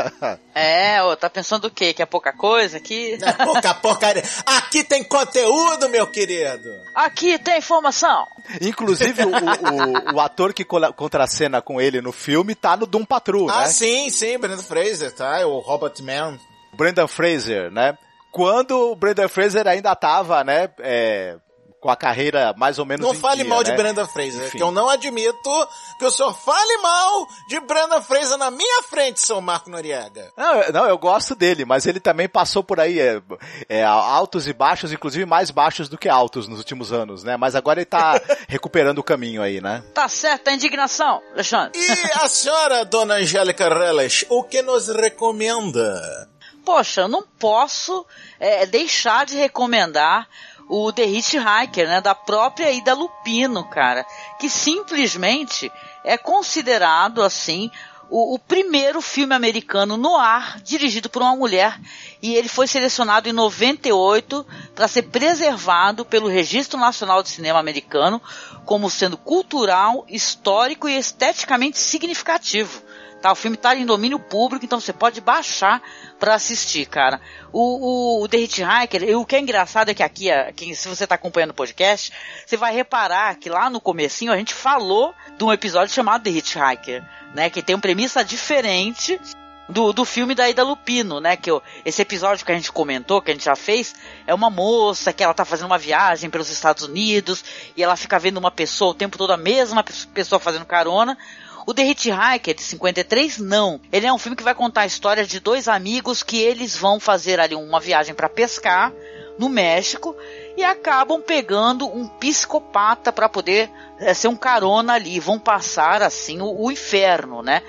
é, 0.53 1.01
ô, 1.01 1.15
tá 1.17 1.27
pensando 1.27 1.65
o 1.65 1.71
quê? 1.71 1.91
Que 1.91 2.03
é 2.03 2.05
pouca 2.05 2.31
coisa 2.31 2.77
aqui? 2.77 3.17
É 3.19 3.33
pouca 3.43 3.73
porcaria. 3.73 4.23
Aqui 4.45 4.83
tem 4.83 5.03
conteúdo, 5.03 5.89
meu 5.89 6.05
querido. 6.05 6.69
Aqui 6.93 7.39
tem 7.39 7.57
informação. 7.57 8.27
Inclusive, 8.61 9.23
o, 9.23 9.29
o, 9.29 10.15
o 10.17 10.19
ator 10.19 10.53
que 10.53 10.63
contracena 10.63 11.63
com 11.63 11.81
ele 11.81 11.99
no 11.99 12.11
filme 12.11 12.53
tá 12.53 12.77
no 12.77 12.85
Doom 12.85 13.05
Patrol, 13.05 13.49
ah, 13.49 13.57
né? 13.57 13.63
Ah, 13.63 13.67
sim, 13.67 14.11
sim, 14.11 14.37
Brendan 14.37 14.61
Fraser, 14.61 15.11
tá? 15.11 15.45
O 15.47 15.59
Robert 15.59 15.95
Mann. 16.01 16.37
Brendan 16.73 17.07
Fraser, 17.07 17.71
né? 17.71 17.97
Quando 18.31 18.91
o 18.91 18.95
Brendan 18.95 19.29
Fraser 19.29 19.67
ainda 19.67 19.95
tava, 19.95 20.43
né, 20.43 20.69
é, 20.79 21.37
com 21.85 21.91
a 21.91 21.95
carreira 21.95 22.51
mais 22.57 22.79
ou 22.79 22.85
menos. 22.85 23.05
Não 23.05 23.13
fale 23.13 23.43
dia, 23.43 23.45
mal 23.45 23.59
né? 23.59 23.65
de 23.65 23.73
Brenda 23.73 24.07
Fraser, 24.07 24.47
Enfim. 24.47 24.57
que 24.57 24.63
eu 24.63 24.71
não 24.71 24.89
admito 24.89 25.67
que 25.99 26.05
o 26.05 26.09
senhor 26.09 26.33
fale 26.33 26.77
mal 26.77 27.27
de 27.47 27.59
Brenda 27.59 28.01
Fraser 28.01 28.39
na 28.39 28.49
minha 28.49 28.81
frente, 28.81 29.21
seu 29.21 29.39
Marco 29.39 29.69
Noriega. 29.69 30.33
Não, 30.35 30.71
não, 30.73 30.89
eu 30.89 30.97
gosto 30.97 31.35
dele, 31.35 31.63
mas 31.63 31.85
ele 31.85 31.99
também 31.99 32.27
passou 32.27 32.63
por 32.63 32.79
aí 32.79 32.99
é, 32.99 33.21
é, 33.69 33.83
altos 33.83 34.47
e 34.47 34.53
baixos, 34.53 34.91
inclusive 34.91 35.27
mais 35.27 35.51
baixos 35.51 35.87
do 35.87 35.95
que 35.95 36.09
altos 36.09 36.47
nos 36.47 36.57
últimos 36.57 36.91
anos, 36.91 37.23
né? 37.23 37.37
Mas 37.37 37.53
agora 37.53 37.81
ele 37.81 37.85
tá 37.85 38.19
recuperando 38.49 38.97
o 38.97 39.03
caminho 39.03 39.43
aí, 39.43 39.61
né? 39.61 39.83
Tá 39.93 40.09
certo 40.09 40.47
a 40.47 40.53
indignação, 40.53 41.21
Alexandre. 41.33 41.79
E 41.79 42.11
a 42.15 42.25
senhora, 42.27 42.83
dona 42.83 43.17
Angélica 43.17 43.69
Reles, 43.69 44.25
o 44.27 44.43
que 44.43 44.63
nos 44.63 44.87
recomenda? 44.87 46.27
Poxa, 46.65 47.01
eu 47.01 47.07
não 47.07 47.21
posso 47.21 48.03
é, 48.39 48.65
deixar 48.65 49.23
de 49.27 49.35
recomendar 49.35 50.27
o 50.67 50.91
The 50.91 51.05
Hitchhiker, 51.05 51.87
né, 51.87 52.01
da 52.01 52.15
própria 52.15 52.71
Ida 52.71 52.93
Lupino, 52.93 53.63
cara, 53.69 54.05
que 54.39 54.49
simplesmente 54.49 55.71
é 56.03 56.17
considerado 56.17 57.21
assim 57.21 57.69
o, 58.09 58.35
o, 58.35 58.39
primeiro 58.39 59.01
filme 59.01 59.33
americano 59.33 59.97
no 59.97 60.15
ar 60.15 60.59
dirigido 60.61 61.09
por 61.09 61.21
uma 61.21 61.35
mulher 61.35 61.79
e 62.21 62.35
ele 62.35 62.47
foi 62.47 62.67
selecionado 62.67 63.27
em 63.27 63.33
98 63.33 64.45
para 64.75 64.87
ser 64.87 65.03
preservado 65.03 66.05
pelo 66.05 66.27
Registro 66.27 66.79
Nacional 66.79 67.23
de 67.23 67.29
Cinema 67.29 67.59
Americano 67.59 68.21
como 68.63 68.89
sendo 68.89 69.17
cultural, 69.17 70.05
histórico 70.07 70.87
e 70.87 70.97
esteticamente 70.97 71.79
significativo. 71.79 72.84
Tá? 73.25 73.31
O 73.31 73.35
filme 73.35 73.57
tá 73.57 73.75
em 73.75 73.87
domínio 73.87 74.19
público, 74.19 74.63
então 74.63 74.79
você 74.79 74.93
pode 74.93 75.19
baixar 75.19 75.81
para 76.19 76.35
assistir, 76.35 76.85
cara. 76.85 77.19
O, 77.51 78.19
o, 78.19 78.23
o 78.23 78.27
The 78.27 78.37
Hitchhiker, 78.37 79.17
o 79.17 79.25
que 79.25 79.35
é 79.35 79.39
engraçado 79.39 79.89
é 79.89 79.95
que 79.95 80.03
aqui, 80.03 80.75
se 80.75 80.87
você 80.87 81.07
tá 81.07 81.15
acompanhando 81.15 81.49
o 81.49 81.55
podcast, 81.55 82.13
você 82.45 82.55
vai 82.55 82.71
reparar 82.71 83.33
que 83.37 83.49
lá 83.49 83.67
no 83.67 83.81
comecinho 83.81 84.31
a 84.31 84.37
gente 84.37 84.53
falou 84.53 85.11
de 85.35 85.43
um 85.43 85.51
episódio 85.51 85.91
chamado 85.91 86.21
The 86.21 86.29
Hitchhiker, 86.29 87.03
né? 87.33 87.49
Que 87.49 87.63
tem 87.63 87.75
uma 87.75 87.81
premissa 87.81 88.23
diferente 88.23 89.19
do, 89.67 89.91
do 89.91 90.05
filme 90.05 90.35
da 90.35 90.47
Ida 90.47 90.61
Lupino, 90.61 91.19
né? 91.19 91.35
Que 91.35 91.49
eu, 91.49 91.63
esse 91.83 92.03
episódio 92.03 92.45
que 92.45 92.51
a 92.51 92.55
gente 92.55 92.71
comentou, 92.71 93.23
que 93.23 93.31
a 93.31 93.33
gente 93.33 93.45
já 93.45 93.55
fez, 93.55 93.95
é 94.27 94.35
uma 94.35 94.51
moça 94.51 95.11
que 95.11 95.23
ela 95.23 95.33
tá 95.33 95.43
fazendo 95.43 95.65
uma 95.65 95.79
viagem 95.79 96.29
pelos 96.29 96.51
Estados 96.51 96.83
Unidos 96.83 97.43
e 97.75 97.81
ela 97.81 97.95
fica 97.95 98.19
vendo 98.19 98.37
uma 98.37 98.51
pessoa 98.51 98.91
o 98.91 98.93
tempo 98.93 99.17
todo, 99.17 99.33
a 99.33 99.37
mesma 99.37 99.83
pessoa 100.13 100.39
fazendo 100.39 100.63
carona. 100.63 101.17
O 101.65 101.73
The 101.73 101.83
Hitchhiker 101.83 102.53
de 102.53 102.61
53 102.61 103.39
não. 103.39 103.81
Ele 103.91 104.05
é 104.05 104.13
um 104.13 104.19
filme 104.19 104.35
que 104.35 104.43
vai 104.43 104.53
contar 104.53 104.81
a 104.81 104.85
história 104.85 105.25
de 105.25 105.39
dois 105.39 105.67
amigos 105.67 106.21
que 106.21 106.37
eles 106.37 106.77
vão 106.77 106.99
fazer 106.99 107.39
ali 107.39 107.55
uma 107.55 107.79
viagem 107.79 108.13
para 108.13 108.29
pescar 108.29 108.93
no 109.39 109.49
México 109.49 110.15
e 110.55 110.63
acabam 110.63 111.21
pegando 111.21 111.87
um 111.87 112.07
psicopata 112.07 113.11
para 113.11 113.27
poder 113.27 113.69
é, 113.99 114.13
ser 114.13 114.27
um 114.27 114.35
carona 114.35 114.93
ali, 114.93 115.19
vão 115.19 115.39
passar 115.39 116.01
assim 116.01 116.39
o, 116.39 116.65
o 116.65 116.71
inferno, 116.71 117.41
né? 117.41 117.61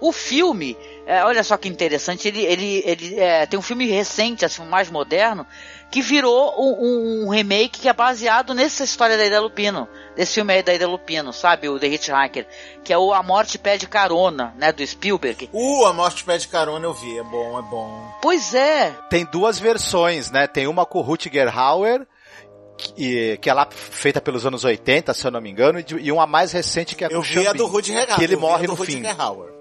O 0.00 0.12
filme 0.12 0.76
é, 1.06 1.22
olha 1.22 1.44
só 1.44 1.56
que 1.56 1.68
interessante, 1.68 2.28
ele, 2.28 2.42
ele, 2.42 2.82
ele 2.84 3.20
é, 3.20 3.46
tem 3.46 3.58
um 3.58 3.62
filme 3.62 3.86
recente, 3.86 4.44
assim, 4.44 4.64
mais 4.64 4.90
moderno, 4.90 5.46
que 5.94 6.02
virou 6.02 6.52
um, 6.58 7.26
um, 7.26 7.28
remake 7.28 7.78
que 7.78 7.88
é 7.88 7.92
baseado 7.92 8.52
nessa 8.52 8.82
história 8.82 9.16
da 9.16 9.24
Ida 9.24 9.40
Lupino, 9.40 9.88
desse 10.16 10.34
filme 10.34 10.52
aí 10.52 10.60
da 10.60 10.74
Ida 10.74 10.88
Lupino, 10.88 11.32
sabe, 11.32 11.68
o 11.68 11.78
The 11.78 11.86
Hitchhiker, 11.86 12.48
que 12.82 12.92
é 12.92 12.98
o 12.98 13.14
A 13.14 13.22
Morte 13.22 13.58
Pede 13.58 13.86
Carona, 13.86 14.52
né, 14.58 14.72
do 14.72 14.84
Spielberg. 14.84 15.48
Uh, 15.52 15.86
A 15.86 15.92
Morte 15.92 16.24
Pede 16.24 16.48
Carona 16.48 16.84
eu 16.84 16.92
vi, 16.92 17.16
é 17.16 17.22
bom, 17.22 17.60
é 17.60 17.62
bom. 17.62 18.12
Pois 18.20 18.56
é. 18.56 18.90
Tem 19.08 19.24
duas 19.24 19.60
versões, 19.60 20.32
né, 20.32 20.48
tem 20.48 20.66
uma 20.66 20.84
com 20.84 20.98
o 20.98 21.02
Rutger 21.02 21.56
Hauer, 21.56 22.04
que, 22.76 23.38
que 23.38 23.50
é 23.50 23.54
lá 23.54 23.68
feita 23.70 24.20
pelos 24.20 24.44
anos 24.44 24.64
80, 24.64 25.14
se 25.14 25.26
eu 25.26 25.30
não 25.30 25.40
me 25.40 25.50
engano, 25.50 25.78
e 25.98 26.12
uma 26.12 26.26
mais 26.26 26.52
recente 26.52 26.94
que 26.94 27.04
é 27.04 27.06
eu 27.06 27.10
com 27.12 27.18
o 27.18 27.22
vi 27.22 27.46
a 27.46 27.52
do 27.52 27.66
Rudy 27.66 27.94
que 28.16 28.24
ele 28.24 28.36
morre 28.36 28.66
no 28.66 28.76
fim. 28.76 29.02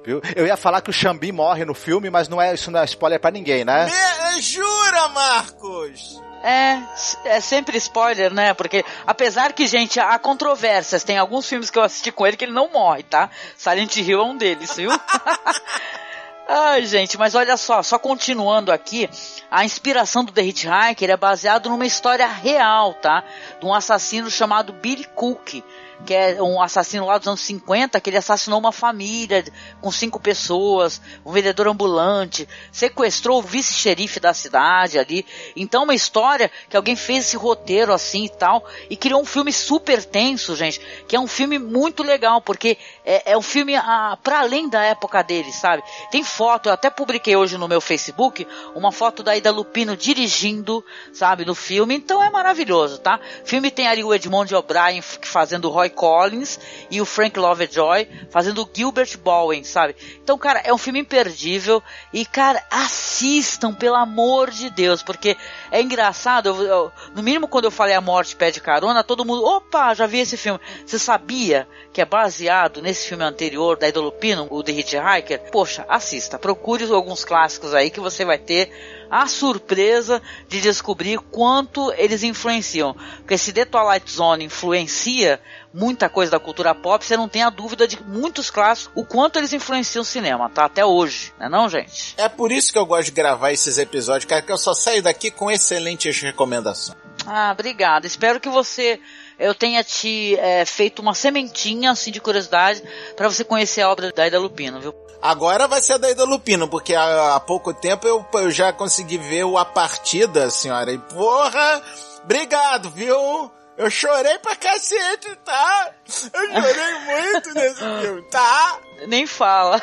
Viu? 0.06 0.22
Eu 0.36 0.46
ia 0.46 0.58
falar 0.58 0.82
que 0.82 0.90
o 0.90 0.94
Xambi 0.94 1.32
morre 1.32 1.64
no 1.64 1.74
filme, 1.74 2.10
mas 2.10 2.28
não 2.28 2.42
é, 2.42 2.54
isso 2.54 2.70
não 2.70 2.80
é 2.80 2.86
spoiler 2.86 3.20
para 3.20 3.32
ninguém, 3.32 3.64
né? 3.64 3.86
Me, 3.86 4.42
jura, 4.42 5.08
Marcos? 5.10 6.22
É, 6.44 6.78
é 7.24 7.40
sempre 7.40 7.78
spoiler, 7.78 8.34
né? 8.34 8.54
Porque, 8.54 8.84
apesar 9.08 9.54
que, 9.54 9.66
gente, 9.66 9.98
há 9.98 10.20
controvérsias. 10.20 11.06
Tem 11.06 11.18
alguns 11.18 11.48
filmes 11.48 11.70
que 11.70 11.80
eu 11.80 11.84
assisti 11.84 12.12
com 12.12 12.28
ele 12.28 12.36
que 12.36 12.44
ele 12.44 12.52
não 12.52 12.70
morre, 12.70 13.04
tá? 13.04 13.30
Silent 13.56 13.96
Hill 13.96 14.20
é 14.20 14.24
um 14.26 14.36
deles, 14.36 14.76
viu? 14.76 14.92
Ai, 16.48 16.86
gente, 16.86 17.18
mas 17.18 17.36
olha 17.36 17.56
só, 17.56 17.82
só 17.82 17.98
continuando 17.98 18.72
aqui, 18.72 19.10
a 19.50 19.64
inspiração 19.64 20.26
do 20.26 20.32
The 20.32 20.42
Hitchhiker 20.44 21.10
é 21.10 21.16
baseado 21.16 21.70
numa 21.70 21.86
história 21.86 22.28
real, 22.28 22.94
tá? 22.96 23.24
De 23.60 23.66
um 23.66 23.74
assassino 23.74 24.30
chamado 24.30 24.74
Billy 24.74 25.06
Cook, 25.06 25.64
que 26.06 26.14
é 26.14 26.42
um 26.42 26.62
assassino 26.62 27.06
lá 27.06 27.18
dos 27.18 27.28
anos 27.28 27.42
50, 27.42 28.00
que 28.00 28.10
ele 28.10 28.18
assassinou 28.18 28.60
uma 28.60 28.72
família 28.72 29.44
com 29.82 29.92
cinco 29.92 30.20
pessoas, 30.20 31.02
um 31.26 31.32
vendedor 31.32 31.68
ambulante, 31.68 32.48
sequestrou 32.72 33.40
o 33.40 33.42
vice-xerife 33.42 34.20
da 34.20 34.34
cidade 34.34 35.00
ali. 35.00 35.26
Então, 35.56 35.84
uma 35.84 35.96
história 35.96 36.52
que 36.70 36.76
alguém 36.76 36.96
fez 36.96 37.26
esse 37.26 37.38
roteiro 37.38 37.94
assim 37.94 38.26
e 38.26 38.30
tal, 38.30 38.66
e 38.90 38.98
criou 38.98 39.22
um 39.22 39.26
filme 39.26 39.52
super 39.52 40.04
tenso, 40.04 40.56
gente, 40.56 40.80
que 41.08 41.16
é 41.16 41.20
um 41.20 41.28
filme 41.28 41.58
muito 41.58 42.04
legal, 42.04 42.42
porque 42.42 42.78
é, 43.06 43.32
é 43.32 43.38
um 43.38 43.42
filme 43.42 43.76
ah, 43.76 44.18
para 44.22 44.40
além 44.40 44.70
da 44.70 44.82
época 44.84 45.22
dele, 45.24 45.52
sabe? 45.52 45.84
Tem 46.12 46.24
foto, 46.24 46.70
eu 46.70 46.74
até 46.74 46.90
publiquei 46.90 47.36
hoje 47.36 47.58
no 47.58 47.68
meu 47.68 47.82
Facebook, 47.82 48.48
uma 48.76 48.92
foto 48.92 49.24
da 49.24 49.36
Ida 49.36 49.52
Lupino 49.52 49.96
dirigindo, 49.96 50.84
sabe, 51.14 51.46
no 51.46 51.56
filme, 51.56 51.96
então 51.96 52.24
é 52.24 52.30
maravilhoso, 52.30 53.00
tá? 53.00 53.20
O 53.44 53.48
filme 53.48 53.72
tem 53.72 53.88
ali 53.88 54.04
o 54.04 54.14
Edmond 54.14 54.54
O'Brien 54.54 55.02
fazendo 55.02 55.66
o 55.66 55.72
Roy 55.84 55.90
Collins 55.90 56.60
e 56.90 57.02
o 57.02 57.06
Frank 57.06 57.38
Lovejoy 57.38 58.08
fazendo 58.30 58.64
o 58.64 58.70
Gilbert 58.74 59.18
Bowen, 59.18 59.64
sabe? 59.64 59.96
Então, 60.24 60.38
cara, 60.38 60.62
é 60.64 60.74
um 60.74 60.78
filme 60.78 61.00
imperdível 61.00 61.84
e, 62.14 62.26
cara, 62.26 62.64
assistam, 62.72 63.74
pelo 63.74 63.96
amor 63.96 64.50
de 64.50 64.70
Deus, 64.70 65.04
porque 65.04 65.36
é 65.70 65.82
engraçado, 65.82 66.48
eu, 66.48 66.62
eu, 66.64 66.92
no 67.14 67.22
mínimo 67.22 67.48
quando 67.48 67.66
eu 67.66 67.72
falei 67.72 67.94
A 67.94 68.02
Morte 68.02 68.36
Pede 68.36 68.62
Carona, 68.62 69.04
todo 69.04 69.26
mundo, 69.26 69.44
opa, 69.44 69.94
já 69.94 70.08
vi 70.08 70.20
esse 70.20 70.38
filme. 70.38 70.60
Você 70.86 70.98
sabia 70.98 71.68
que 71.92 72.02
é 72.02 72.06
baseado 72.06 72.82
nesse 72.82 73.08
filme 73.08 73.24
anterior 73.24 73.78
da 73.78 73.88
Idolupino, 73.88 74.48
o 74.50 74.64
The 74.64 74.72
Hitchhiker? 74.72 75.52
Poxa, 75.52 75.86
assista, 75.90 76.40
procure 76.40 76.86
alguns 76.86 77.26
clássicos 77.26 77.74
aí 77.74 77.90
que 77.90 78.00
você 78.00 78.24
vai 78.24 78.38
ter 78.38 78.72
a 79.14 79.28
surpresa 79.28 80.20
de 80.50 80.60
descobrir 80.60 81.20
quanto 81.20 81.94
eles 81.94 82.24
influenciam. 82.24 82.96
Porque 83.18 83.38
se 83.38 83.54
The 83.54 83.64
Twilight 83.64 84.12
Zone 84.12 84.46
influencia 84.46 85.40
muita 85.72 86.10
coisa 86.10 86.32
da 86.32 86.40
cultura 86.40 86.74
pop, 86.74 87.06
você 87.06 87.16
não 87.16 87.30
tem 87.30 87.44
a 87.44 87.52
dúvida 87.52 87.88
de 87.88 88.02
muitos 88.02 88.50
clássicos, 88.50 88.92
o 88.96 89.06
quanto 89.06 89.38
eles 89.38 89.54
influenciam 89.54 90.02
o 90.02 90.06
cinema, 90.06 90.50
tá? 90.50 90.66
Até 90.66 90.84
hoje, 90.84 91.32
né 91.40 91.48
não, 91.48 91.70
gente? 91.70 92.16
É 92.18 92.28
por 92.28 92.52
isso 92.52 92.72
que 92.72 92.78
eu 92.78 92.88
gosto 92.88 93.06
de 93.06 93.12
gravar 93.12 93.52
esses 93.52 93.78
episódios, 93.78 94.26
cara, 94.26 94.42
que 94.42 94.52
eu 94.52 94.58
só 94.58 94.74
saio 94.74 95.04
daqui 95.04 95.30
com 95.30 95.52
excelentes 95.52 96.20
recomendações. 96.20 96.98
Ah, 97.28 97.52
obrigado. 97.54 98.06
Espero 98.06 98.40
que 98.40 98.50
você 98.50 99.00
eu 99.38 99.54
tenha 99.54 99.84
te 99.84 100.36
é, 100.38 100.66
feito 100.66 101.02
uma 101.02 101.14
sementinha 101.14 101.92
assim 101.92 102.12
de 102.12 102.20
curiosidade 102.20 102.82
para 103.16 103.30
você 103.30 103.44
conhecer 103.44 103.82
a 103.82 103.90
obra 103.90 104.12
da 104.12 104.28
Ida 104.28 104.40
Lupino, 104.40 104.80
viu? 104.80 105.03
Agora 105.24 105.70
vai 105.70 105.80
ser 105.80 105.94
a 105.94 105.98
da 105.98 106.12
Ida 106.12 106.26
Lupino, 106.26 106.68
porque 106.68 106.94
há, 106.94 107.36
há 107.36 107.40
pouco 107.40 107.74
tempo 107.74 108.06
eu, 108.06 108.26
eu 108.34 108.52
já 108.52 108.74
consegui 108.74 109.18
ver 109.18 109.46
o 109.46 109.58
A 109.58 109.64
Partida, 109.64 110.50
senhora. 110.50 110.92
E 110.92 110.98
porra, 110.98 111.82
obrigado, 112.26 112.90
viu? 112.90 113.50
Eu 113.78 113.90
chorei 113.90 114.38
pra 114.40 114.54
cacete, 114.58 115.34
tá? 115.46 115.92
Eu 116.06 116.62
chorei 116.62 116.94
muito 117.08 117.54
nesse 117.54 118.02
filme, 118.02 118.22
tá? 118.24 118.80
Nem 119.08 119.26
fala. 119.26 119.82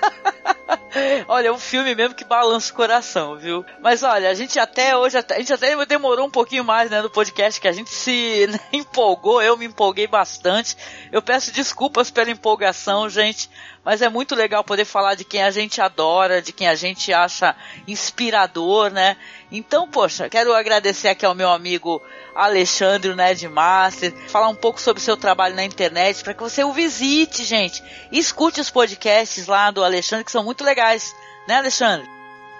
olha, 1.28 1.48
é 1.48 1.52
um 1.52 1.58
filme 1.58 1.94
mesmo 1.94 2.14
que 2.14 2.24
balança 2.24 2.72
o 2.72 2.76
coração, 2.76 3.36
viu? 3.36 3.64
Mas 3.80 4.02
olha, 4.02 4.28
a 4.28 4.34
gente 4.34 4.58
até 4.58 4.96
hoje, 4.96 5.16
a 5.16 5.38
gente 5.38 5.52
até 5.52 5.86
demorou 5.86 6.26
um 6.26 6.30
pouquinho 6.30 6.64
mais, 6.64 6.90
né, 6.90 7.00
no 7.00 7.10
podcast, 7.10 7.60
que 7.60 7.68
a 7.68 7.72
gente 7.72 7.90
se 7.90 8.46
né, 8.50 8.58
empolgou, 8.72 9.42
eu 9.42 9.56
me 9.56 9.66
empolguei 9.66 10.06
bastante. 10.06 10.76
Eu 11.12 11.22
peço 11.22 11.52
desculpas 11.52 12.10
pela 12.10 12.30
empolgação, 12.30 13.08
gente, 13.08 13.50
mas 13.84 14.02
é 14.02 14.08
muito 14.08 14.34
legal 14.34 14.62
poder 14.62 14.84
falar 14.84 15.14
de 15.14 15.24
quem 15.24 15.42
a 15.42 15.50
gente 15.50 15.80
adora, 15.80 16.42
de 16.42 16.52
quem 16.52 16.68
a 16.68 16.74
gente 16.74 17.12
acha 17.12 17.56
inspirador, 17.86 18.90
né? 18.90 19.16
Então, 19.50 19.88
poxa, 19.88 20.28
quero 20.28 20.54
agradecer 20.54 21.08
aqui 21.08 21.24
ao 21.24 21.34
meu 21.34 21.50
amigo 21.50 22.00
Alexandre, 22.34 23.10
o 23.10 23.16
Nerdmaster, 23.16 24.14
falar 24.28 24.48
um 24.48 24.54
pouco 24.54 24.80
sobre 24.80 25.00
o 25.00 25.04
seu 25.04 25.16
trabalho 25.16 25.56
na 25.56 25.64
internet, 25.64 26.22
para 26.22 26.34
que 26.34 26.42
você 26.42 26.62
o 26.62 26.72
visite, 26.72 27.44
gente. 27.44 27.82
E 28.12 28.18
escute 28.18 28.60
os 28.60 28.70
podcasts 28.70 29.46
lá 29.46 29.70
do 29.70 29.82
Alexandre, 29.82 30.24
que 30.24 30.32
são 30.32 30.44
muito 30.44 30.62
legais, 30.62 31.14
né, 31.48 31.56
Alexandre? 31.56 32.08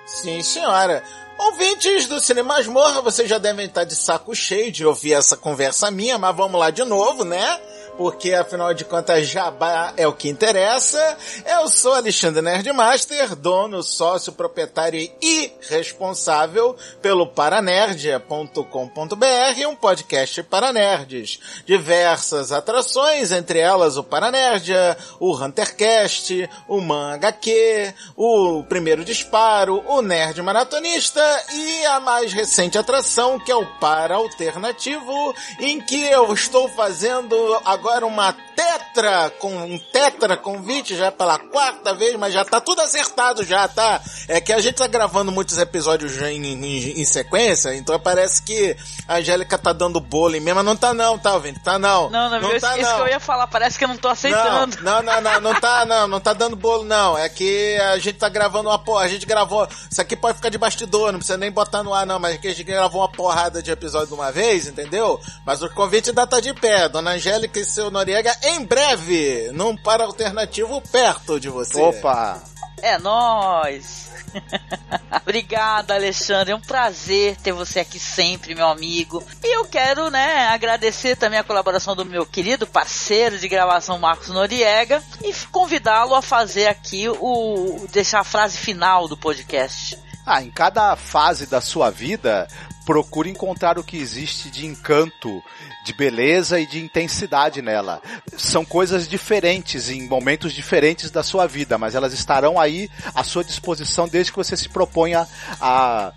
Sim, 0.06 0.42
senhora. 0.42 1.04
Ouvintes 1.38 2.06
do 2.06 2.20
Cinema 2.20 2.54
Masmorra, 2.54 3.00
vocês 3.00 3.28
já 3.28 3.38
devem 3.38 3.64
estar 3.64 3.84
de 3.84 3.94
saco 3.94 4.34
cheio 4.34 4.70
de 4.70 4.84
ouvir 4.84 5.14
essa 5.14 5.36
conversa 5.36 5.90
minha, 5.90 6.18
mas 6.18 6.36
vamos 6.36 6.60
lá 6.60 6.70
de 6.70 6.84
novo, 6.84 7.24
né? 7.24 7.60
Porque 8.00 8.32
afinal 8.32 8.72
de 8.72 8.82
contas 8.82 9.28
jabá 9.28 9.92
é 9.94 10.08
o 10.08 10.14
que 10.14 10.26
interessa. 10.26 11.18
Eu 11.44 11.68
sou 11.68 11.92
Alexandre 11.92 12.40
Nerdmaster, 12.40 13.36
dono, 13.36 13.82
sócio, 13.82 14.32
proprietário 14.32 14.98
e 15.20 15.52
responsável 15.68 16.74
pelo 17.02 17.26
paranerdia.com.br, 17.26 19.66
um 19.68 19.76
podcast 19.76 20.42
para 20.44 20.72
nerds. 20.72 21.40
Diversas 21.66 22.52
atrações, 22.52 23.32
entre 23.32 23.58
elas 23.58 23.98
o 23.98 24.02
Paranerdia, 24.02 24.96
o 25.18 25.36
Huntercast, 25.36 26.48
o 26.66 26.80
Man 26.80 27.16
HQ, 27.16 27.94
o 28.16 28.64
Primeiro 28.64 29.04
Disparo, 29.04 29.84
o 29.86 30.00
Nerd 30.00 30.40
Maratonista 30.40 31.20
e 31.52 31.84
a 31.84 32.00
mais 32.00 32.32
recente 32.32 32.78
atração 32.78 33.38
que 33.38 33.52
é 33.52 33.56
o 33.56 33.66
Para 33.78 34.14
Alternativo, 34.14 35.34
em 35.58 35.82
que 35.82 36.02
eu 36.06 36.32
estou 36.32 36.66
fazendo 36.70 37.60
agora 37.62 37.89
agora 37.90 38.06
uma 38.06 38.32
tetra, 38.54 39.30
com 39.38 39.54
um 39.56 39.78
tetra 39.78 40.36
convite 40.36 40.96
já 40.96 41.10
pela 41.10 41.38
quarta 41.38 41.94
vez, 41.94 42.16
mas 42.16 42.32
já 42.32 42.44
tá 42.44 42.60
tudo 42.60 42.80
acertado 42.80 43.44
já, 43.44 43.66
tá? 43.68 44.00
É 44.28 44.40
que 44.40 44.52
a 44.52 44.60
gente 44.60 44.76
tá 44.76 44.86
gravando 44.86 45.32
muitos 45.32 45.58
episódios 45.58 46.12
já 46.12 46.30
em, 46.30 46.44
em, 46.44 47.00
em 47.00 47.04
sequência, 47.04 47.74
então 47.74 47.98
parece 47.98 48.42
que 48.42 48.76
a 49.06 49.16
Angélica 49.16 49.58
tá 49.58 49.72
dando 49.72 50.00
bolo 50.00 50.36
em 50.36 50.40
mim, 50.40 50.52
mas 50.52 50.64
não 50.64 50.76
tá 50.76 50.92
não, 50.94 51.18
tá, 51.18 51.34
ouvindo? 51.34 51.60
Tá 51.60 51.78
não. 51.78 52.10
Não, 52.10 52.30
não, 52.30 52.40
não? 52.40 52.60
Tá, 52.60 52.76
isso, 52.78 52.88
não. 52.88 52.96
que 52.96 53.02
eu 53.02 53.08
ia 53.08 53.20
falar, 53.20 53.46
parece 53.46 53.78
que 53.78 53.84
eu 53.84 53.88
não 53.88 53.96
tô 53.96 54.08
aceitando. 54.08 54.76
Não, 54.82 55.02
não, 55.02 55.20
não, 55.20 55.32
não, 55.32 55.40
não 55.40 55.60
tá 55.60 55.84
não, 55.84 56.08
não 56.08 56.20
tá 56.20 56.32
dando 56.32 56.56
bolo 56.56 56.84
não, 56.84 57.16
é 57.16 57.28
que 57.28 57.76
a 57.76 57.98
gente 57.98 58.18
tá 58.18 58.28
gravando 58.28 58.68
uma 58.68 58.78
porra, 58.78 59.04
a 59.04 59.08
gente 59.08 59.26
gravou, 59.26 59.66
isso 59.90 60.00
aqui 60.00 60.16
pode 60.16 60.36
ficar 60.36 60.48
de 60.48 60.58
bastidor, 60.58 61.12
não 61.12 61.18
precisa 61.18 61.38
nem 61.38 61.50
botar 61.50 61.82
no 61.82 61.94
ar 61.94 62.06
não, 62.06 62.18
mas 62.18 62.34
aqui 62.34 62.48
a 62.48 62.50
gente 62.50 62.64
gravou 62.64 63.00
uma 63.00 63.10
porrada 63.10 63.62
de 63.62 63.70
episódio 63.70 64.08
de 64.08 64.14
uma 64.14 64.30
vez, 64.30 64.66
entendeu? 64.66 65.20
Mas 65.44 65.62
o 65.62 65.70
convite 65.70 66.10
ainda 66.10 66.26
tá 66.26 66.40
de 66.40 66.52
pé, 66.54 66.88
Dona 66.88 67.12
Angélica 67.12 67.58
e 67.58 67.64
seu 67.64 67.90
Noriega 67.90 68.36
em 68.50 68.64
breve, 68.64 69.50
num 69.52 69.76
par 69.76 70.00
alternativo 70.00 70.80
perto 70.90 71.38
de 71.38 71.48
você. 71.48 71.80
Opa! 71.80 72.42
É 72.82 72.98
nós. 72.98 74.10
Obrigada, 75.22 75.94
Alexandre. 75.94 76.52
É 76.52 76.56
um 76.56 76.60
prazer 76.60 77.36
ter 77.36 77.52
você 77.52 77.80
aqui 77.80 77.98
sempre, 77.98 78.54
meu 78.54 78.66
amigo. 78.66 79.22
E 79.42 79.56
eu 79.56 79.64
quero, 79.66 80.10
né, 80.10 80.48
agradecer 80.48 81.16
também 81.16 81.38
a 81.38 81.44
colaboração 81.44 81.94
do 81.94 82.04
meu 82.04 82.24
querido 82.24 82.66
parceiro 82.66 83.38
de 83.38 83.48
gravação, 83.48 83.98
Marcos 83.98 84.28
Noriega, 84.28 85.02
e 85.22 85.32
convidá-lo 85.50 86.14
a 86.14 86.22
fazer 86.22 86.66
aqui 86.66 87.08
o 87.08 87.86
deixar 87.92 88.20
a 88.20 88.24
frase 88.24 88.56
final 88.56 89.06
do 89.06 89.16
podcast. 89.16 89.98
Ah, 90.24 90.42
em 90.42 90.50
cada 90.50 90.94
fase 90.96 91.46
da 91.46 91.60
sua 91.60 91.90
vida, 91.90 92.46
procure 92.90 93.30
encontrar 93.30 93.78
o 93.78 93.84
que 93.84 93.96
existe 93.96 94.50
de 94.50 94.66
encanto, 94.66 95.40
de 95.84 95.92
beleza 95.92 96.58
e 96.58 96.66
de 96.66 96.82
intensidade 96.82 97.62
nela. 97.62 98.02
São 98.36 98.64
coisas 98.64 99.06
diferentes 99.06 99.88
em 99.88 100.08
momentos 100.08 100.52
diferentes 100.52 101.08
da 101.08 101.22
sua 101.22 101.46
vida, 101.46 101.78
mas 101.78 101.94
elas 101.94 102.12
estarão 102.12 102.58
aí 102.58 102.90
à 103.14 103.22
sua 103.22 103.44
disposição 103.44 104.08
desde 104.08 104.32
que 104.32 104.38
você 104.38 104.56
se 104.56 104.68
proponha 104.68 105.24
a 105.60 106.12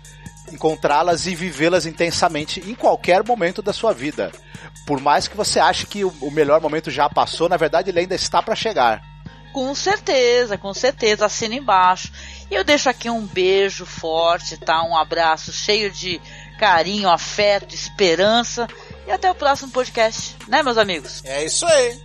encontrá-las 0.52 1.28
e 1.28 1.34
vivê-las 1.36 1.86
intensamente 1.86 2.58
em 2.68 2.74
qualquer 2.74 3.24
momento 3.24 3.62
da 3.62 3.72
sua 3.72 3.92
vida. 3.92 4.32
Por 4.84 5.00
mais 5.00 5.28
que 5.28 5.36
você 5.36 5.60
ache 5.60 5.86
que 5.86 6.04
o 6.04 6.30
melhor 6.32 6.60
momento 6.60 6.90
já 6.90 7.08
passou, 7.08 7.48
na 7.48 7.56
verdade 7.56 7.90
ele 7.90 8.00
ainda 8.00 8.16
está 8.16 8.42
para 8.42 8.56
chegar. 8.56 9.00
Com 9.52 9.72
certeza, 9.72 10.58
com 10.58 10.74
certeza, 10.74 11.26
assina 11.26 11.54
embaixo. 11.54 12.10
E 12.50 12.54
eu 12.56 12.64
deixo 12.64 12.90
aqui 12.90 13.08
um 13.08 13.24
beijo 13.24 13.86
forte, 13.86 14.56
tá? 14.56 14.82
Um 14.82 14.96
abraço 14.96 15.52
cheio 15.52 15.92
de 15.92 16.20
carinho, 16.58 17.08
afeto, 17.08 17.74
esperança. 17.74 18.66
E 19.06 19.10
até 19.10 19.30
o 19.30 19.34
próximo 19.34 19.70
podcast, 19.70 20.36
né, 20.48 20.62
meus 20.62 20.78
amigos? 20.78 21.22
É 21.24 21.44
isso 21.44 21.66
aí. 21.66 22.00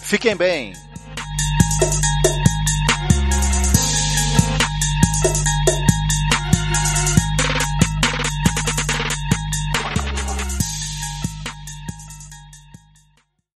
Fiquem 0.00 0.36
bem. 0.36 0.72